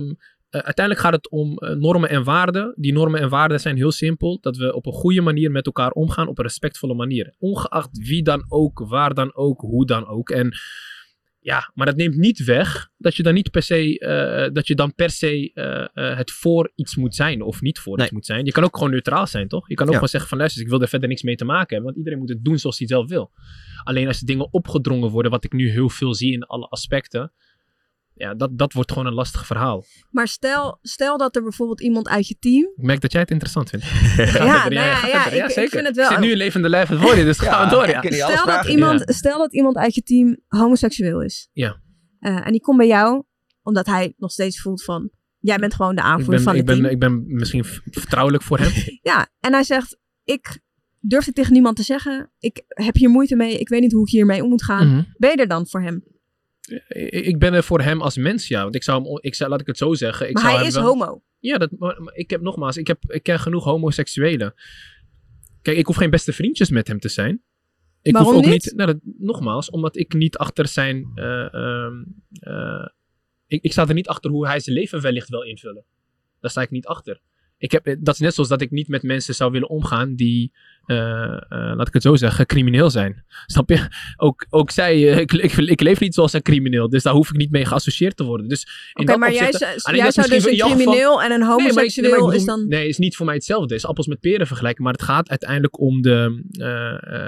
uiteindelijk 0.63 1.05
gaat 1.05 1.13
het 1.15 1.29
om 1.29 1.57
eh, 1.57 1.75
normen 1.75 2.09
en 2.09 2.23
waarden. 2.23 2.73
Die 2.75 2.93
normen 2.93 3.19
en 3.19 3.29
waarden 3.29 3.59
zijn 3.59 3.75
heel 3.75 3.91
simpel. 3.91 4.37
Dat 4.41 4.57
we 4.57 4.73
op 4.75 4.85
een 4.85 4.93
goede 4.93 5.21
manier 5.21 5.51
met 5.51 5.65
elkaar 5.65 5.91
omgaan, 5.91 6.27
op 6.27 6.37
een 6.37 6.43
respectvolle 6.45 6.93
manier. 6.93 7.35
Ongeacht 7.37 7.97
wie 7.97 8.23
dan 8.23 8.45
ook, 8.47 8.79
waar 8.87 9.13
dan 9.13 9.35
ook, 9.35 9.61
hoe 9.61 9.85
dan 9.85 10.07
ook. 10.07 10.29
En 10.29 10.53
ja, 11.39 11.71
maar 11.73 11.85
dat 11.85 11.95
neemt 11.95 12.15
niet 12.15 12.43
weg 12.43 12.89
dat 12.97 13.15
je 13.15 13.23
dan 13.23 13.33
niet 13.33 13.51
per 13.51 13.61
se, 13.61 13.99
eh, 13.99 14.53
dat 14.53 14.67
je 14.67 14.75
dan 14.75 14.95
per 14.95 15.09
se 15.09 15.51
eh, 15.53 15.81
eh, 16.09 16.17
het 16.17 16.31
voor 16.31 16.71
iets 16.75 16.95
moet 16.95 17.15
zijn 17.15 17.41
of 17.41 17.61
niet 17.61 17.79
voor 17.79 17.95
Nee. 17.95 18.05
iets 18.05 18.13
moet 18.13 18.25
zijn. 18.25 18.45
Je 18.45 18.51
kan 18.51 18.63
ook 18.63 18.75
gewoon 18.75 18.91
neutraal 18.91 19.27
zijn, 19.27 19.47
toch? 19.47 19.69
Je 19.69 19.75
kan 19.75 19.85
ook 19.85 19.91
Ja. 19.91 19.95
gewoon 19.95 20.09
zeggen 20.09 20.29
van 20.29 20.37
luister, 20.37 20.61
ik 20.61 20.67
wil 20.69 20.81
er 20.81 20.87
verder 20.87 21.09
niks 21.09 21.21
mee 21.23 21.35
te 21.35 21.45
maken 21.45 21.67
hebben, 21.67 21.83
want 21.85 21.97
iedereen 21.97 22.19
moet 22.19 22.29
het 22.29 22.43
doen 22.43 22.57
zoals 22.57 22.77
hij 22.77 22.87
zelf 22.87 23.07
wil. 23.09 23.31
Alleen 23.83 24.07
als 24.07 24.19
dingen 24.19 24.53
opgedrongen 24.53 25.09
worden, 25.09 25.31
wat 25.31 25.43
ik 25.43 25.53
nu 25.53 25.69
heel 25.69 25.89
veel 25.89 26.13
zie 26.13 26.33
in 26.33 26.43
alle 26.43 26.67
aspecten, 26.67 27.31
ja, 28.17 28.33
dat, 28.33 28.57
dat 28.57 28.73
wordt 28.73 28.91
gewoon 28.91 29.07
een 29.07 29.13
lastig 29.13 29.45
verhaal. 29.45 29.83
Maar 30.09 30.27
stel, 30.27 30.79
stel 30.81 31.17
dat 31.17 31.35
er 31.35 31.41
bijvoorbeeld 31.41 31.81
iemand 31.81 32.07
uit 32.07 32.27
je 32.27 32.35
team... 32.39 32.63
Ik 32.75 32.83
merk 32.83 33.01
dat 33.01 33.11
jij 33.11 33.21
het 33.21 33.31
interessant 33.31 33.69
vindt. 33.69 33.85
ja, 34.33 34.43
nou 34.43 34.73
ja, 34.73 35.07
ja, 35.07 35.29
ik, 35.29 35.45
ik, 35.45 35.69
vind 35.69 35.87
het 35.87 35.95
wel... 35.95 36.05
Ik 36.05 36.11
zit 36.11 36.19
nu 36.19 36.31
een 36.31 36.37
levende 36.37 36.69
lijf 36.69 36.89
je, 36.89 37.23
dus 37.23 37.39
gaan 37.47 37.69
we 37.69 37.75
door. 37.75 37.87
Ja. 37.89 38.01
Stel, 38.01 38.45
dat 38.45 38.67
iemand, 38.67 39.03
stel 39.05 39.37
dat 39.37 39.53
iemand 39.53 39.75
uit 39.75 39.95
je 39.95 40.01
team 40.01 40.37
homoseksueel 40.47 41.21
is. 41.21 41.49
Ja. 41.51 41.81
Uh, 42.19 42.45
en 42.45 42.51
die 42.51 42.61
komt 42.61 42.77
bij 42.77 42.87
jou 42.87 43.23
omdat 43.61 43.85
hij 43.85 44.13
nog 44.17 44.31
steeds 44.31 44.61
voelt 44.61 44.83
van... 44.83 45.09
Jij 45.39 45.57
bent 45.57 45.73
gewoon 45.73 45.95
de 45.95 46.01
aanvoerder 46.01 46.41
van 46.41 46.51
het 46.51 46.61
ik 46.61 46.65
ben, 46.65 46.75
team. 46.75 46.91
Ik 46.91 46.99
ben 46.99 47.23
misschien 47.27 47.65
vertrouwelijk 47.83 48.43
voor 48.43 48.59
hem. 48.59 48.71
ja, 49.11 49.27
en 49.39 49.53
hij 49.53 49.63
zegt... 49.63 49.97
Ik 50.23 50.59
durf 50.99 51.25
het 51.25 51.35
tegen 51.35 51.53
niemand 51.53 51.75
te 51.75 51.83
zeggen. 51.83 52.31
Ik 52.39 52.63
heb 52.67 52.95
hier 52.95 53.09
moeite 53.09 53.35
mee. 53.35 53.59
Ik 53.59 53.69
weet 53.69 53.81
niet 53.81 53.91
hoe 53.91 54.01
ik 54.01 54.09
hiermee 54.09 54.43
om 54.43 54.49
moet 54.49 54.63
gaan. 54.63 54.87
Mm 54.87 54.93
-hmm. 54.93 55.13
Ben 55.17 55.29
je 55.29 55.35
er 55.35 55.47
dan 55.47 55.67
voor 55.67 55.81
hem? 55.81 56.03
Ik 57.09 57.39
ben 57.39 57.53
er 57.53 57.63
voor 57.63 57.81
hem 57.81 58.01
als 58.01 58.17
mens, 58.17 58.47
ja. 58.47 58.63
Want 58.63 58.75
ik 58.75 58.83
zou 58.83 59.03
hem, 59.03 59.17
ik 59.21 59.35
zou, 59.35 59.49
laat 59.49 59.61
ik 59.61 59.67
het 59.67 59.77
zo 59.77 59.93
zeggen. 59.93 60.27
Ik 60.29 60.33
maar 60.33 60.43
zou 60.43 60.57
hij 60.57 60.67
is 60.67 60.73
wel, 60.73 60.83
homo. 60.83 61.21
Ja, 61.39 61.57
dat, 61.57 61.71
maar, 61.77 62.01
maar 62.01 62.15
ik 62.15 62.29
heb 62.29 62.41
nogmaals, 62.41 62.77
ik, 62.77 62.87
heb, 62.87 62.97
ik 63.07 63.23
ken 63.23 63.39
genoeg 63.39 63.63
homoseksuelen. 63.63 64.53
Kijk, 65.61 65.77
ik 65.77 65.85
hoef 65.85 65.95
geen 65.95 66.09
beste 66.09 66.33
vriendjes 66.33 66.69
met 66.69 66.87
hem 66.87 66.99
te 66.99 67.09
zijn. 67.09 67.41
Ik 68.01 68.13
Waarom 68.13 68.33
hoef 68.33 68.43
ook 68.43 68.49
niet? 68.49 68.63
niet 68.63 68.73
nou, 68.75 68.91
dat, 68.91 68.99
nogmaals, 69.17 69.69
omdat 69.69 69.97
ik 69.97 70.13
niet 70.13 70.37
achter 70.37 70.67
zijn. 70.67 71.11
Uh, 71.15 71.47
uh, 71.51 71.91
uh, 72.41 72.87
ik, 73.47 73.63
ik 73.63 73.71
sta 73.71 73.87
er 73.87 73.93
niet 73.93 74.07
achter 74.07 74.31
hoe 74.31 74.47
hij 74.47 74.59
zijn 74.59 74.75
leven 74.75 75.01
wellicht 75.01 75.29
wil 75.29 75.41
invullen. 75.41 75.85
Daar 76.39 76.51
sta 76.51 76.61
ik 76.61 76.71
niet 76.71 76.85
achter. 76.85 77.21
Ik 77.59 77.71
heb, 77.71 77.95
dat 77.99 78.13
is 78.13 78.19
net 78.19 78.33
zoals 78.33 78.49
dat 78.49 78.61
ik 78.61 78.71
niet 78.71 78.87
met 78.87 79.03
mensen 79.03 79.35
zou 79.35 79.51
willen 79.51 79.69
omgaan 79.69 80.15
die, 80.15 80.51
uh, 80.85 80.97
uh, 80.97 81.37
laat 81.49 81.87
ik 81.87 81.93
het 81.93 82.01
zo 82.01 82.15
zeggen, 82.15 82.45
crimineel 82.45 82.89
zijn. 82.89 83.23
Snap 83.45 83.69
je? 83.69 83.87
Ook, 84.17 84.45
ook 84.49 84.71
zij, 84.71 84.97
uh, 84.97 85.17
ik, 85.17 85.33
ik, 85.33 85.51
ik, 85.53 85.81
leef 85.81 85.99
niet 85.99 86.13
zoals 86.13 86.33
een 86.33 86.41
crimineel, 86.41 86.89
dus 86.89 87.03
daar 87.03 87.13
hoef 87.13 87.29
ik 87.29 87.35
niet 87.35 87.51
mee 87.51 87.65
geassocieerd 87.65 88.17
te 88.17 88.23
worden. 88.23 88.47
Dus 88.47 88.89
Oké, 88.93 89.01
okay, 89.01 89.17
maar 89.17 89.33
jij, 89.33 89.51
jij 89.95 90.11
zou 90.11 90.27
dus 90.27 90.45
een 90.45 90.57
crimineel 90.57 91.17
geval, 91.17 91.23
en 91.23 91.31
een 91.31 91.43
homoseksueel 91.43 92.27
nee, 92.27 92.37
is 92.37 92.45
dan... 92.45 92.67
Nee, 92.67 92.87
is 92.87 92.97
niet 92.97 93.15
voor 93.15 93.25
mij 93.25 93.35
hetzelfde. 93.35 93.73
Het 93.73 93.83
is 93.83 93.89
appels 93.89 94.07
met 94.07 94.19
peren 94.19 94.47
vergelijken, 94.47 94.83
maar 94.83 94.93
het 94.93 95.01
gaat 95.01 95.29
uiteindelijk 95.29 95.79
om 95.79 96.01
de, 96.01 96.43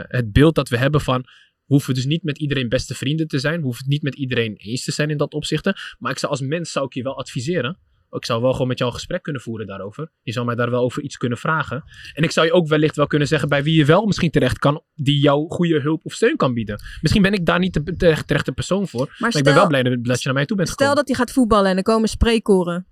het 0.07 0.31
beeld 0.31 0.55
dat 0.55 0.69
we 0.69 0.77
hebben 0.77 1.01
van 1.01 1.25
we 1.69 1.75
hoeven 1.75 1.93
dus 1.93 2.05
niet 2.05 2.23
met 2.23 2.37
iedereen 2.37 2.69
beste 2.69 2.95
vrienden 2.95 3.27
te 3.27 3.39
zijn. 3.39 3.57
We 3.57 3.63
hoeven 3.63 3.83
het 3.83 3.91
niet 3.91 4.01
met 4.01 4.15
iedereen 4.15 4.55
eens 4.55 4.83
te 4.83 4.91
zijn 4.91 5.09
in 5.09 5.17
dat 5.17 5.33
opzichte. 5.33 5.75
Maar 5.99 6.11
ik 6.11 6.17
zou 6.17 6.31
als 6.31 6.41
mens 6.41 6.71
zou 6.71 6.85
ik 6.85 6.93
je 6.93 7.03
wel 7.03 7.17
adviseren. 7.17 7.77
Ik 8.11 8.25
zou 8.25 8.41
wel 8.41 8.51
gewoon 8.51 8.67
met 8.67 8.77
jou 8.77 8.91
een 8.91 8.97
gesprek 8.97 9.23
kunnen 9.23 9.41
voeren 9.41 9.67
daarover. 9.67 10.11
Je 10.21 10.31
zou 10.31 10.45
mij 10.45 10.55
daar 10.55 10.69
wel 10.69 10.83
over 10.83 11.01
iets 11.01 11.17
kunnen 11.17 11.37
vragen. 11.37 11.83
En 12.13 12.23
ik 12.23 12.31
zou 12.31 12.45
je 12.45 12.53
ook 12.53 12.67
wellicht 12.67 12.95
wel 12.95 13.07
kunnen 13.07 13.27
zeggen 13.27 13.49
bij 13.49 13.63
wie 13.63 13.75
je 13.75 13.85
wel 13.85 14.05
misschien 14.05 14.31
terecht 14.31 14.59
kan. 14.59 14.83
Die 14.95 15.19
jou 15.19 15.49
goede 15.49 15.79
hulp 15.79 16.05
of 16.05 16.13
steun 16.13 16.35
kan 16.35 16.53
bieden. 16.53 16.81
Misschien 17.01 17.21
ben 17.21 17.33
ik 17.33 17.45
daar 17.45 17.59
niet 17.59 17.73
de 17.73 17.95
terechte, 18.25 18.51
persoon 18.51 18.87
voor. 18.87 19.05
Maar, 19.05 19.15
maar 19.19 19.29
stel, 19.29 19.39
ik 19.39 19.47
ben 19.47 19.55
wel 19.55 19.67
blij 19.67 19.83
dat 19.83 20.17
je 20.21 20.25
naar 20.25 20.33
mij 20.33 20.45
toe 20.45 20.57
bent 20.57 20.69
Stel 20.69 20.87
gekomen. 20.87 20.95
dat 20.95 21.07
hij 21.07 21.25
gaat 21.25 21.35
voetballen 21.35 21.71
en 21.71 21.77
er 21.77 21.83
komen 21.83 22.09
spreekkoren. 22.09 22.87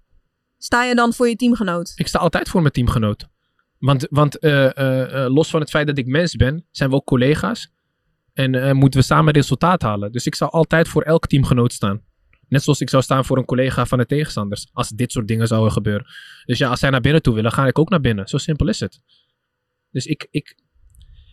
Sta 0.58 0.84
je 0.84 0.96
dan 0.96 1.14
voor 1.14 1.28
je 1.30 1.36
teamgenoot? 1.36 1.94
Ik 1.96 2.08
sta 2.08 2.20
altijd 2.20 2.50
voor 2.50 2.62
mijn 2.62 2.74
teamgenoot. 2.74 3.28
Want, 3.80 4.08
want 4.10 4.44
uh, 4.44 4.52
uh, 4.52 4.70
uh, 4.76 5.26
los 5.28 5.50
van 5.50 5.60
het 5.60 5.70
feit 5.70 5.88
dat 5.88 5.98
ik 5.98 6.08
mens 6.08 6.36
ben, 6.36 6.66
zijn 6.72 6.90
we 6.90 6.96
ook 6.96 7.06
collega's. 7.06 7.72
En 8.34 8.54
uh, 8.54 8.72
moeten 8.72 9.00
we 9.00 9.06
samen 9.06 9.34
resultaat 9.34 9.82
halen. 9.82 10.12
Dus 10.12 10.26
ik 10.26 10.36
zou 10.36 10.52
altijd 10.52 10.88
voor 10.88 11.02
elk 11.02 11.28
teamgenoot 11.28 11.74
staan. 11.74 12.02
Net 12.48 12.64
zoals 12.64 12.82
ik 12.82 12.90
zou 12.90 13.04
staan 13.04 13.26
voor 13.26 13.38
een 13.38 13.46
collega 13.46 13.86
van 13.86 13.98
de 13.98 14.06
tegenstanders. 14.06 14.68
Als 14.74 14.90
dit 14.90 15.12
soort 15.12 15.28
dingen 15.28 15.48
zouden 15.48 15.72
gebeuren. 15.72 16.08
Dus 16.46 16.58
ja, 16.58 16.70
als 16.70 16.80
zij 16.80 16.90
naar 16.90 17.02
binnen 17.02 17.22
toe 17.22 17.34
willen, 17.34 17.52
ga 17.52 17.68
ik 17.68 17.80
ook 17.80 17.90
naar 17.90 18.02
binnen. 18.02 18.28
Zo 18.28 18.38
simpel 18.38 18.68
is 18.68 18.80
het. 18.80 19.02
Dus 19.92 20.06
ik. 20.06 20.28
ik 20.32 20.56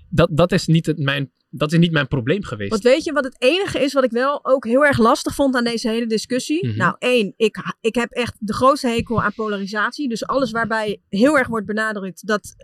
dat, 0.09 0.29
dat, 0.33 0.53
is 0.53 0.67
niet 0.67 0.87
het, 0.87 0.99
mijn, 0.99 1.33
dat 1.51 1.73
is 1.73 1.79
niet 1.79 1.93
mijn 1.93 2.09
probleem 2.09 2.45
geweest. 2.45 2.71
Want 2.71 2.83
weet 2.83 3.05
je 3.05 3.13
wat 3.13 3.25
het 3.25 3.37
enige 3.39 3.79
is 3.79 3.93
wat 3.93 4.05
ik 4.05 4.11
wel 4.11 4.45
ook 4.45 4.65
heel 4.65 4.85
erg 4.85 4.99
lastig 4.99 5.35
vond 5.35 5.55
aan 5.55 5.65
deze 5.65 5.89
hele 5.89 6.07
discussie? 6.07 6.57
Mhm. 6.57 6.67
Mm 6.67 6.71
-hmm. 6.71 6.81
Nou, 6.81 6.97
één, 6.99 7.35
ik, 7.37 7.75
ik 7.81 7.95
heb 7.95 8.11
echt 8.11 8.37
de 8.39 8.55
grootste 8.55 8.89
hekel 8.89 9.23
aan 9.23 9.35
polarisatie. 9.35 10.09
Dus 10.09 10.27
alles 10.27 10.51
waarbij 10.51 11.01
heel 11.09 11.39
erg 11.39 11.49
wordt 11.49 11.67
benadrukt 11.67 12.27
dat 12.27 12.55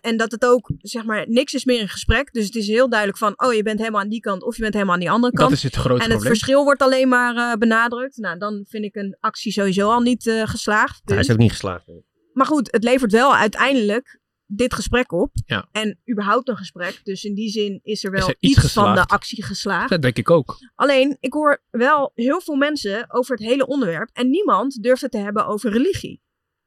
en 0.00 0.16
dat 0.16 0.30
het 0.30 0.44
ook, 0.44 0.70
zeg 0.78 1.04
maar, 1.04 1.24
niks 1.28 1.54
is 1.54 1.64
meer 1.64 1.80
een 1.80 1.88
gesprek. 1.88 2.32
Dus 2.32 2.44
het 2.44 2.54
is 2.54 2.66
heel 2.66 2.88
duidelijk 2.88 3.18
van, 3.18 3.32
oh, 3.36 3.52
je 3.52 3.62
bent 3.62 3.78
helemaal 3.78 4.00
aan 4.00 4.08
die 4.08 4.20
kant 4.20 4.42
of 4.42 4.56
je 4.56 4.62
bent 4.62 4.74
helemaal 4.74 4.94
aan 4.94 5.00
die 5.00 5.10
andere 5.10 5.32
kant. 5.32 5.48
Dat 5.48 5.58
is 5.58 5.64
het 5.64 5.74
grote 5.74 5.94
En 5.94 5.98
het 5.98 6.08
probleem. 6.08 6.32
verschil 6.32 6.64
wordt 6.64 6.82
alleen 6.82 7.08
maar 7.08 7.34
uh, 7.36 7.52
benadrukt. 7.52 8.16
Nou, 8.16 8.38
dan 8.38 8.64
vind 8.68 8.84
ik 8.84 8.94
een 8.94 9.16
actie 9.20 9.52
sowieso 9.52 9.90
al 9.90 10.00
niet 10.00 10.26
uh, 10.26 10.46
geslaagd. 10.46 11.00
Dus. 11.04 11.14
Hij 11.14 11.24
is 11.24 11.30
ook 11.30 11.38
niet 11.38 11.50
geslaagd. 11.50 11.84
Maar 12.32 12.46
goed, 12.46 12.72
het 12.72 12.84
levert 12.84 13.12
wel 13.12 13.36
uiteindelijk 13.36 14.20
dit 14.46 14.74
gesprek 14.74 15.12
op. 15.12 15.30
Ja. 15.46 15.68
En 15.72 15.98
überhaupt 16.10 16.48
een 16.48 16.56
gesprek. 16.56 17.00
Dus 17.04 17.24
in 17.24 17.34
die 17.34 17.50
zin 17.50 17.80
is 17.82 18.04
er 18.04 18.10
wel 18.10 18.20
is 18.20 18.26
er 18.26 18.36
iets, 18.38 18.64
iets 18.64 18.72
van 18.72 18.94
de 18.94 19.06
actie 19.06 19.44
geslaagd. 19.44 19.88
Dat 19.88 20.02
denk 20.02 20.16
ik 20.16 20.30
ook. 20.30 20.56
Alleen, 20.74 21.16
ik 21.20 21.32
hoor 21.32 21.62
wel 21.70 22.12
heel 22.14 22.40
veel 22.40 22.56
mensen 22.56 23.12
over 23.12 23.36
het 23.36 23.44
hele 23.46 23.66
onderwerp. 23.66 24.10
En 24.12 24.30
niemand 24.30 24.82
durft 24.82 25.02
het 25.02 25.10
te 25.10 25.18
hebben 25.18 25.46
over 25.46 25.70
religie. 25.70 26.22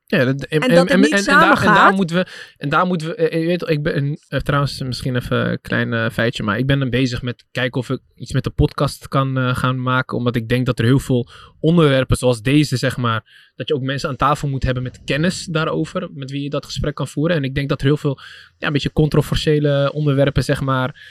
Ja, 0.06 0.26
dat, 0.26 0.44
en, 0.44 0.62
en, 0.62 0.76
dat 0.76 0.89
en, 0.89 1.24
samen 1.24 1.48
daar, 1.48 1.58
gaat. 1.58 1.68
en 1.68 1.74
daar 1.74 1.94
moeten 1.94 2.16
we, 2.16 2.28
en 2.58 2.70
daar 2.70 2.88
moeten 2.88 3.08
we, 3.08 3.38
je 3.39 3.46
weet, 3.46 3.70
ik 3.70 3.84
ben 3.84 4.06
uh, 4.30 4.39
trouwens 4.39 4.82
misschien 4.82 5.16
even 5.16 5.52
een 5.52 5.62
klein 5.62 5.92
uh, 5.92 6.10
feitje, 6.10 6.44
maar 6.44 6.58
ik 6.58 6.66
ben 6.66 6.80
dan 6.80 6.89
bezig 6.89 7.22
met 7.22 7.46
kijken 7.52 7.80
of 7.80 7.89
ik 7.89 8.00
iets 8.16 8.34
met 8.34 8.44
de 8.44 8.50
podcast 8.50 9.08
kan 9.08 9.38
uh, 9.38 9.56
gaan 9.56 9.82
maken, 9.82 10.18
omdat 10.18 10.36
ik 10.36 10.50
denk 10.50 10.66
dat 10.66 10.80
er 10.80 10.86
heel 10.86 11.00
veel 11.00 11.28
onderwerpen 11.60 12.18
zoals 12.18 12.42
deze, 12.42 12.78
zeg 12.78 12.98
maar, 12.98 13.52
dat 13.56 13.68
je 13.68 13.74
ook 13.74 13.82
mensen 13.82 14.10
aan 14.10 14.16
tafel 14.16 14.48
moet 14.48 14.63
hebben 14.63 14.84
met 14.84 15.02
kennis 15.06 15.46
daarover, 15.46 16.10
met 16.13 16.32
wie 16.32 16.44
je 16.44 16.50
dat 16.50 16.66
gesprek 16.66 16.96
kan 16.96 17.08
voeren. 17.08 17.36
En 17.36 17.44
ik 17.44 17.56
denk 17.56 17.70
dat 17.70 17.80
er 17.80 17.86
heel 17.86 17.98
veel, 17.98 18.20
ja, 18.58 18.68
een 18.68 18.74
beetje 18.74 18.94
controversiële 18.94 19.92
onderwerpen, 19.94 20.44
zeg 20.44 20.62
maar, 20.62 21.02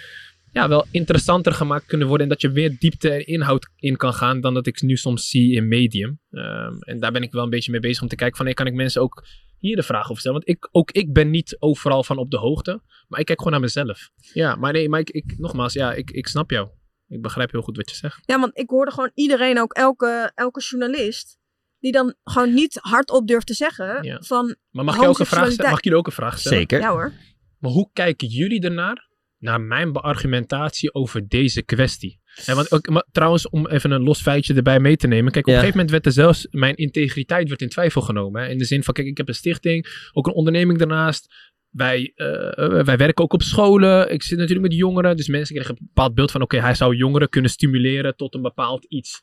ja, 0.52 0.68
wel 0.68 0.86
interessanter 0.90 1.52
gemaakt 1.52 1.86
kunnen 1.86 2.06
worden. 2.06 2.26
En 2.26 2.32
dat 2.32 2.40
je 2.40 2.48
meer 2.48 2.76
diepte 2.78 3.10
en 3.10 3.26
inhoud 3.26 3.70
in 3.76 3.96
kan 3.96 4.14
gaan 4.14 4.40
dan 4.40 4.54
dat 4.54 4.66
ik 4.66 4.82
nu 4.82 4.96
soms 4.96 5.28
zie 5.28 5.54
in 5.54 5.68
medium. 5.68 6.20
Um, 6.30 6.78
en 6.78 7.00
daar 7.00 7.12
ben 7.12 7.22
ik 7.22 7.32
wel 7.32 7.44
een 7.44 7.50
beetje 7.50 7.70
mee 7.70 7.80
bezig 7.80 8.02
om 8.02 8.08
te 8.08 8.16
kijken 8.16 8.36
van, 8.36 8.46
hey, 8.46 8.54
kan 8.54 8.66
ik 8.66 8.74
mensen 8.74 9.02
ook 9.02 9.24
hier 9.58 9.76
de 9.76 9.82
vraag 9.82 10.04
over 10.04 10.18
stellen? 10.18 10.42
Want 10.44 10.56
ik, 10.56 10.68
ook 10.70 10.90
ik 10.90 11.12
ben 11.12 11.30
niet 11.30 11.56
overal 11.58 12.04
van 12.04 12.18
op 12.18 12.30
de 12.30 12.38
hoogte, 12.38 12.82
maar 13.08 13.20
ik 13.20 13.26
kijk 13.26 13.38
gewoon 13.38 13.52
naar 13.52 13.62
mezelf. 13.62 14.10
Ja, 14.32 14.54
maar 14.54 14.72
nee, 14.72 14.88
maar 14.88 15.00
ik, 15.00 15.10
ik 15.10 15.34
nogmaals, 15.38 15.72
ja, 15.72 15.92
ik, 15.92 16.10
ik 16.10 16.26
snap 16.26 16.50
jou. 16.50 16.68
Ik 17.08 17.22
begrijp 17.22 17.50
heel 17.50 17.62
goed 17.62 17.76
wat 17.76 17.90
je 17.90 17.96
zegt. 17.96 18.20
Ja, 18.26 18.40
want 18.40 18.58
ik 18.58 18.70
hoorde 18.70 18.90
gewoon 18.90 19.10
iedereen, 19.14 19.60
ook 19.60 19.72
elke, 19.72 20.32
elke 20.34 20.60
journalist, 20.60 21.38
die 21.78 21.92
dan 21.92 22.14
gewoon 22.24 22.54
niet 22.54 22.78
hardop 22.80 23.26
durft 23.26 23.46
te 23.46 23.54
zeggen 23.54 24.02
Ja. 24.02 24.20
van 24.20 24.56
Maar 24.70 24.84
mag, 24.84 25.00
je 25.00 25.06
ook 25.06 25.18
een 25.18 25.26
vraag 25.26 25.52
stellen? 25.52 25.70
mag 25.70 25.78
ik 25.78 25.84
jullie 25.84 25.98
ook 25.98 26.06
een 26.06 26.12
vraag 26.12 26.38
stellen? 26.38 26.58
Zeker. 26.58 26.80
Ja 26.80 26.90
hoor. 26.90 27.12
Maar 27.58 27.70
hoe 27.70 27.90
kijken 27.92 28.28
jullie 28.28 28.60
ernaar, 28.60 29.08
naar 29.42 29.60
mijn 29.60 29.92
beargumentatie 29.92 30.94
over 30.94 31.28
deze 31.28 31.62
kwestie? 31.62 32.20
En 32.46 32.54
want, 32.54 32.72
ook, 32.72 32.88
maar, 32.88 33.06
trouwens, 33.12 33.48
om 33.48 33.66
even 33.66 33.90
een 33.90 34.02
los 34.02 34.20
feitje 34.20 34.54
erbij 34.54 34.80
mee 34.80 34.96
te 34.96 35.06
nemen. 35.06 35.32
Kijk, 35.32 35.46
op 35.46 35.52
Ja. 35.52 35.58
een 35.58 35.64
gegeven 35.64 35.84
moment 35.84 36.02
werd 36.02 36.16
er 36.16 36.22
zelfs 36.22 36.46
mijn 36.50 36.74
integriteit 36.74 37.48
werd 37.48 37.62
in 37.62 37.68
twijfel 37.68 38.00
genomen. 38.00 38.42
Hè? 38.42 38.48
In 38.48 38.58
de 38.58 38.64
zin 38.64 38.82
van, 38.84 38.94
kijk, 38.94 39.06
ik 39.06 39.16
heb 39.16 39.28
een 39.28 39.34
stichting, 39.34 40.08
ook 40.12 40.26
een 40.26 40.32
onderneming 40.32 40.78
daarnaast. 40.78 41.34
Wij, 41.70 42.12
eh, 42.14 42.82
wij 42.82 42.96
werken 42.96 43.24
ook 43.24 43.32
op 43.32 43.42
scholen. 43.42 44.12
Ik 44.12 44.22
zit 44.22 44.38
natuurlijk 44.38 44.68
met 44.68 44.78
jongeren. 44.78 45.16
Dus 45.16 45.28
mensen 45.28 45.54
krijgen 45.54 45.76
een 45.78 45.86
bepaald 45.86 46.14
beeld 46.14 46.30
van, 46.30 46.42
oké, 46.42 46.60
hij 46.60 46.74
zou 46.74 46.96
jongeren 46.96 47.28
kunnen 47.28 47.50
stimuleren 47.50 48.16
tot 48.16 48.34
een 48.34 48.42
bepaald 48.42 48.84
iets. 48.84 49.22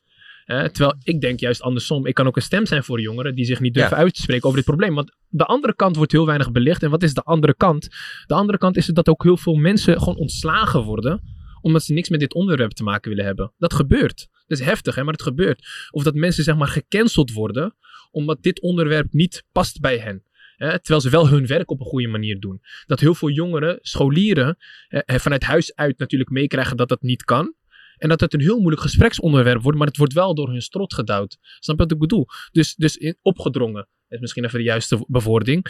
Terwijl 0.50 0.96
ik 1.04 1.22
denk 1.22 1.40
juist 1.40 1.62
andersom. 1.62 2.06
Ik 2.06 2.14
kan 2.14 2.28
ook 2.28 2.36
een 2.36 2.42
stem 2.42 2.66
zijn 2.66 2.84
voor 2.84 3.02
jongeren 3.02 3.36
die 3.36 3.46
zich 3.46 3.60
niet 3.60 3.74
durven 3.74 3.98
uit 3.98 4.14
te 4.16 4.22
spreken 4.22 4.46
over 4.46 4.58
dit 4.58 4.68
probleem. 4.68 4.96
Want 4.96 5.16
de 5.28 5.46
andere 5.46 5.76
kant 5.76 5.96
wordt 5.96 6.12
heel 6.12 6.26
weinig 6.26 6.52
belicht. 6.52 6.84
En 6.84 6.90
wat 6.90 7.04
is 7.04 7.14
de 7.14 7.22
andere 7.22 7.56
kant? 7.56 7.88
De 8.26 8.34
andere 8.34 8.58
kant 8.58 8.78
is 8.78 8.88
het 8.88 8.96
dat 8.96 9.10
ook 9.10 9.24
heel 9.24 9.38
veel 9.38 9.56
mensen 9.56 10.00
gewoon 10.00 10.18
ontslagen 10.18 10.84
worden 10.84 11.38
omdat 11.62 11.84
ze 11.84 11.94
niks 11.94 12.10
met 12.10 12.20
dit 12.20 12.34
onderwerp 12.34 12.72
te 12.72 12.84
maken 12.84 13.10
willen 13.10 13.26
hebben. 13.26 13.54
Dat 13.58 13.74
gebeurt. 13.74 14.28
Dat 14.48 14.60
is 14.60 14.66
heftig, 14.66 14.96
hè, 14.96 15.04
maar 15.04 15.14
het 15.14 15.22
gebeurt. 15.22 15.68
Of 15.92 16.04
dat 16.04 16.14
mensen 16.14 16.44
zeg 16.44 16.56
maar 16.56 16.68
gecanceld 16.68 17.32
worden 17.32 17.76
omdat 18.12 18.44
dit 18.44 18.62
onderwerp 18.62 19.14
niet 19.14 19.44
past 19.52 19.80
bij 19.80 19.98
hen. 19.98 20.24
Terwijl 20.58 21.02
ze 21.02 21.10
wel 21.10 21.30
hun 21.30 21.48
werk 21.48 21.72
op 21.72 21.80
een 21.80 21.86
goede 21.86 22.08
manier 22.08 22.40
doen. 22.40 22.62
Dat 22.86 23.00
heel 23.00 23.16
veel 23.16 23.30
jongeren, 23.30 23.78
scholieren, 23.82 24.58
eh, 24.88 25.20
vanuit 25.20 25.44
huis 25.44 25.76
uit 25.76 25.98
natuurlijk 25.98 26.30
meekrijgen 26.30 26.78
dat 26.78 26.90
dat 26.90 27.02
niet 27.02 27.24
kan. 27.24 27.54
En 28.00 28.10
dat 28.10 28.20
het 28.20 28.34
een 28.34 28.42
heel 28.42 28.58
moeilijk 28.60 28.82
gespreksonderwerp 28.82 29.62
wordt, 29.62 29.78
maar 29.78 29.88
het 29.88 29.98
wordt 29.98 30.14
wel 30.14 30.36
door 30.36 30.50
hun 30.50 30.62
strot 30.62 30.94
gedouwd. 30.94 31.38
Snap 31.60 31.78
je 31.78 31.84
wat 31.84 31.92
ik 31.92 32.00
bedoel? 32.00 32.26
Dus, 32.52 32.76
dus 32.76 32.98
in, 32.98 33.18
opgedrongen. 33.22 33.88
Is 34.08 34.20
misschien 34.20 34.46
even 34.46 34.58
de 34.58 34.66
juiste 34.66 35.06
bewoording. 35.08 35.66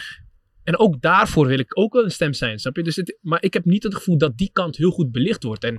En 0.64 0.78
ook 0.78 1.00
daarvoor 1.00 1.46
wil 1.46 1.58
ik 1.58 1.78
ook 1.78 1.92
wel 1.92 2.04
een 2.04 2.10
stem 2.10 2.32
zijn, 2.32 2.58
snap 2.58 2.76
je? 2.76 2.82
Dus 2.82 2.96
het, 2.96 3.18
maar 3.20 3.42
ik 3.42 3.52
heb 3.52 3.64
niet 3.64 3.82
het 3.82 3.94
gevoel 3.94 4.18
dat 4.18 4.36
die 4.38 4.50
kant 4.52 4.76
heel 4.76 4.90
goed 4.90 5.12
belicht 5.12 5.42
wordt. 5.42 5.64
En 5.64 5.74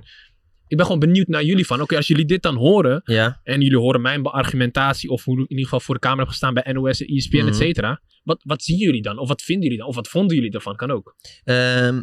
ik 0.66 0.76
ben 0.76 0.86
gewoon 0.86 1.00
benieuwd 1.00 1.26
naar 1.26 1.44
jullie 1.44 1.66
van, 1.66 1.80
oké, 1.80 1.96
als 1.96 2.06
jullie 2.06 2.24
dit 2.24 2.42
dan 2.42 2.56
horen, 2.56 3.00
Ja. 3.04 3.40
en 3.42 3.60
jullie 3.60 3.78
horen 3.78 4.00
mijn 4.00 4.22
argumentatie, 4.22 5.10
of 5.10 5.24
hoe 5.24 5.34
ik 5.34 5.40
in 5.40 5.48
ieder 5.48 5.64
geval 5.64 5.80
voor 5.80 5.94
de 5.94 6.00
camera 6.00 6.20
heb 6.20 6.30
gestaan 6.30 6.54
bij 6.54 6.72
NOS, 6.72 7.00
ESPN, 7.00 7.36
Mhm. 7.36 7.46
et 7.48 7.56
cetera. 7.56 8.00
Wat, 8.24 8.40
wat 8.44 8.62
zien 8.62 8.78
jullie 8.78 9.02
dan? 9.02 9.18
Of 9.18 9.28
wat 9.28 9.42
vinden 9.42 9.64
jullie 9.64 9.78
dan? 9.78 9.88
Of 9.88 9.94
wat 9.94 10.08
vonden 10.08 10.36
jullie 10.36 10.50
ervan? 10.52 10.76
Kan 10.76 10.90
ook. 10.90 11.16
Ehm, 11.44 12.02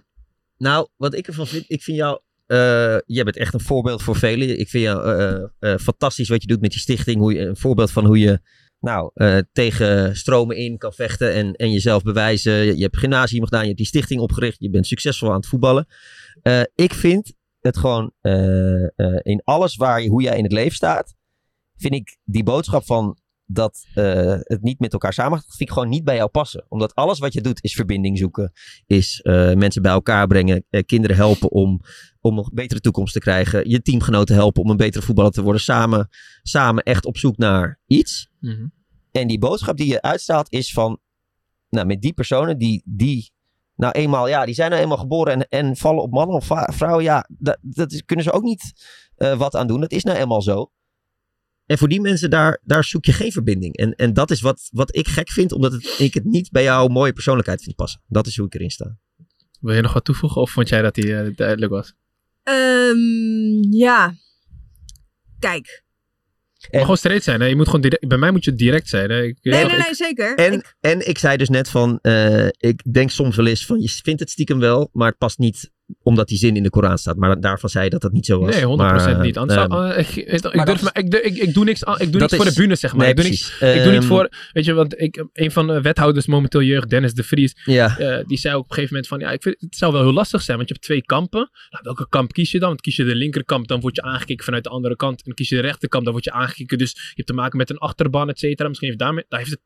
nou, 0.57 0.87
wat 0.97 1.13
ik 1.15 1.27
ervan 1.27 1.47
vind, 1.47 1.65
ik 1.67 1.81
vind 1.83 1.97
jou, 1.97 2.19
jij 3.05 3.23
bent 3.23 3.37
echt 3.37 3.53
een 3.53 3.59
voorbeeld 3.61 4.03
voor 4.03 4.15
velen. 4.15 4.59
Ik 4.59 4.69
vind 4.69 4.83
jou 4.83 5.05
eh, 5.05 5.43
eh, 5.59 5.79
fantastisch 5.79 6.29
wat 6.29 6.41
je 6.41 6.47
doet 6.47 6.61
met 6.61 6.71
die 6.71 6.79
stichting. 6.79 7.17
Hoe 7.17 7.33
je, 7.33 7.39
een 7.39 7.57
voorbeeld 7.57 7.91
van 7.91 8.05
hoe 8.05 8.19
je 8.19 8.39
nou, 8.79 9.11
eh, 9.13 9.37
tegen 9.51 10.15
stromen 10.15 10.57
in 10.57 10.77
kan 10.77 10.93
vechten 10.93 11.33
en, 11.33 11.53
en 11.53 11.71
jezelf 11.71 12.03
bewijzen. 12.03 12.53
Je, 12.53 12.75
je 12.75 12.83
hebt 12.83 12.97
gymnasium 12.97 13.43
gedaan, 13.43 13.61
je 13.61 13.65
hebt 13.65 13.77
die 13.77 13.87
stichting 13.87 14.21
opgericht, 14.21 14.57
je 14.59 14.69
bent 14.69 14.87
succesvol 14.87 15.29
aan 15.29 15.35
het 15.35 15.47
voetballen. 15.47 15.87
Eh, 16.41 16.61
ik 16.75 16.93
vind 16.93 17.33
het 17.59 17.77
gewoon 17.77 18.11
eh, 18.21 18.83
eh, 18.83 19.19
in 19.21 19.41
alles 19.43 19.75
waar 19.75 20.01
je, 20.01 20.09
hoe 20.09 20.21
jij 20.21 20.37
in 20.37 20.43
het 20.43 20.51
leven 20.51 20.75
staat, 20.75 21.15
vind 21.77 21.93
ik 21.93 22.17
die 22.23 22.43
boodschap 22.43 22.85
van 22.85 23.17
dat 23.51 23.85
uh, 23.95 24.37
het 24.39 24.61
niet 24.61 24.79
met 24.79 24.93
elkaar 24.93 25.13
samen 25.13 25.39
vind 25.39 25.59
ik 25.59 25.71
gewoon 25.71 25.89
niet 25.89 26.03
bij 26.03 26.15
jou 26.15 26.29
passen. 26.29 26.65
Omdat 26.67 26.95
alles 26.95 27.19
wat 27.19 27.33
je 27.33 27.41
doet 27.41 27.63
is 27.63 27.73
verbinding 27.73 28.17
zoeken, 28.17 28.51
is 28.85 29.19
uh, 29.23 29.53
mensen 29.53 29.81
bij 29.81 29.91
elkaar 29.91 30.27
brengen, 30.27 30.65
uh, 30.69 30.81
kinderen 30.85 31.15
helpen 31.15 31.51
om, 31.51 31.81
om 32.21 32.37
een 32.37 32.49
betere 32.53 32.79
toekomst 32.79 33.13
te 33.13 33.19
krijgen, 33.19 33.69
je 33.69 33.81
teamgenoten 33.81 34.35
helpen 34.35 34.63
om 34.63 34.69
een 34.69 34.77
betere 34.77 35.05
voetballer 35.05 35.31
te 35.31 35.41
worden, 35.41 35.61
samen, 35.61 36.09
samen 36.43 36.83
echt 36.83 37.05
op 37.05 37.17
zoek 37.17 37.37
naar 37.37 37.79
iets. 37.87 38.29
Mm 38.39 38.51
-hmm. 38.51 38.71
En 39.11 39.27
die 39.27 39.39
boodschap 39.39 39.77
die 39.77 39.87
je 39.87 40.01
uitstraalt 40.01 40.51
is 40.51 40.73
van, 40.73 40.99
nou 41.69 41.85
met 41.85 42.01
die 42.01 42.13
personen 42.13 42.57
die, 42.57 42.81
die 42.85 43.31
nou 43.75 43.93
eenmaal, 43.93 44.27
ja, 44.27 44.45
die 44.45 44.55
zijn 44.55 44.69
nou 44.69 44.81
eenmaal 44.81 44.97
geboren 44.97 45.33
en, 45.33 45.47
en 45.67 45.77
vallen 45.77 46.03
op 46.03 46.11
mannen 46.11 46.35
of 46.35 46.49
vrouwen, 46.75 47.03
ja, 47.03 47.27
dat, 47.37 47.57
dat 47.61 47.91
is, 47.91 48.05
kunnen 48.05 48.25
ze 48.25 48.31
ook 48.31 48.43
niet 48.43 48.73
wat 49.37 49.55
aan 49.55 49.67
doen. 49.67 49.79
Dat 49.79 49.91
is 49.91 50.03
nou 50.03 50.17
eenmaal 50.17 50.41
zo. 50.41 50.71
En 51.69 51.77
voor 51.77 51.87
die 51.87 52.01
mensen, 52.01 52.29
daar, 52.29 52.59
daar 52.63 52.83
zoek 52.83 53.05
je 53.05 53.13
geen 53.13 53.31
verbinding. 53.31 53.75
En, 53.75 53.95
en 53.95 54.13
dat 54.13 54.31
is 54.31 54.41
wat, 54.41 54.69
wat 54.71 54.95
ik 54.95 55.07
gek 55.07 55.29
vind, 55.29 55.51
omdat 55.51 55.71
het, 55.71 55.95
ik 55.97 56.13
het 56.13 56.23
niet 56.23 56.51
bij 56.51 56.63
jouw 56.63 56.87
mooie 56.87 57.13
persoonlijkheid 57.13 57.63
vind 57.63 57.75
passen. 57.75 58.01
Dat 58.07 58.27
is 58.27 58.37
hoe 58.37 58.45
ik 58.45 58.53
erin 58.53 58.69
sta. 58.69 58.97
Wil 59.59 59.75
je 59.75 59.81
nog 59.81 59.93
wat 59.93 60.05
toevoegen 60.05 60.41
of 60.41 60.51
vond 60.51 60.69
jij 60.69 60.81
dat 60.81 60.95
die 60.95 61.05
uh, 61.05 61.35
duidelijk 61.35 61.71
was? 61.71 61.93
Um, 62.43 63.73
ja. 63.73 64.13
Kijk. 65.39 65.83
En, 66.69 66.79
gewoon 66.79 66.97
straight 66.97 67.23
zijn. 67.23 67.41
Hè? 67.41 67.45
Je 67.45 67.55
moet 67.55 67.65
gewoon 67.65 67.81
direct, 67.81 68.07
bij 68.07 68.17
mij 68.17 68.31
moet 68.31 68.43
je 68.43 68.55
direct 68.55 68.87
zijn. 68.87 69.09
Hè? 69.09 69.23
Ik, 69.23 69.37
nee, 69.41 69.65
nee, 69.65 69.77
nee, 69.77 69.95
zeker. 69.95 70.35
En 70.35 70.53
ik... 70.53 70.75
en 70.79 71.07
ik 71.07 71.17
zei 71.17 71.37
dus 71.37 71.49
net 71.49 71.69
van, 71.69 71.99
uh, 72.01 72.47
ik 72.47 72.93
denk 72.93 73.09
soms 73.09 73.35
wel 73.35 73.47
eens 73.47 73.65
van, 73.65 73.81
je 73.81 73.89
vindt 73.89 74.19
het 74.19 74.29
stiekem 74.29 74.59
wel, 74.59 74.89
maar 74.93 75.09
het 75.09 75.17
past 75.17 75.37
niet 75.37 75.71
omdat 76.03 76.27
die 76.27 76.37
zin 76.37 76.55
in 76.55 76.63
de 76.63 76.69
Koran 76.69 76.97
staat. 76.97 77.17
Maar 77.17 77.41
daarvan 77.41 77.69
zei 77.69 77.83
je 77.83 77.89
dat 77.89 78.01
dat 78.01 78.11
niet 78.11 78.25
zo 78.25 78.39
was. 78.39 78.55
Nee, 78.55 78.63
100% 78.63 78.67
maar, 78.77 79.19
niet. 79.19 79.37
Anders, 79.37 79.63
um, 79.63 79.73
uh, 79.73 79.97
ik, 79.97 80.07
ik, 80.15 80.45
ik, 80.45 80.65
durf, 80.65 80.81
me, 80.81 80.89
ik, 80.93 81.13
ik, 81.15 81.37
ik 81.37 81.53
doe 81.53 81.63
niks, 81.63 81.81
ik 81.81 82.11
doe 82.11 82.21
niks 82.21 82.35
voor 82.35 82.45
is, 82.45 82.53
de 82.53 82.61
bühne, 82.61 82.75
zeg 82.75 82.93
maar. 82.93 83.01
Nee, 83.01 83.09
ik, 83.09 83.15
doe 83.15 83.25
precies. 83.25 83.59
niks, 83.59 83.75
ik 83.75 83.83
doe 83.83 83.91
niet 83.91 84.01
Um, 84.01 84.07
voor, 84.07 84.29
weet 84.53 84.65
je, 84.65 84.73
want 84.73 85.01
ik, 85.01 85.25
een 85.33 85.51
van 85.51 85.67
de 85.67 85.81
wethouders 85.81 86.25
momenteel 86.25 86.61
jeugd, 86.61 86.89
Dennis 86.89 87.13
de 87.13 87.23
Vries, 87.23 87.55
Ja, 87.65 87.99
uh, 87.99 88.23
die 88.27 88.37
zei 88.37 88.55
ook 88.55 88.63
op 88.63 88.69
een 88.69 88.75
gegeven 88.75 88.95
moment 88.95 89.07
van, 89.07 89.19
ja, 89.19 89.31
ik 89.31 89.41
vind, 89.41 89.55
het 89.59 89.75
zou 89.75 89.93
wel 89.93 90.01
heel 90.01 90.13
lastig 90.13 90.41
zijn, 90.41 90.57
want 90.57 90.69
je 90.69 90.73
hebt 90.73 90.85
twee 90.85 91.01
kampen. 91.01 91.49
Nou, 91.69 91.83
welke 91.83 92.09
kamp 92.09 92.33
kies 92.33 92.51
je 92.51 92.59
dan? 92.59 92.67
Want 92.67 92.81
kies 92.81 92.95
je 92.95 93.03
de 93.03 93.15
linkerkamp, 93.15 93.67
dan 93.67 93.79
word 93.79 93.95
je 93.95 94.01
aangekeken 94.01 94.45
vanuit 94.45 94.63
de 94.63 94.69
andere 94.69 94.95
kant. 94.95 95.25
En 95.25 95.33
kies 95.33 95.49
je 95.49 95.55
de 95.55 95.61
rechterkamp, 95.61 96.03
dan 96.03 96.13
word 96.13 96.25
je 96.25 96.31
aangekeken. 96.31 96.77
Dus 96.77 96.91
je 96.91 97.13
hebt 97.15 97.27
te 97.27 97.33
maken 97.33 97.57
met 97.57 97.69
een 97.69 97.77
achterban, 97.77 98.29
et 98.29 98.39
cetera. 98.39 98.67
Misschien 98.67 98.89
heeft 98.89 99.01
daarmee, 99.01 99.25
daar 99.27 99.39
heeft 99.39 99.51
het 99.51 99.61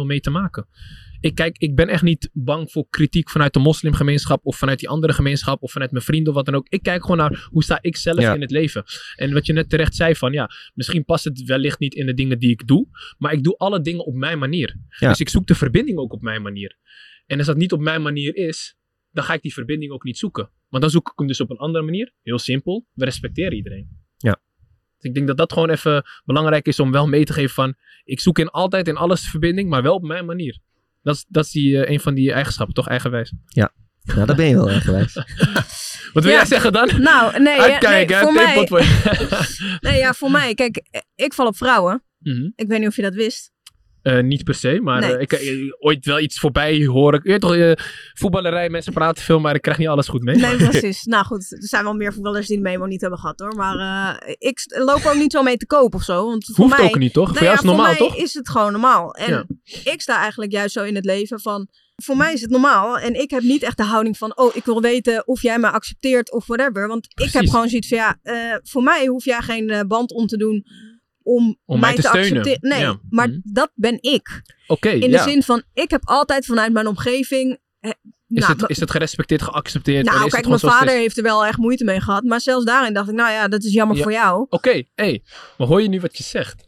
0,0 0.00 0.06
mee 0.06 0.20
te 0.20 0.30
maken. 0.30 0.66
Ik, 1.26 1.34
kijk, 1.34 1.58
ik 1.58 1.74
ben 1.74 1.88
echt 1.88 2.02
niet 2.02 2.30
bang 2.32 2.70
voor 2.70 2.86
kritiek 2.90 3.30
vanuit 3.30 3.52
de 3.52 3.58
moslimgemeenschap 3.58 4.44
of 4.44 4.56
vanuit 4.56 4.78
die 4.78 4.88
andere 4.88 5.12
gemeenschap 5.12 5.62
of 5.62 5.72
vanuit 5.72 5.90
mijn 5.90 6.04
vrienden 6.04 6.28
of 6.28 6.34
wat 6.34 6.44
dan 6.44 6.54
ook. 6.54 6.66
Ik 6.68 6.82
kijk 6.82 7.02
gewoon 7.02 7.16
naar 7.16 7.48
hoe 7.50 7.62
sta 7.62 7.78
ik 7.80 7.96
zelf 7.96 8.20
Ja. 8.20 8.34
in 8.34 8.40
het 8.40 8.50
leven. 8.50 8.84
En 9.16 9.32
wat 9.32 9.46
je 9.46 9.52
net 9.52 9.68
terecht 9.70 9.94
zei 9.94 10.14
van 10.16 10.32
ja, 10.32 10.50
misschien 10.74 11.04
past 11.04 11.24
het 11.24 11.42
wellicht 11.42 11.78
niet 11.78 11.94
in 11.94 12.06
de 12.06 12.14
dingen 12.14 12.38
die 12.38 12.50
ik 12.50 12.66
doe, 12.66 12.88
maar 13.18 13.32
ik 13.32 13.42
doe 13.44 13.56
alle 13.56 13.80
dingen 13.80 14.04
op 14.04 14.14
mijn 14.14 14.38
manier. 14.38 14.76
Ja. 14.88 15.08
Dus 15.08 15.20
ik 15.20 15.28
zoek 15.28 15.46
de 15.46 15.54
verbinding 15.54 15.98
ook 15.98 16.12
op 16.12 16.22
mijn 16.22 16.42
manier. 16.42 16.76
En 17.26 17.38
als 17.38 17.46
dat 17.46 17.56
niet 17.56 17.72
op 17.72 17.80
mijn 17.80 18.02
manier 18.02 18.36
is, 18.36 18.76
dan 19.10 19.24
ga 19.24 19.32
ik 19.32 19.42
die 19.42 19.52
verbinding 19.52 19.92
ook 19.92 20.04
niet 20.04 20.18
zoeken. 20.18 20.50
Want 20.68 20.82
dan 20.82 20.92
zoek 20.92 21.08
ik 21.10 21.18
hem 21.18 21.26
dus 21.26 21.40
op 21.40 21.50
een 21.50 21.56
andere 21.56 21.84
manier. 21.84 22.12
Heel 22.22 22.38
simpel, 22.38 22.86
we 22.92 23.04
respecteren 23.04 23.52
iedereen. 23.52 23.88
Ja. 24.16 24.40
Dus 24.96 25.04
ik 25.04 25.14
denk 25.14 25.26
dat 25.26 25.36
dat 25.36 25.52
gewoon 25.52 25.70
even 25.70 26.04
belangrijk 26.24 26.66
is 26.66 26.80
om 26.80 26.92
wel 26.92 27.06
mee 27.06 27.24
te 27.24 27.32
geven 27.32 27.54
van, 27.54 27.74
ik 28.04 28.20
zoek 28.20 28.38
in 28.38 28.48
altijd 28.48 28.88
in 28.88 28.96
alles 28.96 29.28
verbinding, 29.28 29.68
maar 29.68 29.82
wel 29.82 29.94
op 29.94 30.02
mijn 30.02 30.26
manier. 30.26 30.60
Dat 31.06 31.14
is, 31.14 31.24
dat 31.28 31.44
is 31.44 31.50
die, 31.50 31.84
eh, 31.84 31.92
een 31.92 32.00
van 32.00 32.14
die 32.14 32.32
eigenschappen, 32.32 32.74
toch? 32.74 32.88
Eigenwijs. 32.88 33.32
nou, 33.54 34.26
dat 34.26 34.36
ben 34.36 34.46
je 34.48 34.54
wel 34.54 34.70
erg 34.70 34.84
geweest. 34.84 35.14
Wat 36.12 36.22
wil 36.24 36.32
Ja. 36.32 36.38
jij 36.38 36.46
zeggen 36.46 36.72
dan? 36.72 36.90
Nou, 37.02 37.40
nee, 37.40 37.54
ja, 37.56 37.60
nee, 37.66 37.70
Uitkijken, 37.72 38.18
voor, 38.20 38.32
mij, 38.32 38.44
Tempot 38.54 38.68
voor 38.68 38.80
je. 38.80 39.76
nee, 39.80 39.98
ja, 39.98 40.12
voor 40.12 40.30
mij. 40.30 40.54
Kijk, 40.54 40.82
ik 41.14 41.34
val 41.34 41.46
op 41.46 41.56
vrouwen. 41.56 42.02
Mhm. 42.18 42.50
Ik 42.54 42.68
weet 42.68 42.78
niet 42.78 42.88
of 42.88 42.96
je 42.96 43.02
dat 43.02 43.14
wist. 43.14 43.52
Eh, 44.06 44.22
niet 44.22 44.44
per 44.44 44.54
se, 44.54 44.80
maar 44.82 45.00
Nee. 45.00 45.14
eh, 45.16 45.20
ik 45.20 45.32
eh, 45.32 45.72
ooit 45.78 46.04
wel 46.04 46.20
iets 46.20 46.38
voorbij 46.38 46.84
horen. 46.84 47.20
Je 47.22 47.30
weet 47.30 47.40
toch, 47.40 47.74
voetballerij, 48.14 48.68
mensen 48.68 48.92
praten 48.92 49.22
veel, 49.24 49.40
maar 49.40 49.54
ik 49.54 49.62
krijg 49.62 49.78
niet 49.78 49.88
alles 49.88 50.08
goed 50.08 50.22
mee. 50.22 50.36
Nee, 50.36 50.56
precies. 50.68 51.04
nou 51.04 51.24
goed, 51.24 51.52
er 51.52 51.68
zijn 51.68 51.84
wel 51.84 51.94
meer 51.94 52.12
voetballers 52.12 52.46
die 52.46 52.56
de 52.56 52.62
memo 52.62 52.86
niet 52.86 53.00
hebben 53.00 53.18
gehad 53.18 53.38
hoor. 53.40 53.54
Maar 53.56 54.22
ik 54.38 54.58
loop 54.66 55.04
ook 55.06 55.14
niet 55.14 55.32
zo 55.32 55.42
mee 55.42 55.56
te 55.56 55.66
koop 55.66 55.94
of 55.94 56.02
zo. 56.02 56.26
Want 56.26 56.44
voor 56.44 56.64
Hoeft 56.64 56.76
mij, 56.78 56.86
ook 56.86 56.98
niet, 56.98 57.12
toch? 57.12 57.24
Nou 57.32 57.36
voor 57.38 57.46
jou 57.46 57.56
ja, 57.56 57.62
is 57.62 57.68
het 57.68 57.76
normaal, 57.76 57.94
voor 57.94 58.06
mij 58.06 58.08
toch? 58.16 58.24
is 58.24 58.34
het 58.34 58.48
gewoon 58.48 58.72
normaal. 58.72 59.14
En 59.14 59.30
Ja. 59.30 59.44
ik 59.92 60.00
sta 60.00 60.18
eigenlijk 60.20 60.52
juist 60.52 60.72
zo 60.72 60.82
in 60.84 60.94
het 60.94 61.04
leven 61.04 61.40
van... 61.40 61.68
Voor 62.02 62.16
mij 62.16 62.32
is 62.32 62.40
het 62.40 62.50
normaal. 62.50 62.98
En 62.98 63.20
ik 63.20 63.30
heb 63.30 63.42
niet 63.42 63.62
echt 63.62 63.76
de 63.76 63.82
houding 63.84 64.16
van... 64.18 64.36
Oh, 64.38 64.56
ik 64.56 64.64
wil 64.64 64.80
weten 64.80 65.26
of 65.26 65.42
jij 65.42 65.58
me 65.58 65.70
accepteert 65.70 66.32
of 66.32 66.46
whatever. 66.46 66.88
Want 66.88 67.06
ik 67.14 67.32
heb 67.32 67.48
gewoon 67.48 67.68
zoiets 67.68 67.88
van... 67.88 67.98
Ja, 67.98 68.18
voor 68.62 68.82
mij 68.82 69.06
hoef 69.06 69.24
jij 69.24 69.40
geen 69.40 69.84
band 69.88 70.12
om 70.12 70.26
te 70.26 70.36
doen... 70.36 70.64
Om, 71.26 71.58
Om 71.64 71.80
mij 71.80 71.94
te 71.94 72.00
steunen. 72.02 72.20
accepteren. 72.38 72.58
Nee, 72.68 72.80
Ja. 72.80 73.00
maar 73.10 73.28
Mhm. 73.28 73.38
dat 73.42 73.70
ben 73.74 73.98
ik. 74.00 74.42
Oké, 74.66 74.88
In 74.88 75.10
ja. 75.10 75.24
de 75.24 75.30
zin 75.30 75.42
van... 75.42 75.62
Ik 75.74 75.90
heb 75.90 76.00
altijd 76.04 76.46
vanuit 76.46 76.72
mijn 76.72 76.86
omgeving... 76.86 77.58
eh, 77.80 77.90
is, 78.28 78.40
nou, 78.46 78.52
het, 78.58 78.70
is 78.70 78.80
het 78.80 78.90
gerespecteerd, 78.90 79.42
geaccepteerd? 79.42 80.04
nou, 80.04 80.24
is 80.26 80.32
kijk, 80.32 80.46
mijn 80.46 80.58
vader 80.58 80.94
is? 80.94 81.00
heeft 81.00 81.16
er 81.16 81.22
wel 81.22 81.46
echt 81.46 81.58
moeite 81.58 81.84
mee 81.84 82.00
gehad. 82.00 82.22
Maar 82.22 82.40
zelfs 82.40 82.64
daarin 82.64 82.92
dacht 82.92 83.08
ik, 83.08 83.14
nou 83.14 83.30
ja, 83.32 83.48
dat 83.48 83.62
is 83.64 83.72
jammer 83.72 83.96
Ja. 83.96 84.02
voor 84.02 84.12
jou. 84.12 84.46
Oké, 84.48 84.82
hey, 84.94 85.22
maar 85.58 85.66
hoor 85.66 85.82
je 85.82 85.88
nu 85.88 86.00
wat 86.00 86.16
je 86.16 86.22
zegt? 86.22 86.64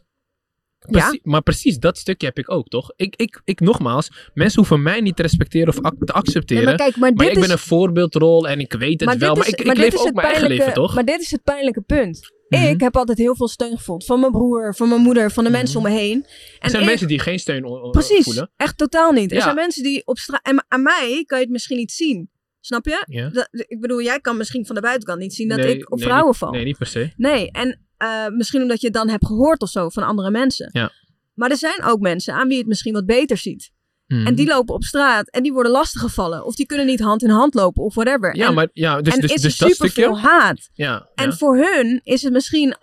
Precies, 0.79 1.19
Maar 1.23 1.41
precies 1.41 1.77
dat 1.77 1.97
stukje 1.97 2.27
heb 2.27 2.37
ik 2.37 2.51
ook, 2.51 2.67
toch? 2.67 2.91
Ik, 2.95 3.15
ik, 3.15 3.41
ik 3.43 3.59
nogmaals, 3.59 4.29
mensen 4.33 4.59
hoeven 4.59 4.81
mij 4.81 5.01
niet 5.01 5.15
te 5.15 5.21
respecteren 5.21 5.67
of 5.67 5.81
ac- 5.81 6.05
te 6.05 6.13
accepteren. 6.13 6.63
Nee, 6.65 6.73
maar 6.75 6.83
kijk, 6.85 6.97
maar 6.97 7.13
maar 7.13 7.25
ik 7.25 7.31
is... 7.33 7.39
ben 7.39 7.51
een 7.51 7.57
voorbeeldrol 7.57 8.47
en 8.47 8.59
ik 8.59 8.73
weet 8.73 8.99
het 8.99 9.09
maar 9.09 9.17
wel. 9.17 9.35
Maar 9.35 9.47
ik, 9.47 9.61
ik 9.61 9.77
leef 9.77 9.95
ook 9.97 10.13
mijn 10.13 10.27
eigen 10.27 10.47
leven, 10.47 10.73
toch? 10.73 10.93
Maar 10.95 11.05
dit 11.05 11.21
is 11.21 11.31
het 11.31 11.43
pijnlijke 11.43 11.81
punt. 11.81 12.37
Mhm. 12.49 12.63
Ik 12.63 12.79
heb 12.79 12.95
altijd 12.97 13.17
heel 13.17 13.35
veel 13.35 13.47
steun 13.47 13.77
gevoeld. 13.77 14.05
Van 14.05 14.19
mijn 14.19 14.31
broer, 14.31 14.75
van 14.75 14.89
mijn 14.89 15.01
moeder, 15.01 15.31
van 15.31 15.43
de 15.43 15.49
mensen 15.49 15.77
om 15.77 15.83
me 15.83 15.89
heen. 15.89 16.25
er 16.59 16.69
zijn 16.69 16.81
ik- 16.81 16.89
mensen 16.89 17.07
die 17.07 17.19
geen 17.19 17.39
steun 17.39 17.89
Precies, 17.91 18.23
voelen. 18.23 18.51
echt 18.57 18.77
totaal 18.77 19.11
niet. 19.11 19.31
Er 19.31 19.41
zijn 19.41 19.55
mensen 19.55 19.83
die 19.83 20.01
op 20.07 20.17
straat... 20.17 20.41
En 20.45 20.65
aan 20.67 20.81
mij 20.81 21.23
kan 21.25 21.37
je 21.37 21.43
het 21.43 21.53
misschien 21.53 21.77
niet 21.77 21.91
zien. 21.91 22.29
Snap 22.59 22.85
je? 22.85 23.03
Ja. 23.07 23.29
Dat- 23.29 23.47
ik 23.51 23.79
bedoel, 23.79 24.01
jij 24.01 24.19
kan 24.19 24.37
misschien 24.37 24.65
van 24.65 24.75
de 24.75 24.81
buitenkant 24.81 25.19
niet 25.19 25.33
zien 25.33 25.47
dat 25.47 25.57
Nee, 25.57 25.75
ik 25.77 25.91
op 25.91 25.97
nee, 25.97 26.05
vrouwen 26.07 26.27
niet- 26.29 26.37
val. 26.37 26.51
Nee, 26.51 26.63
niet 26.63 26.77
per 26.77 26.87
se. 26.87 27.11
Nee, 27.15 27.51
en 27.51 27.79
eh, 27.97 28.27
misschien 28.27 28.61
omdat 28.61 28.79
je 28.81 28.85
het 28.87 28.95
dan 28.95 29.09
hebt 29.09 29.25
gehoord 29.25 29.61
of 29.61 29.69
zo 29.69 29.89
van 29.89 30.03
andere 30.03 30.31
mensen. 30.31 30.69
Ja. 30.73 30.91
Maar 31.33 31.49
er 31.49 31.57
zijn 31.57 31.83
ook 31.83 31.99
mensen 31.99 32.33
aan 32.33 32.47
wie 32.47 32.57
het 32.57 32.67
misschien 32.67 32.93
wat 32.93 33.05
beter 33.05 33.37
ziet. 33.37 33.71
Mhm. 34.09 34.27
En 34.27 34.35
die 34.35 34.47
lopen 34.47 34.75
op 34.75 34.83
straat 34.83 35.29
en 35.29 35.43
die 35.43 35.53
worden 35.53 35.71
lastiggevallen. 35.71 36.45
Of 36.45 36.55
die 36.55 36.65
kunnen 36.65 36.85
niet 36.85 36.99
hand 36.99 37.23
in 37.23 37.29
hand 37.29 37.53
lopen 37.53 37.83
of 37.83 37.93
whatever. 37.95 38.35
Ja, 38.35 38.47
en, 38.47 38.53
maar 38.53 38.69
ja, 38.73 39.01
dus, 39.01 39.13
en 39.13 39.19
dus, 39.21 39.33
is 39.33 39.41
dus 39.41 39.59
er 39.59 39.67
dat 39.67 39.75
super 39.75 39.89
veel 39.91 40.19
haat. 40.19 40.69
Ja, 40.73 41.09
En 41.15 41.25
ja. 41.29 41.35
voor 41.35 41.57
hun 41.57 42.01
is 42.03 42.21
het 42.21 42.33
misschien... 42.33 42.75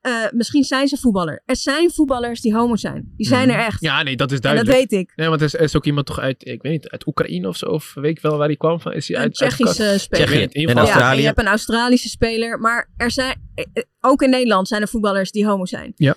eh, 0.00 0.12
misschien 0.30 0.64
zijn 0.64 0.88
ze 0.88 0.96
voetballer. 0.96 1.42
Er 1.44 1.56
zijn 1.56 1.90
voetballers 1.92 2.40
die 2.40 2.54
homo 2.54 2.76
zijn. 2.76 3.12
Die 3.16 3.26
zijn 3.26 3.48
Mhm. 3.48 3.58
er 3.58 3.64
echt. 3.66 3.80
ja, 3.80 4.02
nee, 4.02 4.16
dat 4.16 4.30
is 4.32 4.36
en 4.38 4.42
dat 4.42 4.52
duidelijk. 4.52 4.90
weet 4.90 5.00
ik. 5.00 5.12
Nee, 5.16 5.28
want 5.28 5.40
er 5.40 5.46
is, 5.46 5.54
er 5.54 5.60
is 5.60 5.76
ook 5.76 5.84
iemand 5.84 6.06
toch 6.06 6.18
uit, 6.18 6.46
ik 6.46 6.62
weet 6.62 6.72
niet, 6.72 6.88
uit 6.88 7.06
Oekraïne 7.06 7.48
of 7.48 7.56
zo, 7.56 7.66
of 7.66 7.94
weet 7.94 8.16
ik 8.16 8.22
wel 8.22 8.36
waar 8.36 8.46
hij 8.46 8.56
kwam 8.56 8.80
van. 8.80 8.92
Is 8.92 9.08
hij 9.08 9.16
Een 9.16 9.22
uit, 9.22 9.40
uit 9.40 9.50
Tsjechische 9.50 9.98
speler. 9.98 10.28
Het, 10.40 10.54
in 10.54 10.60
ieder 10.60 10.60
En 10.60 10.66
geval- 10.68 10.74
Ja, 10.76 10.82
en 10.84 10.88
Australië. 10.92 11.20
je 11.20 11.26
hebt 11.26 11.38
een 11.38 11.46
Australische 11.46 12.08
speler. 12.08 12.58
Maar 12.58 12.90
er 12.96 13.10
zijn... 13.10 13.50
eh, 13.54 13.64
eh, 13.72 13.82
Ook 14.00 14.22
in 14.22 14.30
Nederland 14.30 14.68
zijn 14.68 14.82
er 14.82 14.88
voetballers 14.88 15.30
die 15.30 15.46
homo 15.46 15.66
zijn. 15.66 15.92
Ja. 15.96 16.14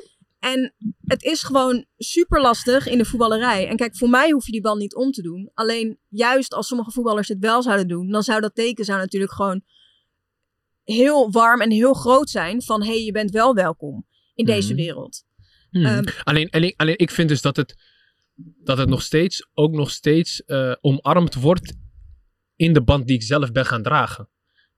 En 0.53 0.73
het 1.05 1.23
is 1.23 1.43
gewoon 1.43 1.85
super 1.97 2.41
lastig 2.41 2.87
in 2.87 2.97
de 2.97 3.05
voetballerij. 3.05 3.67
En 3.67 3.75
kijk, 3.75 3.95
voor 3.95 4.09
mij 4.09 4.31
hoef 4.31 4.45
je 4.45 4.51
die 4.51 4.61
band 4.61 4.79
niet 4.79 4.95
om 4.95 5.11
te 5.11 5.21
doen. 5.21 5.51
Alleen 5.53 5.99
juist 6.09 6.53
als 6.53 6.67
sommige 6.67 6.91
voetballers 6.91 7.27
het 7.27 7.39
wel 7.39 7.61
zouden 7.61 7.87
doen, 7.87 8.09
dan 8.11 8.23
zou 8.23 8.41
dat 8.41 8.55
teken 8.55 8.85
zou 8.85 8.99
natuurlijk 8.99 9.33
gewoon 9.33 9.61
heel 10.83 11.31
warm 11.31 11.61
en 11.61 11.71
heel 11.71 11.93
groot 11.93 12.29
zijn 12.29 12.61
van 12.61 12.81
hé, 12.81 12.87
hey, 12.87 13.03
je 13.03 13.11
bent 13.11 13.31
wel 13.31 13.53
welkom 13.53 14.05
in 14.35 14.45
deze 14.45 14.73
Mhm. 14.73 14.81
wereld. 14.81 15.23
Hmm. 15.69 15.85
Ehm, 15.85 16.03
alleen, 16.23 16.49
alleen, 16.49 16.73
alleen 16.75 16.97
ik 16.97 17.11
vind 17.11 17.29
dus 17.29 17.41
dat 17.41 17.55
het, 17.55 17.75
dat 18.63 18.77
het 18.77 18.89
nog 18.89 19.01
steeds, 19.01 19.47
ook 19.53 19.71
nog 19.71 19.91
steeds 19.91 20.43
eh, 20.43 20.73
omarmd 20.81 21.33
wordt 21.35 21.73
in 22.55 22.73
de 22.73 22.83
band 22.83 23.07
die 23.07 23.15
ik 23.15 23.23
zelf 23.23 23.51
ben 23.51 23.65
gaan 23.65 23.83
dragen. 23.83 24.29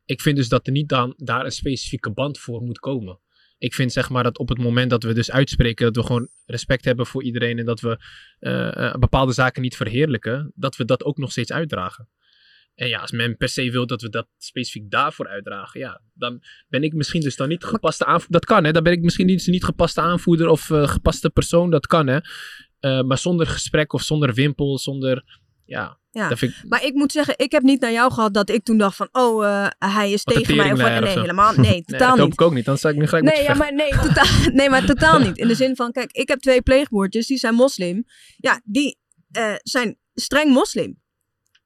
Ik 0.06 0.22
vind 0.22 0.36
dus 0.36 0.50
dat 0.50 0.66
er 0.68 0.74
niet 0.74 0.90
dan, 0.90 1.14
daar 1.18 1.46
een 1.46 1.52
specifieke 1.52 2.12
band 2.12 2.40
voor 2.40 2.62
moet 2.62 2.80
komen. 2.80 3.20
Ik 3.58 3.74
vind 3.74 3.92
zeg 3.92 4.10
maar 4.10 4.24
dat 4.24 4.38
op 4.38 4.50
het 4.50 4.58
moment 4.58 4.90
dat 4.90 5.04
we 5.04 5.14
dus 5.14 5.32
uitspreken 5.32 5.86
dat 5.86 5.96
we 5.96 6.04
gewoon 6.04 6.30
respect 6.46 6.86
hebben 6.86 7.06
voor 7.06 7.24
iedereen 7.24 7.60
en 7.60 7.66
dat 7.66 7.80
we 7.80 7.98
eh, 8.40 8.86
eh, 8.86 8.94
bepaalde 8.94 9.34
zaken 9.34 9.62
niet 9.62 9.76
verheerlijken, 9.76 10.52
dat 10.56 10.76
we 10.76 10.86
dat 10.86 11.04
ook 11.04 11.18
nog 11.18 11.32
steeds 11.32 11.52
uitdragen. 11.52 12.10
En 12.76 12.88
ja, 12.88 13.00
als 13.00 13.12
men 13.12 13.38
per 13.38 13.50
se 13.50 13.72
wil 13.72 13.88
dat 13.88 14.02
we 14.02 14.10
dat 14.10 14.28
specifiek 14.38 14.92
daarvoor 14.92 15.28
uitdragen, 15.28 15.80
ja, 15.80 16.02
dan 16.14 16.44
ben 16.68 16.84
ik 16.84 16.94
misschien 16.94 17.22
dus 17.22 17.36
dan 17.36 17.48
niet 17.48 17.64
gepaste 17.64 18.06
aanvoerder. 18.06 18.40
Dat 18.40 18.46
kan, 18.46 18.64
hè. 18.64 18.72
Dan 18.72 18.84
ben 18.84 18.94
ik 18.94 19.02
misschien 19.02 19.26
niet, 19.26 19.48
niet 19.48 19.64
gepaste 19.64 20.02
aanvoerder 20.02 20.48
of 20.48 20.70
eh, 20.70 20.88
gepaste 20.88 21.30
persoon. 21.30 21.70
Dat 21.70 21.88
kan, 21.88 22.08
hè. 22.08 22.20
Maar 23.04 23.18
zonder 23.18 23.48
gesprek 23.48 23.94
of 23.94 24.02
zonder 24.02 24.34
wimpel, 24.34 24.78
zonder... 24.78 25.24
Ja, 25.68 25.98
Ja. 26.12 26.30
dat 26.30 26.38
vind 26.38 26.52
ik... 26.52 26.70
Maar 26.70 26.84
ik 26.84 26.94
moet 26.94 27.12
zeggen, 27.12 27.34
ik 27.38 27.52
heb 27.52 27.64
niet 27.64 27.82
naar 27.82 27.92
jou 27.92 28.12
gehad 28.14 28.34
dat 28.34 28.50
ik 28.50 28.64
toen 28.64 28.78
dacht 28.78 28.96
van 28.96 29.10
oh, 29.12 29.46
eh, 29.46 29.68
hij 29.94 30.12
is 30.12 30.24
tegen 30.24 30.56
mij. 30.56 30.72
Of 30.72 30.78
Nee, 30.78 31.20
helemaal. 31.20 31.54
Nee, 31.54 31.66
Nee, 31.72 31.84
totaal 31.84 32.10
dat 32.10 32.18
hoop 32.18 32.30
niet. 32.30 32.40
ik 32.40 32.42
ook 32.42 32.54
niet. 32.54 32.66
Dan 32.66 32.78
zou 32.78 32.94
ik 32.94 33.00
nu 33.00 33.08
gelijk 33.08 33.26
met 33.26 33.34
Nee, 33.34 33.44
ja, 33.44 33.54
maar 33.54 33.74
nee, 33.74 33.90
totaal, 33.90 34.28
nee, 34.60 34.70
maar 34.70 34.86
totaal 34.86 35.20
niet. 35.20 35.38
In 35.38 35.48
de 35.48 35.56
zin 35.56 35.76
van, 35.76 35.92
kijk, 35.92 36.12
ik 36.12 36.28
heb 36.28 36.40
twee 36.40 36.62
pleegbroertjes, 36.62 37.28
die 37.28 37.38
zijn 37.38 37.54
moslim. 37.54 38.06
Ja, 38.38 38.62
die 38.64 38.98
eh, 39.32 39.54
zijn 39.64 39.98
streng 40.14 40.54
moslim. 40.54 41.00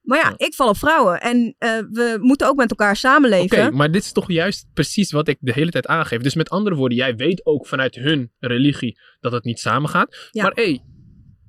Maar 0.02 0.20
ja, 0.20 0.34
ik 0.38 0.54
val 0.54 0.70
op 0.70 0.78
vrouwen. 0.78 1.22
En 1.22 1.38
uh, 1.38 1.78
we 1.92 2.18
moeten 2.22 2.48
ook 2.48 2.56
met 2.56 2.70
elkaar 2.70 2.96
samenleven. 2.96 3.66
Oké, 3.66 3.76
maar 3.76 3.92
dit 3.92 4.04
is 4.04 4.12
toch 4.12 4.32
juist 4.32 4.68
precies 4.74 5.12
wat 5.12 5.28
ik 5.28 5.38
de 5.40 5.54
hele 5.54 5.72
tijd 5.72 5.88
aangeef. 5.88 6.22
Dus 6.22 6.36
met 6.36 6.50
andere 6.50 6.76
woorden, 6.76 6.98
jij 6.98 7.16
weet 7.16 7.46
ook 7.46 7.68
vanuit 7.68 7.96
hun 7.96 8.32
religie 8.40 9.00
dat 9.20 9.32
het 9.32 9.44
niet 9.44 9.60
samengaat. 9.60 10.30
Ja. 10.32 10.44
Maar 10.44 10.52
hé, 10.52 10.64
hey, 10.64 10.84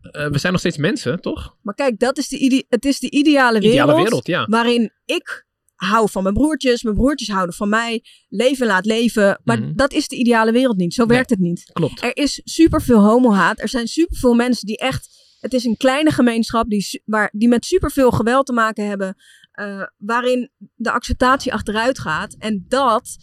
uh, 0.02 0.26
we 0.26 0.38
zijn 0.38 0.52
nog 0.52 0.60
steeds 0.60 0.76
mensen, 0.76 1.20
toch? 1.20 1.56
Maar 1.62 1.74
kijk, 1.74 1.98
dat 1.98 2.18
is 2.18 2.28
de 2.28 2.64
het 2.68 2.84
is 2.84 3.00
de 3.00 3.10
ideale 3.10 3.60
wereld. 3.60 3.72
Ideale 3.72 4.02
wereld, 4.02 4.26
ja. 4.26 4.46
Waarin 4.50 4.92
ik 5.04 5.46
hou 5.74 6.10
van 6.10 6.22
mijn 6.22 6.34
broertjes, 6.34 6.82
mijn 6.82 6.96
broertjes 6.96 7.28
houden 7.28 7.54
van 7.54 7.68
mij. 7.68 8.04
Leven 8.28 8.66
laat 8.66 8.84
leven. 8.84 9.40
Maar 9.44 9.58
mm 9.58 9.64
-hmm. 9.64 9.76
dat 9.76 9.92
is 9.92 10.08
de 10.08 10.16
ideale 10.16 10.52
wereld 10.52 10.76
niet. 10.76 10.94
Zo 10.94 11.06
werkt 11.06 11.30
nee, 11.30 11.38
het 11.38 11.48
niet. 11.48 11.72
Klopt. 11.72 12.02
Er 12.02 12.16
is 12.16 12.40
superveel 12.44 13.00
homohaat. 13.00 13.60
Er 13.60 13.68
zijn 13.68 13.86
superveel 13.86 14.34
mensen 14.34 14.66
die 14.66 14.78
echt 14.78 15.20
het 15.42 15.52
is 15.52 15.64
een 15.64 15.76
kleine 15.76 16.10
gemeenschap 16.10 16.68
die, 16.68 17.02
waar, 17.04 17.30
die 17.32 17.48
met 17.48 17.64
superveel 17.64 18.10
geweld 18.10 18.46
te 18.46 18.52
maken 18.52 18.86
hebben. 18.86 19.16
Uh, 19.60 19.82
waarin 19.96 20.50
de 20.74 20.90
acceptatie 20.90 21.52
achteruit 21.52 21.98
gaat. 21.98 22.36
En 22.38 22.64
dat 22.68 23.16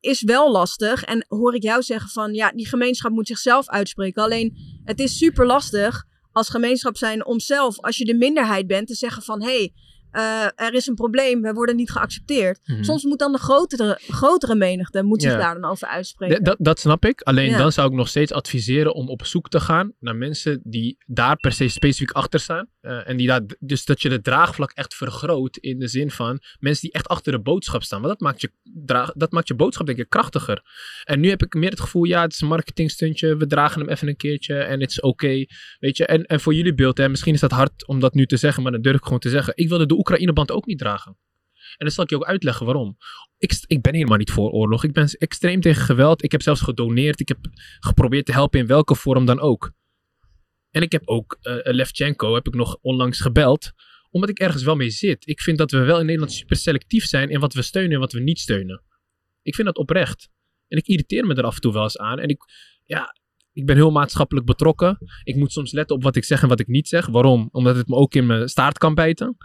is 0.00 0.22
wel 0.22 0.52
lastig. 0.52 1.04
En 1.04 1.24
hoor 1.28 1.54
ik 1.54 1.62
jou 1.62 1.82
zeggen 1.82 2.10
van 2.10 2.34
ja, 2.34 2.50
die 2.50 2.68
gemeenschap 2.68 3.12
moet 3.12 3.26
zichzelf 3.26 3.68
uitspreken. 3.68 4.22
Alleen 4.22 4.56
het 4.84 5.00
is 5.00 5.16
super 5.16 5.46
lastig 5.46 6.04
als 6.32 6.48
gemeenschap 6.48 6.96
zijn 6.96 7.26
om 7.26 7.40
zelf, 7.40 7.80
als 7.80 7.96
je 7.96 8.04
de 8.04 8.14
minderheid 8.14 8.66
bent, 8.66 8.86
te 8.86 8.94
zeggen 8.94 9.22
van 9.22 9.42
hé. 9.42 9.48
Hey, 9.48 9.72
uh, 10.16 10.44
er 10.66 10.74
is 10.74 10.86
een 10.86 10.94
probleem, 10.94 11.42
we 11.42 11.52
worden 11.52 11.76
niet 11.76 11.90
geaccepteerd. 11.90 12.60
Mhm. 12.64 12.82
Soms 12.82 13.04
moet 13.04 13.18
dan 13.18 13.32
de 13.32 13.38
grotere, 13.38 13.98
grotere 14.08 14.54
menigte 14.54 15.02
moet 15.02 15.22
zich 15.22 15.32
Ja. 15.32 15.38
daar 15.38 15.60
dan 15.60 15.70
over 15.70 15.88
uitspreken. 15.88 16.42
D- 16.42 16.44
dat, 16.44 16.56
dat 16.58 16.78
snap 16.80 17.04
ik. 17.04 17.20
Alleen 17.20 17.50
Ja. 17.50 17.58
dan 17.58 17.72
zou 17.72 17.88
ik 17.90 17.94
nog 17.96 18.08
steeds 18.08 18.32
adviseren 18.32 18.94
om 18.94 19.08
op 19.08 19.24
zoek 19.26 19.48
te 19.48 19.60
gaan 19.60 19.92
naar 20.00 20.16
mensen 20.16 20.60
die 20.64 20.96
daar 21.06 21.36
per 21.36 21.52
se 21.52 21.68
specifiek 21.68 22.10
achter 22.10 22.40
staan. 22.40 22.68
Eh, 22.80 23.08
en 23.08 23.16
die 23.16 23.26
daar, 23.26 23.40
dus 23.58 23.84
dat 23.84 24.02
je 24.02 24.08
de 24.08 24.20
draagvlak 24.20 24.70
echt 24.72 24.94
vergroot 24.94 25.56
in 25.56 25.78
de 25.78 25.88
zin 25.88 26.10
van 26.10 26.40
mensen 26.58 26.82
die 26.82 26.92
echt 26.92 27.08
achter 27.08 27.32
de 27.32 27.40
boodschap 27.40 27.82
staan. 27.82 28.00
Want 28.02 28.12
dat 28.12 28.20
maakt 28.20 28.40
je, 28.40 28.50
draag, 28.84 29.12
dat 29.12 29.32
maakt 29.32 29.48
je 29.48 29.54
boodschap 29.54 29.86
denk 29.86 29.98
ik 29.98 30.08
krachtiger. 30.08 30.62
En 31.04 31.20
nu 31.20 31.28
heb 31.28 31.42
ik 31.42 31.54
meer 31.54 31.70
het 31.70 31.80
gevoel, 31.80 32.04
ja, 32.04 32.22
het 32.22 32.32
is 32.32 32.40
een 32.40 32.48
marketingstuntje. 32.48 33.36
We 33.36 33.46
dragen 33.46 33.80
hem 33.80 33.88
even 33.90 34.08
een 34.08 34.16
keertje 34.16 34.54
en 34.56 34.80
het 34.80 34.90
is 34.90 35.00
oké. 35.00 35.44
weet 35.78 35.96
je, 35.96 36.06
en, 36.06 36.22
en 36.24 36.40
voor 36.40 36.54
jullie 36.54 36.74
beeld, 36.74 36.98
hè, 36.98 37.08
misschien 37.08 37.34
is 37.34 37.40
dat 37.40 37.50
hard 37.50 37.86
om 37.86 38.00
dat 38.00 38.14
nu 38.14 38.26
te 38.26 38.36
zeggen, 38.36 38.62
maar 38.62 38.72
dan 38.72 38.82
durf 38.82 38.96
ik 38.96 39.02
gewoon 39.04 39.18
te 39.18 39.28
zeggen. 39.30 39.52
Ik 39.56 39.68
wilde 39.68 39.86
de 39.86 39.96
Oekraïne-band 40.08 40.50
ook 40.50 40.66
niet 40.66 40.78
dragen. 40.78 41.16
En 41.76 41.86
dan 41.86 41.90
zal 41.90 42.04
ik 42.04 42.10
je 42.10 42.16
ook 42.16 42.24
uitleggen 42.24 42.66
waarom. 42.66 42.96
Ik, 43.38 43.64
ik 43.66 43.82
ben 43.82 43.94
helemaal 43.94 44.18
niet 44.18 44.30
voor 44.30 44.50
oorlog. 44.50 44.84
Ik 44.84 44.92
ben 44.92 45.08
extreem 45.18 45.60
tegen 45.60 45.82
geweld. 45.82 46.24
Ik 46.24 46.32
heb 46.32 46.42
zelfs 46.42 46.60
gedoneerd. 46.60 47.20
Ik 47.20 47.28
heb 47.28 47.38
geprobeerd 47.80 48.26
te 48.26 48.32
helpen 48.32 48.60
in 48.60 48.66
welke 48.66 48.94
vorm 48.94 49.24
dan 49.24 49.40
ook. 49.40 49.72
En 50.70 50.82
ik 50.82 50.92
heb 50.92 51.02
ook 51.04 51.38
eh 51.40 51.74
Levchenko 51.74 52.34
heb 52.34 52.46
ik 52.46 52.54
nog 52.54 52.78
onlangs 52.80 53.20
gebeld. 53.20 53.72
Omdat 54.10 54.30
ik 54.30 54.38
ergens 54.38 54.62
wel 54.62 54.76
mee 54.76 54.90
zit. 54.90 55.26
Ik 55.26 55.40
vind 55.40 55.58
dat 55.58 55.70
we 55.70 55.78
wel 55.78 55.98
in 55.98 56.04
Nederland 56.04 56.32
super 56.32 56.56
selectief 56.56 57.04
zijn 57.04 57.30
in 57.30 57.40
wat 57.40 57.54
we 57.54 57.62
steunen 57.62 57.92
en 57.92 58.00
wat 58.00 58.12
we 58.12 58.20
niet 58.20 58.38
steunen. 58.38 58.82
Ik 59.42 59.54
vind 59.54 59.66
dat 59.66 59.76
oprecht. 59.76 60.28
En 60.68 60.78
ik 60.78 60.86
irriteer 60.86 61.26
me 61.26 61.34
er 61.34 61.44
af 61.44 61.54
en 61.54 61.60
toe 61.60 61.72
wel 61.72 61.82
eens 61.82 61.98
aan. 61.98 62.18
En 62.18 62.28
ik, 62.28 62.42
ja, 62.84 63.16
ik 63.52 63.66
ben 63.66 63.76
heel 63.76 63.90
maatschappelijk 63.90 64.46
betrokken. 64.46 64.98
Ik 65.24 65.36
moet 65.36 65.52
soms 65.52 65.72
letten 65.72 65.96
op 65.96 66.02
wat 66.02 66.16
ik 66.16 66.24
zeg 66.24 66.42
en 66.42 66.48
wat 66.48 66.60
ik 66.60 66.66
niet 66.66 66.88
zeg. 66.88 67.06
Waarom? 67.06 67.48
Omdat 67.52 67.76
het 67.76 67.88
me 67.88 67.94
ook 67.94 68.14
in 68.14 68.26
mijn 68.26 68.48
staart 68.48 68.78
kan 68.78 68.94
bijten. 68.94 69.36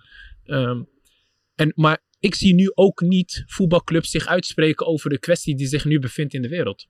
Ehm, 0.49 0.81
en, 1.55 1.71
maar 1.75 2.03
ik 2.19 2.35
zie 2.35 2.53
nu 2.53 2.71
ook 2.73 3.01
niet 3.01 3.43
voetbalclubs 3.47 4.09
zich 4.09 4.27
uitspreken 4.27 4.85
over 4.87 5.09
de 5.09 5.19
kwestie 5.19 5.55
die 5.55 5.67
zich 5.67 5.85
nu 5.85 5.99
bevindt 5.99 6.33
in 6.33 6.41
de 6.41 6.49
wereld. 6.49 6.87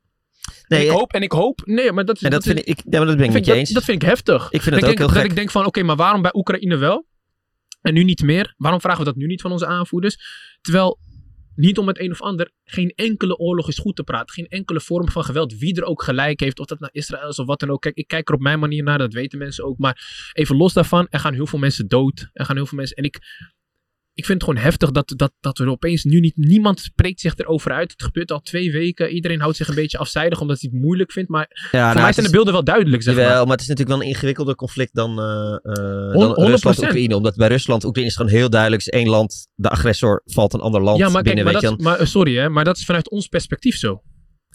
Nee, 0.67 0.79
en, 0.79 0.85
ik 0.85 0.91
eh, 0.91 0.97
hoop, 0.97 1.13
en 1.13 1.21
ik 1.21 1.31
hoop, 1.31 1.61
nee, 1.65 1.91
maar 1.91 2.05
dat 2.05 2.15
is. 2.15 2.21
En 2.21 2.31
dat 2.31 2.43
vind 2.43 2.59
ik, 2.59 2.65
ik- 2.65 2.83
ja, 2.89 2.97
maar 2.97 3.07
dat 3.07 3.17
ben 3.17 3.25
ik 3.25 3.31
met 3.33 3.45
je 3.45 3.51
dat, 3.51 3.59
eens. 3.59 3.69
dat 3.69 3.83
vind 3.83 4.01
ik 4.01 4.07
heftig. 4.07 4.51
Ik 4.51 4.61
vind 4.61 4.75
het 4.75 4.83
ook 4.83 4.91
ik, 4.91 4.97
heel 4.97 5.07
dat 5.07 5.15
gek. 5.17 5.25
ik 5.25 5.35
denk 5.35 5.51
van, 5.51 5.65
oké, 5.65 5.83
maar 5.83 5.95
waarom 5.95 6.21
bij 6.21 6.31
Oekraïne 6.33 6.77
wel 6.77 7.07
en 7.81 7.93
nu 7.93 8.03
niet 8.03 8.21
meer? 8.21 8.53
Waarom 8.57 8.81
vragen 8.81 8.99
we 8.99 9.05
dat 9.05 9.15
nu 9.15 9.25
niet 9.25 9.41
van 9.41 9.51
onze 9.51 9.65
aanvoerders? 9.65 10.17
Terwijl, 10.61 10.99
niet 11.59 11.77
om 11.77 11.87
het 11.87 11.99
een 11.99 12.11
of 12.11 12.21
ander, 12.21 12.51
geen 12.63 12.93
enkele 12.95 13.37
oorlog 13.37 13.67
is 13.67 13.77
goed 13.77 13.95
te 13.95 14.03
praten. 14.03 14.33
Geen 14.33 14.47
enkele 14.47 14.81
vorm 14.81 15.09
van 15.09 15.23
geweld, 15.23 15.57
wie 15.57 15.75
er 15.75 15.83
ook 15.83 16.03
gelijk 16.03 16.39
heeft, 16.39 16.59
of 16.59 16.65
dat 16.65 16.79
naar 16.79 16.89
Israël 16.91 17.29
is 17.29 17.39
of 17.39 17.45
wat 17.45 17.59
dan 17.59 17.69
ook. 17.69 17.81
Kijk, 17.81 17.95
ik 17.95 18.07
kijk 18.07 18.27
er 18.29 18.35
op 18.35 18.41
mijn 18.41 18.59
manier 18.59 18.83
naar, 18.83 18.97
dat 18.97 19.13
weten 19.13 19.39
mensen 19.39 19.65
ook. 19.65 19.77
Maar 19.77 20.31
even 20.33 20.55
los 20.55 20.73
daarvan, 20.73 21.07
er 21.09 21.19
gaan 21.19 21.33
heel 21.33 21.47
veel 21.47 21.59
mensen 21.59 21.87
dood. 21.87 22.29
Er 22.33 22.45
gaan 22.45 22.55
heel 22.55 22.65
veel 22.65 22.77
mensen, 22.77 22.97
en 22.97 23.03
ik... 23.03 23.19
Ik 24.19 24.25
vind 24.25 24.41
het 24.41 24.49
gewoon 24.49 24.63
heftig 24.65 24.91
dat, 24.91 25.13
dat, 25.15 25.31
dat 25.39 25.57
we 25.57 25.63
er 25.63 25.69
opeens 25.69 26.03
nu 26.03 26.19
niet... 26.19 26.37
Niemand 26.37 26.79
spreekt 26.79 27.19
zich 27.19 27.35
erover 27.37 27.71
uit. 27.71 27.91
Het 27.91 28.03
gebeurt 28.03 28.31
al 28.31 28.39
twee 28.41 28.71
weken. 28.71 29.09
Iedereen 29.11 29.39
houdt 29.39 29.57
zich 29.57 29.67
een 29.67 29.75
beetje 29.75 29.97
afzijdig 29.97 30.41
omdat 30.41 30.61
hij 30.61 30.69
het 30.73 30.81
moeilijk 30.81 31.11
vindt. 31.11 31.29
Maar 31.29 31.47
Ja, 31.49 31.67
voor 31.69 31.79
nou, 31.79 31.93
mij 31.95 32.03
het 32.05 32.13
zijn 32.13 32.25
is- 32.25 32.31
de 32.31 32.35
beelden 32.37 32.53
wel 32.53 32.63
duidelijk, 32.63 33.03
zeg 33.03 33.15
maar. 33.15 33.23
Jawel, 33.23 33.43
maar 33.43 33.51
het 33.51 33.61
is 33.61 33.67
natuurlijk 33.67 33.97
wel 33.97 34.07
een 34.07 34.13
ingewikkelder 34.13 34.55
conflict 34.55 34.95
dan, 34.95 35.09
Hon- 35.09 36.19
dan 36.19 36.29
100%. 36.35 36.49
Rusland-Oekraïne. 36.49 37.15
Omdat 37.15 37.35
bij 37.35 37.47
Rusland, 37.47 37.83
Oekraïne 37.83 38.09
is 38.11 38.15
gewoon 38.17 38.31
heel 38.31 38.49
duidelijk. 38.49 38.81
is 38.81 38.87
één 38.89 39.07
land, 39.09 39.47
de 39.55 39.69
agressor 39.69 40.21
valt 40.25 40.53
een 40.53 40.59
ander 40.59 40.81
land 40.81 40.97
Ja, 40.97 41.09
maar, 41.09 41.13
kijk, 41.23 41.25
binnen. 41.35 41.43
maar, 41.43 41.53
weet 41.53 41.61
dat, 41.61 41.71
je 41.71 41.77
is- 41.77 41.83
maar 41.83 41.99
eh, 41.99 42.05
sorry 42.05 42.35
hè, 42.37 42.49
maar 42.49 42.63
dat 42.63 42.77
is 42.77 42.85
vanuit 42.85 43.09
ons 43.09 43.27
perspectief 43.27 43.75
zo. 43.77 44.01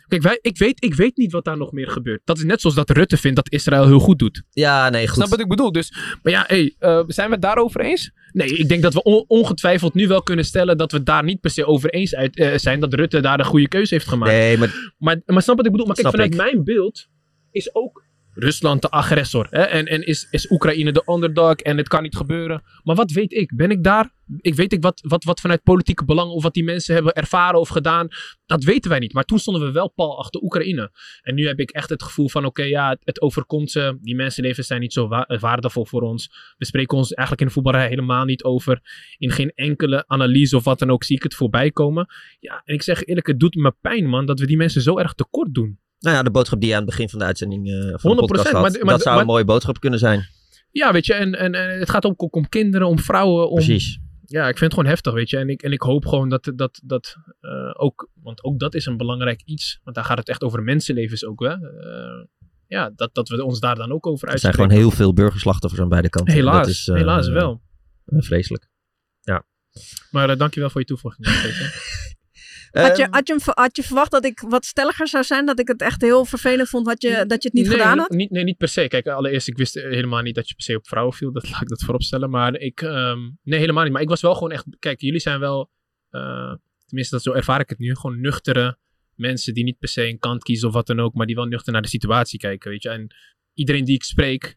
Kijk, 0.09 0.23
wij, 0.23 0.39
ik, 0.41 0.59
weet, 0.59 0.85
ik 0.85 0.95
weet 0.95 1.17
niet 1.17 1.33
wat 1.33 1.45
daar 1.45 1.57
nog 1.57 1.73
meer 1.73 1.89
gebeurt. 1.91 2.21
Dat 2.25 2.37
is 2.39 2.45
net 2.45 2.61
zoals 2.61 2.77
dat 2.77 2.91
Rutte 2.91 3.17
vindt 3.17 3.37
dat 3.37 3.51
Israël 3.51 3.87
heel 3.87 3.99
goed 3.99 4.19
doet. 4.19 4.43
Ja, 4.51 4.89
nee, 4.89 5.07
goed. 5.07 5.17
Snap 5.17 5.29
wat 5.29 5.41
ik 5.41 5.49
bedoel? 5.49 5.73
Dus, 5.73 5.95
maar 6.23 6.33
ja, 6.33 6.45
hey, 6.47 6.75
eh, 6.79 7.01
zijn 7.07 7.27
we 7.27 7.33
het 7.33 7.43
daarover 7.43 7.81
eens? 7.81 8.11
Nee, 8.33 8.49
ik 8.57 8.69
denk 8.69 8.83
dat 8.83 8.95
we 8.95 9.03
on- 9.03 9.25
ongetwijfeld 9.27 9.95
nu 9.95 10.07
wel 10.09 10.23
kunnen 10.23 10.45
stellen 10.45 10.77
dat 10.79 10.93
we 10.93 11.03
daar 11.03 11.25
niet 11.25 11.41
per 11.41 11.51
se 11.51 11.67
over 11.67 11.91
eens 11.91 12.15
uit, 12.15 12.37
eh, 12.37 12.57
zijn. 12.59 12.81
Dat 12.81 12.95
Rutte 12.95 13.21
daar 13.21 13.37
de 13.37 13.45
goede 13.45 13.69
keuze 13.69 13.95
heeft 13.95 14.09
gemaakt. 14.09 14.33
Nee, 14.33 14.59
maar 14.59 14.93
Maar, 14.99 15.21
maar 15.27 15.43
snap 15.43 15.57
wat 15.57 15.67
ik 15.67 15.71
bedoel? 15.73 15.87
Maar 15.87 15.97
kijk, 15.97 16.09
vanuit 16.09 16.31
ik. 16.35 16.41
mijn 16.41 16.65
beeld 16.65 17.07
is 17.51 17.75
ook 17.75 18.04
Rusland 18.35 18.83
de 18.83 18.91
agressor. 18.91 19.47
Hè? 19.51 19.63
En, 19.63 19.87
en 19.87 20.07
is, 20.07 20.27
is 20.31 20.51
Oekraïne 20.51 20.93
de 20.93 21.03
underdog 21.07 21.55
en 21.55 21.77
het 21.77 21.89
kan 21.89 22.03
niet 22.03 22.17
gebeuren. 22.17 22.63
Maar 22.83 22.97
wat 22.97 23.11
weet 23.11 23.33
ik? 23.33 23.57
Ben 23.57 23.71
ik 23.71 23.83
daar? 23.85 24.13
Ik 24.41 24.55
weet 24.55 24.73
ik 24.73 24.83
wat, 24.83 25.01
wat, 25.09 25.25
wat 25.25 25.41
vanuit 25.41 25.63
politieke 25.63 26.05
belang 26.05 26.31
of 26.31 26.43
wat 26.43 26.55
die 26.55 26.65
mensen 26.65 26.95
hebben 26.95 27.13
ervaren 27.13 27.61
of 27.61 27.69
gedaan. 27.69 28.09
Dat 28.47 28.65
weten 28.65 28.91
wij 28.91 28.99
niet. 28.99 29.13
Maar 29.13 29.25
toen 29.25 29.39
stonden 29.39 29.67
we 29.67 29.73
wel 29.73 29.91
pal 29.91 30.19
achter 30.19 30.43
Oekraïne. 30.43 30.91
En 31.23 31.35
nu 31.35 31.47
heb 31.47 31.59
ik 31.59 31.71
echt 31.71 31.89
het 31.89 32.03
gevoel 32.03 32.29
van 32.29 32.45
oké, 32.45 32.63
ja, 32.63 32.97
het, 33.01 33.21
overkomt 33.21 33.71
ze. 33.71 33.99
Die 34.01 34.15
mensenlevens 34.15 34.67
zijn 34.67 34.81
niet 34.81 34.93
zo 34.93 35.09
wa- 35.09 35.39
waardevol 35.41 35.87
voor 35.87 36.03
ons. 36.03 36.55
We 36.57 36.65
spreken 36.65 36.97
ons 36.97 37.13
eigenlijk 37.13 37.41
in 37.41 37.47
de 37.47 37.53
voetballerij 37.53 37.89
helemaal 37.89 38.25
niet 38.25 38.45
over. 38.45 38.81
In 39.19 39.31
geen 39.31 39.53
enkele 39.55 40.05
analyse 40.07 40.57
of 40.57 40.65
wat 40.65 40.79
dan 40.79 40.91
ook 40.91 41.05
zie 41.05 41.17
ik 41.17 41.23
het 41.23 41.35
voorbij 41.35 41.71
komen. 41.71 42.07
Ja, 42.41 42.63
en 42.65 42.75
ik 42.75 42.83
zeg 42.83 43.05
eerlijk, 43.05 43.27
het 43.27 43.41
doet 43.41 43.55
me 43.55 43.75
pijn 43.81 44.09
man 44.09 44.27
dat 44.27 44.41
we 44.41 44.47
die 44.47 44.57
mensen 44.57 44.83
zo 44.83 44.99
erg 44.99 45.15
tekort 45.15 45.55
doen. 45.55 45.79
Nou 45.99 46.17
ja, 46.17 46.23
de 46.23 46.31
boodschap 46.31 46.61
die 46.61 46.69
je 46.69 46.75
aan 46.75 46.81
het 46.83 46.91
begin 46.91 47.09
van 47.09 47.19
de 47.19 47.25
uitzending 47.25 47.69
eh, 47.69 47.75
van 47.75 48.17
de 48.17 48.17
100%, 48.23 48.27
podcast 48.27 48.51
had. 48.51 48.63
maar- 48.63 48.73
maar- 48.85 48.95
dat 48.95 49.03
zou 49.03 49.15
maar- 49.15 49.25
een 49.25 49.31
mooie 49.31 49.45
boodschap 49.45 49.81
kunnen 49.81 49.99
zijn. 49.99 50.27
Ja, 50.71 50.93
weet 50.93 51.07
je, 51.07 51.15
en, 51.15 51.35
en, 51.39 51.55
en 51.55 51.79
het 51.79 51.91
gaat 51.91 52.05
ook 52.05 52.35
om 52.37 52.49
kinderen, 52.49 52.87
om 52.89 52.99
vrouwen. 52.99 53.49
Om, 53.51 53.55
Precies. 53.55 53.99
Ja, 54.27 54.41
ik 54.43 54.59
vind 54.59 54.61
het 54.61 54.73
gewoon 54.75 54.89
heftig, 54.89 55.13
weet 55.13 55.31
je. 55.31 55.37
En 55.37 55.49
ik, 55.49 55.63
en 55.63 55.73
ik 55.73 55.81
hoop 55.83 56.07
gewoon 56.07 56.29
dat, 56.29 56.53
dat, 56.55 56.81
dat 56.85 57.17
eh, 57.41 57.51
ook, 57.73 58.09
want 58.23 58.45
ook 58.45 58.59
dat 58.59 58.75
is 58.75 58.87
een 58.87 58.97
belangrijk 58.97 59.43
iets. 59.45 59.81
Want 59.83 59.97
daar 59.97 60.05
gaat 60.05 60.19
het 60.19 60.29
echt 60.29 60.43
over 60.43 60.63
mensenlevens 60.63 61.25
ook, 61.25 61.41
hè. 61.41 61.49
Eh, 61.53 62.25
ja, 62.67 62.93
dat, 62.97 63.15
dat 63.15 63.29
we 63.29 63.45
ons 63.45 63.61
daar 63.61 63.75
dan 63.75 63.93
ook 63.93 64.07
over 64.07 64.29
Er 64.29 64.39
zijn 64.39 64.53
uitspreken. 64.53 64.71
gewoon 64.71 64.89
heel 64.91 64.97
veel 65.05 65.13
burgerslachtoffers 65.13 65.83
aan 65.83 65.89
beide 65.89 66.09
kanten. 66.09 66.35
Helaas, 66.35 66.57
Dat 66.57 66.67
is, 66.69 66.87
helaas 66.87 67.29
wel. 67.29 67.63
vreselijk. 68.07 68.69
Maar 70.11 70.31
eh, 70.31 70.39
dankjewel 70.39 70.71
voor 70.71 70.81
je 70.81 70.87
toevoeging. 70.87 71.27
Had 72.83 72.97
je, 72.97 73.03
Ehm, 73.03 73.13
had, 73.13 73.27
je, 73.27 73.53
had 73.55 73.79
verwacht 73.83 74.11
dat 74.11 74.25
ik 74.25 74.41
wat 74.41 74.65
stelliger 74.65 75.09
zou 75.09 75.25
zijn? 75.25 75.47
Dat 75.47 75.61
ik 75.61 75.69
het 75.69 75.81
echt 75.81 76.03
heel 76.03 76.25
vervelend 76.25 76.69
vond 76.69 76.87
wat 76.87 77.03
je, 77.03 77.25
dat 77.27 77.43
je 77.43 77.49
het 77.49 77.53
niet 77.53 77.67
nee, 77.67 77.73
gedaan 77.73 77.99
had? 77.99 78.11
Niet, 78.11 78.31
nee, 78.31 78.45
niet 78.45 78.57
per 78.57 78.69
se. 78.69 78.89
Kijk, 78.89 79.07
allereerst, 79.07 79.49
ik 79.49 79.57
wist 79.57 79.75
helemaal 79.75 80.23
niet 80.23 80.35
dat 80.35 80.49
je 80.49 80.55
per 80.55 80.65
se 80.65 80.77
op 80.77 80.89
vrouwen 80.89 81.15
viel. 81.15 81.33
Dat 81.33 81.49
laat 81.51 81.63
ik 81.63 81.69
dat 81.69 81.83
vooropstellen. 81.83 82.31
Maar 82.31 82.57
ik, 82.57 82.83
ehm, 82.83 83.19
nee, 83.43 83.59
helemaal 83.59 83.85
niet. 83.85 83.93
Maar 83.93 84.03
ik 84.03 84.09
was 84.09 84.21
wel 84.21 84.35
gewoon 84.35 84.51
echt, 84.51 84.65
kijk, 84.79 85.01
jullie 85.01 85.21
zijn 85.21 85.41
wel, 85.41 85.71
eh, 86.11 86.55
tenminste, 86.87 87.15
dat 87.15 87.25
zo 87.25 87.33
ervaar 87.33 87.61
ik 87.61 87.69
het 87.69 87.79
nu, 87.79 87.97
gewoon 87.97 88.21
nuchtere 88.21 88.79
mensen 89.15 89.55
die 89.55 89.65
niet 89.65 89.79
per 89.79 89.89
se 89.89 90.07
een 90.07 90.19
kant 90.19 90.43
kiezen 90.43 90.69
of 90.69 90.75
wat 90.75 90.87
dan 90.87 91.01
ook, 91.01 91.15
maar 91.15 91.27
die 91.27 91.35
wel 91.35 91.45
nuchter 91.45 91.73
naar 91.73 91.83
de 91.83 91.89
situatie 91.89 92.39
kijken, 92.39 92.71
weet 92.71 92.83
je. 92.83 92.89
En 92.89 93.15
iedereen 93.55 93.85
die 93.85 93.95
ik 93.95 94.03
spreek, 94.03 94.57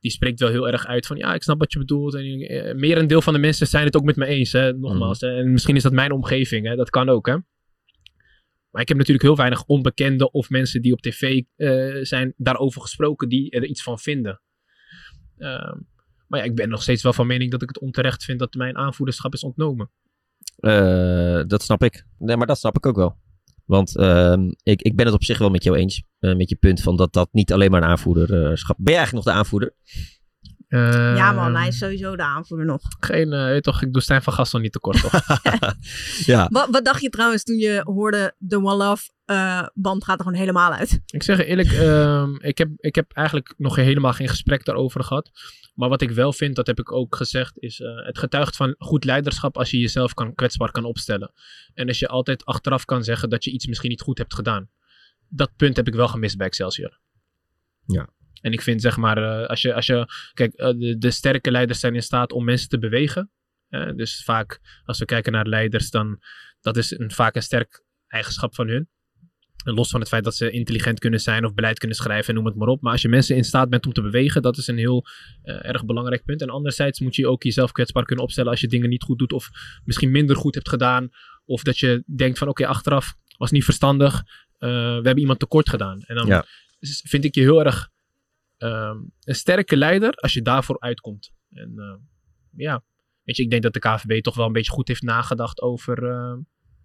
die 0.00 0.10
spreekt 0.10 0.40
wel 0.40 0.48
heel 0.48 0.68
erg 0.68 0.86
uit 0.86 1.06
van, 1.06 1.16
ja, 1.16 1.34
ik 1.34 1.42
snap 1.42 1.58
wat 1.58 1.72
je 1.72 1.78
bedoelt. 1.78 2.14
En 2.14 2.24
eh, 2.24 2.74
merendeel 2.74 3.22
van 3.22 3.32
de 3.32 3.38
mensen 3.38 3.66
zijn 3.66 3.84
het 3.84 3.96
ook 3.96 4.04
met 4.04 4.16
me 4.16 4.26
eens, 4.26 4.52
hè, 4.52 4.72
nogmaals. 4.72 5.20
hè. 5.20 5.36
En 5.36 5.52
misschien 5.52 5.76
is 5.76 5.82
dat 5.82 5.92
mijn 5.92 6.12
omgeving, 6.12 6.66
hè, 6.66 6.76
dat 6.76 6.90
kan 6.90 7.08
ook, 7.08 7.26
hè. 7.26 7.36
Maar 8.70 8.82
ik 8.82 8.88
heb 8.88 8.96
natuurlijk 8.96 9.26
heel 9.26 9.36
weinig 9.36 9.64
onbekenden 9.64 10.34
of 10.34 10.50
mensen 10.50 10.82
die 10.82 10.92
op 10.92 11.00
tv 11.00 11.42
eh, 11.56 12.04
zijn 12.04 12.34
daarover 12.36 12.80
gesproken 12.80 13.28
die 13.28 13.50
er 13.50 13.64
iets 13.64 13.82
van 13.82 13.98
vinden. 13.98 14.40
Ehm, 15.36 15.78
maar 16.26 16.40
ja, 16.40 16.44
ik 16.44 16.54
ben 16.54 16.68
nog 16.68 16.82
steeds 16.82 17.02
wel 17.02 17.12
van 17.12 17.26
mening 17.26 17.50
dat 17.50 17.62
ik 17.62 17.68
het 17.68 17.80
onterecht 17.80 18.24
vind 18.24 18.38
dat 18.38 18.54
mijn 18.54 18.76
aanvoederschap 18.76 19.32
is 19.32 19.42
ontnomen. 19.42 19.90
Eh, 20.56 21.42
dat 21.46 21.62
snap 21.62 21.82
ik. 21.82 22.04
Nee, 22.18 22.36
maar 22.36 22.46
dat 22.46 22.58
snap 22.58 22.76
ik 22.76 22.86
ook 22.86 22.96
wel. 22.96 23.16
Want 23.70 23.96
ehm, 23.96 24.50
ik, 24.62 24.82
ik 24.82 24.96
ben 24.96 25.06
het 25.06 25.14
op 25.14 25.24
zich 25.24 25.38
wel 25.38 25.50
met 25.50 25.62
jou 25.64 25.76
eens. 25.76 26.02
eh, 26.18 26.36
met 26.36 26.48
je 26.48 26.56
punt 26.56 26.80
van 26.80 26.96
dat 26.96 27.12
dat 27.12 27.28
niet 27.32 27.52
alleen 27.52 27.70
maar 27.70 27.82
een 27.82 27.88
aanvoederschap... 27.88 28.76
Ben 28.78 28.92
je 28.92 28.98
eigenlijk 28.98 29.24
nog 29.26 29.34
de 29.34 29.40
aanvoerder? 29.40 29.74
Eh, 30.70 31.16
ja 31.16 31.32
man, 31.32 31.56
hij 31.56 31.68
is 31.68 31.78
sowieso 31.78 32.16
de 32.16 32.22
aanvoerder 32.22 32.66
nog. 32.66 32.80
Geen, 33.00 33.32
uh, 33.32 33.44
weet 33.44 33.62
toch, 33.62 33.82
ik 33.82 33.92
doe 33.92 34.02
Stijn 34.02 34.22
van 34.22 34.32
Gastel 34.32 34.60
niet 34.60 34.72
tekort, 34.72 35.00
toch? 35.00 35.12
ja. 36.32 36.48
Wat, 36.50 36.68
wat, 36.70 36.84
dacht 36.84 37.02
je 37.02 37.08
trouwens 37.08 37.42
toen 37.42 37.56
je 37.56 37.80
hoorde 37.84 38.34
de 38.38 38.56
One 38.56 38.74
Love 38.74 39.10
uh, 39.26 39.66
band 39.74 40.04
gaat 40.04 40.18
er 40.18 40.24
gewoon 40.24 40.38
helemaal 40.38 40.72
uit? 40.72 41.00
Ik 41.06 41.22
zeg 41.22 41.44
eerlijk, 41.44 41.72
uh, 41.72 42.28
ik, 42.38 42.58
heb, 42.58 42.68
ik 42.76 42.94
heb 42.94 43.12
eigenlijk 43.12 43.54
nog 43.56 43.76
helemaal 43.76 44.12
geen 44.12 44.28
gesprek 44.28 44.64
daarover 44.64 45.04
gehad. 45.04 45.30
Maar 45.74 45.88
wat 45.88 46.02
ik 46.02 46.10
wel 46.10 46.32
vind, 46.32 46.56
dat 46.56 46.66
heb 46.66 46.78
ik 46.78 46.92
ook 46.92 47.16
gezegd, 47.16 47.58
is 47.58 47.80
uh, 47.80 48.06
het 48.06 48.18
getuigt 48.18 48.56
van 48.56 48.74
goed 48.78 49.04
leiderschap 49.04 49.56
als 49.56 49.70
je 49.70 49.78
jezelf 49.78 50.14
kan, 50.14 50.34
kwetsbaar 50.34 50.70
kan 50.70 50.84
opstellen. 50.84 51.32
En 51.74 51.88
als 51.88 51.98
je 51.98 52.08
altijd 52.08 52.44
achteraf 52.44 52.84
kan 52.84 53.04
zeggen 53.04 53.30
dat 53.30 53.44
je 53.44 53.50
iets 53.50 53.66
misschien 53.66 53.90
niet 53.90 54.00
goed 54.00 54.18
hebt 54.18 54.34
gedaan. 54.34 54.70
Dat 55.28 55.50
punt 55.56 55.76
heb 55.76 55.86
ik 55.86 55.94
wel 55.94 56.08
gemist 56.08 56.36
bij 56.36 56.46
Excelsior. 56.46 56.98
Ja. 57.86 58.08
En 58.40 58.52
ik 58.52 58.62
vind 58.62 58.80
zeg 58.80 58.96
maar, 58.96 59.18
uh, 59.18 59.46
als 59.46 59.62
je, 59.62 59.74
als 59.74 59.86
je 59.86 60.06
kijk, 60.32 60.60
uh, 60.60 60.66
de, 60.66 60.98
de, 60.98 61.10
sterke 61.10 61.50
leiders 61.50 61.80
zijn 61.80 61.94
in 61.94 62.02
staat 62.02 62.32
om 62.32 62.44
mensen 62.44 62.68
te 62.68 62.78
bewegen. 62.78 63.30
Uh, 63.68 63.92
dus 63.94 64.22
vaak, 64.24 64.60
als 64.84 64.98
we 64.98 65.04
kijken 65.04 65.32
naar 65.32 65.46
leiders, 65.46 65.90
dan 65.90 66.18
dat 66.60 66.76
is 66.76 66.98
een, 66.98 67.10
vaak 67.10 67.34
een 67.34 67.42
sterk 67.42 67.84
eigenschap 68.06 68.54
van 68.54 68.68
hun. 68.68 68.88
En 69.64 69.74
los 69.74 69.90
van 69.90 70.00
het 70.00 70.08
feit 70.08 70.24
dat 70.24 70.34
ze 70.34 70.50
intelligent 70.50 70.98
kunnen 70.98 71.20
zijn 71.20 71.44
of 71.44 71.54
beleid 71.54 71.78
kunnen 71.78 71.96
schrijven 71.96 72.28
en 72.28 72.34
noem 72.34 72.46
het 72.46 72.54
maar 72.54 72.68
op. 72.68 72.80
Maar 72.82 72.92
als 72.92 73.02
je 73.02 73.08
mensen 73.08 73.36
in 73.36 73.44
staat 73.44 73.68
bent 73.68 73.86
om 73.86 73.92
te 73.92 74.02
bewegen, 74.02 74.42
dat 74.42 74.56
is 74.56 74.66
een 74.66 74.78
heel 74.78 75.06
erg 75.42 75.84
belangrijk 75.84 76.24
punt. 76.24 76.40
En 76.40 76.48
anderzijds 76.50 77.00
moet 77.00 77.16
je 77.16 77.26
ook 77.26 77.42
jezelf 77.42 77.72
kwetsbaar 77.72 78.04
kunnen 78.04 78.24
opstellen 78.24 78.50
als 78.50 78.60
je 78.60 78.68
dingen 78.68 78.88
niet 78.88 79.02
goed 79.02 79.18
doet 79.18 79.32
of 79.32 79.48
misschien 79.84 80.10
minder 80.10 80.36
goed 80.36 80.54
hebt 80.54 80.68
gedaan. 80.68 81.08
Of 81.44 81.62
dat 81.62 81.78
je 81.78 82.02
denkt 82.16 82.38
van 82.38 82.48
oké, 82.48 82.62
okay, 82.62 82.74
achteraf 82.74 83.14
was 83.36 83.50
niet 83.50 83.64
verstandig. 83.64 84.22
we 84.58 84.66
hebben 85.02 85.18
iemand 85.18 85.38
tekort 85.38 85.68
gedaan. 85.68 86.00
En 86.00 86.14
dan 86.14 86.26
ja. 86.26 86.44
vind 87.04 87.24
ik 87.24 87.34
je 87.34 87.40
heel 87.40 87.64
erg 87.64 87.90
Um, 88.62 89.12
een 89.24 89.34
sterke 89.34 89.76
leider 89.76 90.14
als 90.14 90.32
je 90.32 90.42
daarvoor 90.42 90.80
uitkomt. 90.80 91.32
En 91.50 91.72
uh, 91.76 91.94
ja, 92.56 92.82
weet 93.22 93.36
je, 93.36 93.42
ik 93.42 93.50
denk 93.50 93.62
dat 93.62 93.72
de 93.72 93.78
KVB 93.78 94.22
toch 94.22 94.34
wel 94.34 94.46
een 94.46 94.52
beetje 94.52 94.72
goed 94.72 94.88
heeft 94.88 95.02
nagedacht 95.02 95.60
over, 95.60 96.02
uh, 96.02 96.36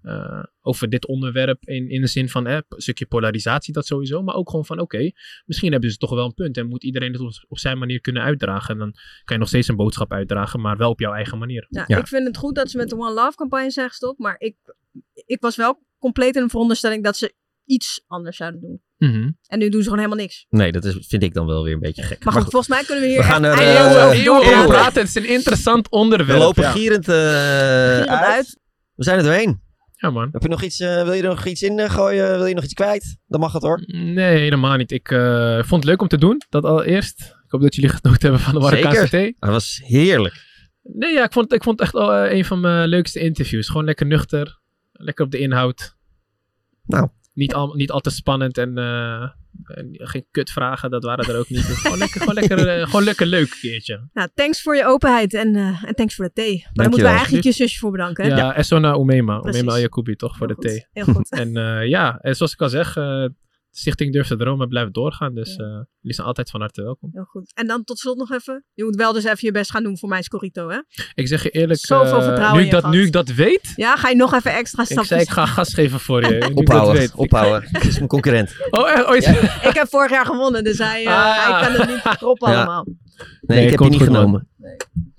uh, 0.04 0.44
over 0.62 0.90
dit 0.90 1.08
onderwerp. 1.08 1.64
In, 1.64 1.90
in 1.90 2.02
de 2.02 2.08
zin 2.08 2.30
van 2.30 2.48
eh, 2.48 2.54
een 2.54 2.82
stukje 2.82 3.06
polarisatie, 3.06 3.74
dat 3.74 3.86
sowieso. 3.86 4.24
Maar 4.24 4.36
ook 4.36 4.50
gewoon 4.50 4.66
van 4.66 4.80
oké, 4.80 4.96
okay, 4.96 5.14
misschien 5.46 5.72
hebben 5.72 5.92
ze 5.92 5.98
toch 5.98 6.10
wel 6.10 6.26
een 6.26 6.34
punt. 6.34 6.58
En 6.58 6.68
moet 6.68 6.84
iedereen 6.84 7.12
het 7.12 7.22
op, 7.22 7.32
op, 7.48 7.58
zijn 7.58 7.78
manier 7.78 8.02
kunnen 8.02 8.24
uitdragen. 8.24 8.74
En 8.74 8.80
dan 8.80 8.92
kan 9.24 9.36
je 9.36 9.38
nog 9.38 9.48
steeds 9.48 9.68
een 9.68 9.76
boodschap 9.76 10.12
uitdragen, 10.12 10.62
maar 10.62 10.78
wel 10.78 10.90
op 10.90 11.00
jouw 11.00 11.14
eigen 11.14 11.38
manier. 11.38 11.66
Ja, 11.70 11.84
ja. 11.88 11.98
Ik 11.98 12.08
vind 12.08 12.28
het 12.28 12.38
goed 12.38 12.56
dat 12.56 12.70
ze 12.70 12.78
met 12.78 12.90
de 12.90 12.96
One 12.96 13.14
Love 13.14 13.36
campagne 13.36 13.72
zijn 13.72 13.90
gestopt. 13.90 14.20
Maar 14.20 14.36
ik, 14.38 14.56
ik 15.14 15.42
was 15.42 15.56
wel 15.56 15.84
compleet 16.00 16.36
in 16.36 16.44
de 16.44 16.50
veronderstelling 16.50 17.04
dat 17.04 17.18
ze 17.18 17.34
iets 17.66 18.04
anders 18.08 18.38
zouden 18.38 18.62
doen. 18.62 18.82
Mm 18.98 19.12
-hmm. 19.12 19.38
En 19.48 19.60
nu 19.60 19.70
doen 19.70 19.82
ze 19.82 19.90
gewoon 19.90 20.04
helemaal 20.04 20.24
niks. 20.24 20.46
Nee, 20.50 20.72
dat 20.72 20.86
is, 20.86 21.06
vind 21.08 21.24
ik 21.24 21.34
dan 21.34 21.46
wel 21.46 21.64
weer 21.64 21.74
een 21.74 21.80
beetje 21.80 22.02
gek. 22.02 22.24
Maar, 22.24 22.34
maar 22.34 22.44
goed, 22.44 22.52
volgens 22.52 22.72
mij 22.72 22.84
kunnen 22.84 23.04
we 23.04 23.10
hier 23.10 23.20
we 23.20 23.24
gaan 23.24 23.46
echt 23.46 23.60
er, 23.60 24.26
uh, 24.52 24.66
praten. 24.66 25.02
Het 25.02 25.10
is 25.10 25.16
een 25.16 25.30
interessant 25.30 25.90
onderwerp. 25.90 26.32
We 26.32 26.38
lopen 26.38 26.64
ja. 26.64 26.72
gierend, 26.72 27.08
uh, 27.08 27.16
Gierend 27.16 28.08
uit. 28.08 28.26
uit. 28.26 28.60
We 28.96 29.04
zijn 29.04 29.18
er 29.18 29.24
doorheen. 29.24 29.64
Ja, 29.96 30.10
man. 30.10 30.30
Heb 30.32 30.42
je 30.42 30.48
nog 30.48 30.62
iets, 30.62 30.80
uh, 30.80 31.04
wil 31.04 31.14
je 31.14 31.22
er 31.22 31.30
nog 31.30 31.46
iets 31.46 31.62
in 31.62 31.90
gooien? 31.90 32.38
Wil 32.38 32.46
je 32.46 32.54
nog 32.54 32.64
iets 32.64 32.74
kwijt? 32.74 33.18
Dan 33.28 33.40
mag 33.40 33.54
het 33.54 33.62
hoor. 33.62 33.84
Nee, 33.86 34.38
helemaal 34.38 34.76
niet. 34.76 34.92
Ik 34.92 35.12
uh, 35.12 35.56
vond 35.56 35.84
het 35.84 35.84
leuk 35.84 36.02
om 36.02 36.08
te 36.08 36.18
doen. 36.18 36.42
Dat 36.50 36.64
allereerst. 36.64 37.22
Ik 37.22 37.52
hoop 37.52 37.62
dat 37.62 37.76
jullie 37.76 37.90
genoten 37.90 38.22
hebben 38.22 38.40
van 38.40 38.54
de 38.54 38.60
Marokkaanse 38.60 39.10
thee. 39.10 39.36
Dat 39.40 39.50
was 39.50 39.82
heerlijk. 39.84 40.44
Nee, 40.82 41.14
ja, 41.14 41.24
ik 41.24 41.34
vond, 41.34 41.54
ik 41.54 41.64
vond 41.64 41.80
het 41.80 41.94
echt 41.94 42.04
uh, 42.04 42.38
een 42.38 42.46
van 42.46 42.60
mijn 42.60 42.88
leukste 42.88 43.20
interviews. 43.20 43.68
Gewoon 43.68 43.86
lekker 43.86 44.06
nuchter. 44.06 44.60
Lekker 44.92 45.26
op 45.26 45.32
de 45.32 45.38
inhoud. 45.38 45.96
Nou. 46.86 47.10
Niet 47.36 47.54
al, 47.54 47.74
niet 47.74 47.92
al 47.92 48.00
te 48.00 48.10
spannend 48.10 48.58
en, 48.58 48.78
uh, 48.78 49.22
en 49.64 49.90
geen 49.92 50.26
kutvragen, 50.32 50.90
dat 50.90 51.04
waren 51.04 51.26
er 51.26 51.40
ook 51.40 51.50
niet. 51.50 51.68
Dus 51.68 51.80
gewoon, 51.80 51.98
lekker, 51.98 52.20
gewoon, 52.20 52.34
lekker, 52.34 52.80
uh, 52.80 52.86
gewoon 52.86 53.04
lekker 53.04 53.26
leuk 53.26 53.58
keertje. 53.62 54.10
Nou, 54.14 54.30
thanks 54.34 54.62
voor 54.62 54.76
je 54.76 54.86
openheid 54.86 55.34
en, 55.34 55.56
uh, 55.56 55.84
en 55.84 55.96
thanks 55.96 56.16
voor 56.16 56.26
de 56.26 56.32
thee. 56.34 56.62
Maar 56.64 56.72
daar 56.74 56.90
moeten 56.90 57.08
we 57.08 57.14
eigenlijk 57.14 57.44
je 57.44 57.52
zusje 57.52 57.80
voor 57.80 57.92
bedanken. 57.92 58.24
Hè? 58.24 58.30
Ja, 58.30 58.38
ja. 58.38 58.56
Essona 58.56 58.96
Umema. 58.96 59.42
Umema 59.46 59.88
toch, 60.16 60.38
voor 60.38 60.48
Heel 60.48 60.48
de 60.48 60.54
goed. 60.54 60.64
thee. 60.64 60.88
Heel 60.92 61.14
goed. 61.14 61.30
en 61.42 61.52
ja, 61.88 62.20
en 62.22 62.36
zoals 62.36 62.54
ik 62.54 62.62
al 62.62 62.70
zeg, 62.70 62.96
stichting 63.78 64.14
Durf 64.14 64.28
te 64.28 64.36
Dromen 64.38 64.68
blijft 64.68 64.94
doorgaan. 64.94 65.34
Dus 65.34 65.56
ja. 65.56 65.66
jullie 66.00 66.16
zijn 66.16 66.28
altijd 66.28 66.50
van 66.50 66.60
harte 66.60 66.82
welkom. 66.82 67.10
Heel 67.14 67.24
goed. 67.24 67.52
En 67.54 67.68
dan 67.68 67.84
tot 67.84 68.00
slot 68.00 68.18
nog 68.18 68.32
even. 68.32 68.66
Je 68.74 68.84
moet 68.84 68.96
wel 68.96 69.14
dus 69.14 69.24
even 69.24 69.38
je 69.40 69.52
best 69.52 69.72
gaan 69.72 69.84
doen 69.84 69.98
voor 69.98 70.10
mijn 70.10 70.24
Scorito, 70.24 70.70
hè? 70.70 70.80
Ik 71.14 71.28
zeg 71.28 71.44
je 71.44 71.50
eerlijk, 71.50 71.80
Zoveel 71.80 72.22
vertrouwen 72.22 72.60
nu, 72.60 72.66
ik 72.66 72.72
dat, 72.72 72.90
nu 72.90 73.06
ik 73.06 73.12
dat 73.12 73.30
weet... 73.30 73.74
Ja, 73.76 73.96
ga 73.96 74.10
je 74.10 74.16
nog 74.16 74.34
even 74.34 74.54
extra 74.54 74.82
Ik 74.82 74.88
stappen 74.88 75.08
zei, 75.08 75.22
ik 75.22 75.30
ga 75.30 75.46
gas 75.46 75.74
geven 75.74 76.00
voor 76.00 76.22
je. 76.26 76.38
Ik 76.50 76.58
Ophouden, 76.58 76.94
weet. 77.02 77.16
ophouden. 77.16 77.70
Dat 77.72 77.84
is 77.92 77.96
mijn 77.96 78.08
concurrent. 78.08 78.56
Oh, 78.70 78.90
echt? 78.92 79.08
Oh, 79.08 79.16
Ik 79.70 79.74
heb 79.76 79.88
vorig 79.90 80.12
jaar 80.12 80.26
gewonnen, 80.26 80.64
dus 80.64 80.78
hij, 80.78 81.04
uh, 81.04 81.08
Ah. 81.10 81.46
hij 81.46 81.68
kan 81.68 81.80
het 81.80 81.90
niet 81.90 82.18
proppen 82.18 82.50
Ja. 82.52 82.56
allemaal. 82.56 82.84
Nee, 82.86 82.98
Nee, 83.42 83.58
ik 83.58 83.64
heb 83.64 83.72
je 83.72 83.78
komt 83.78 83.90
niet 83.90 84.02
genomen. 84.02 84.48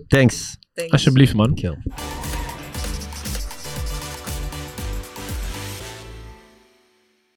Thanks. 0.07 0.57
Thanks. 0.75 0.93
Alsjeblieft, 0.93 1.35
man. 1.35 1.47
Dankjewel. 1.47 1.77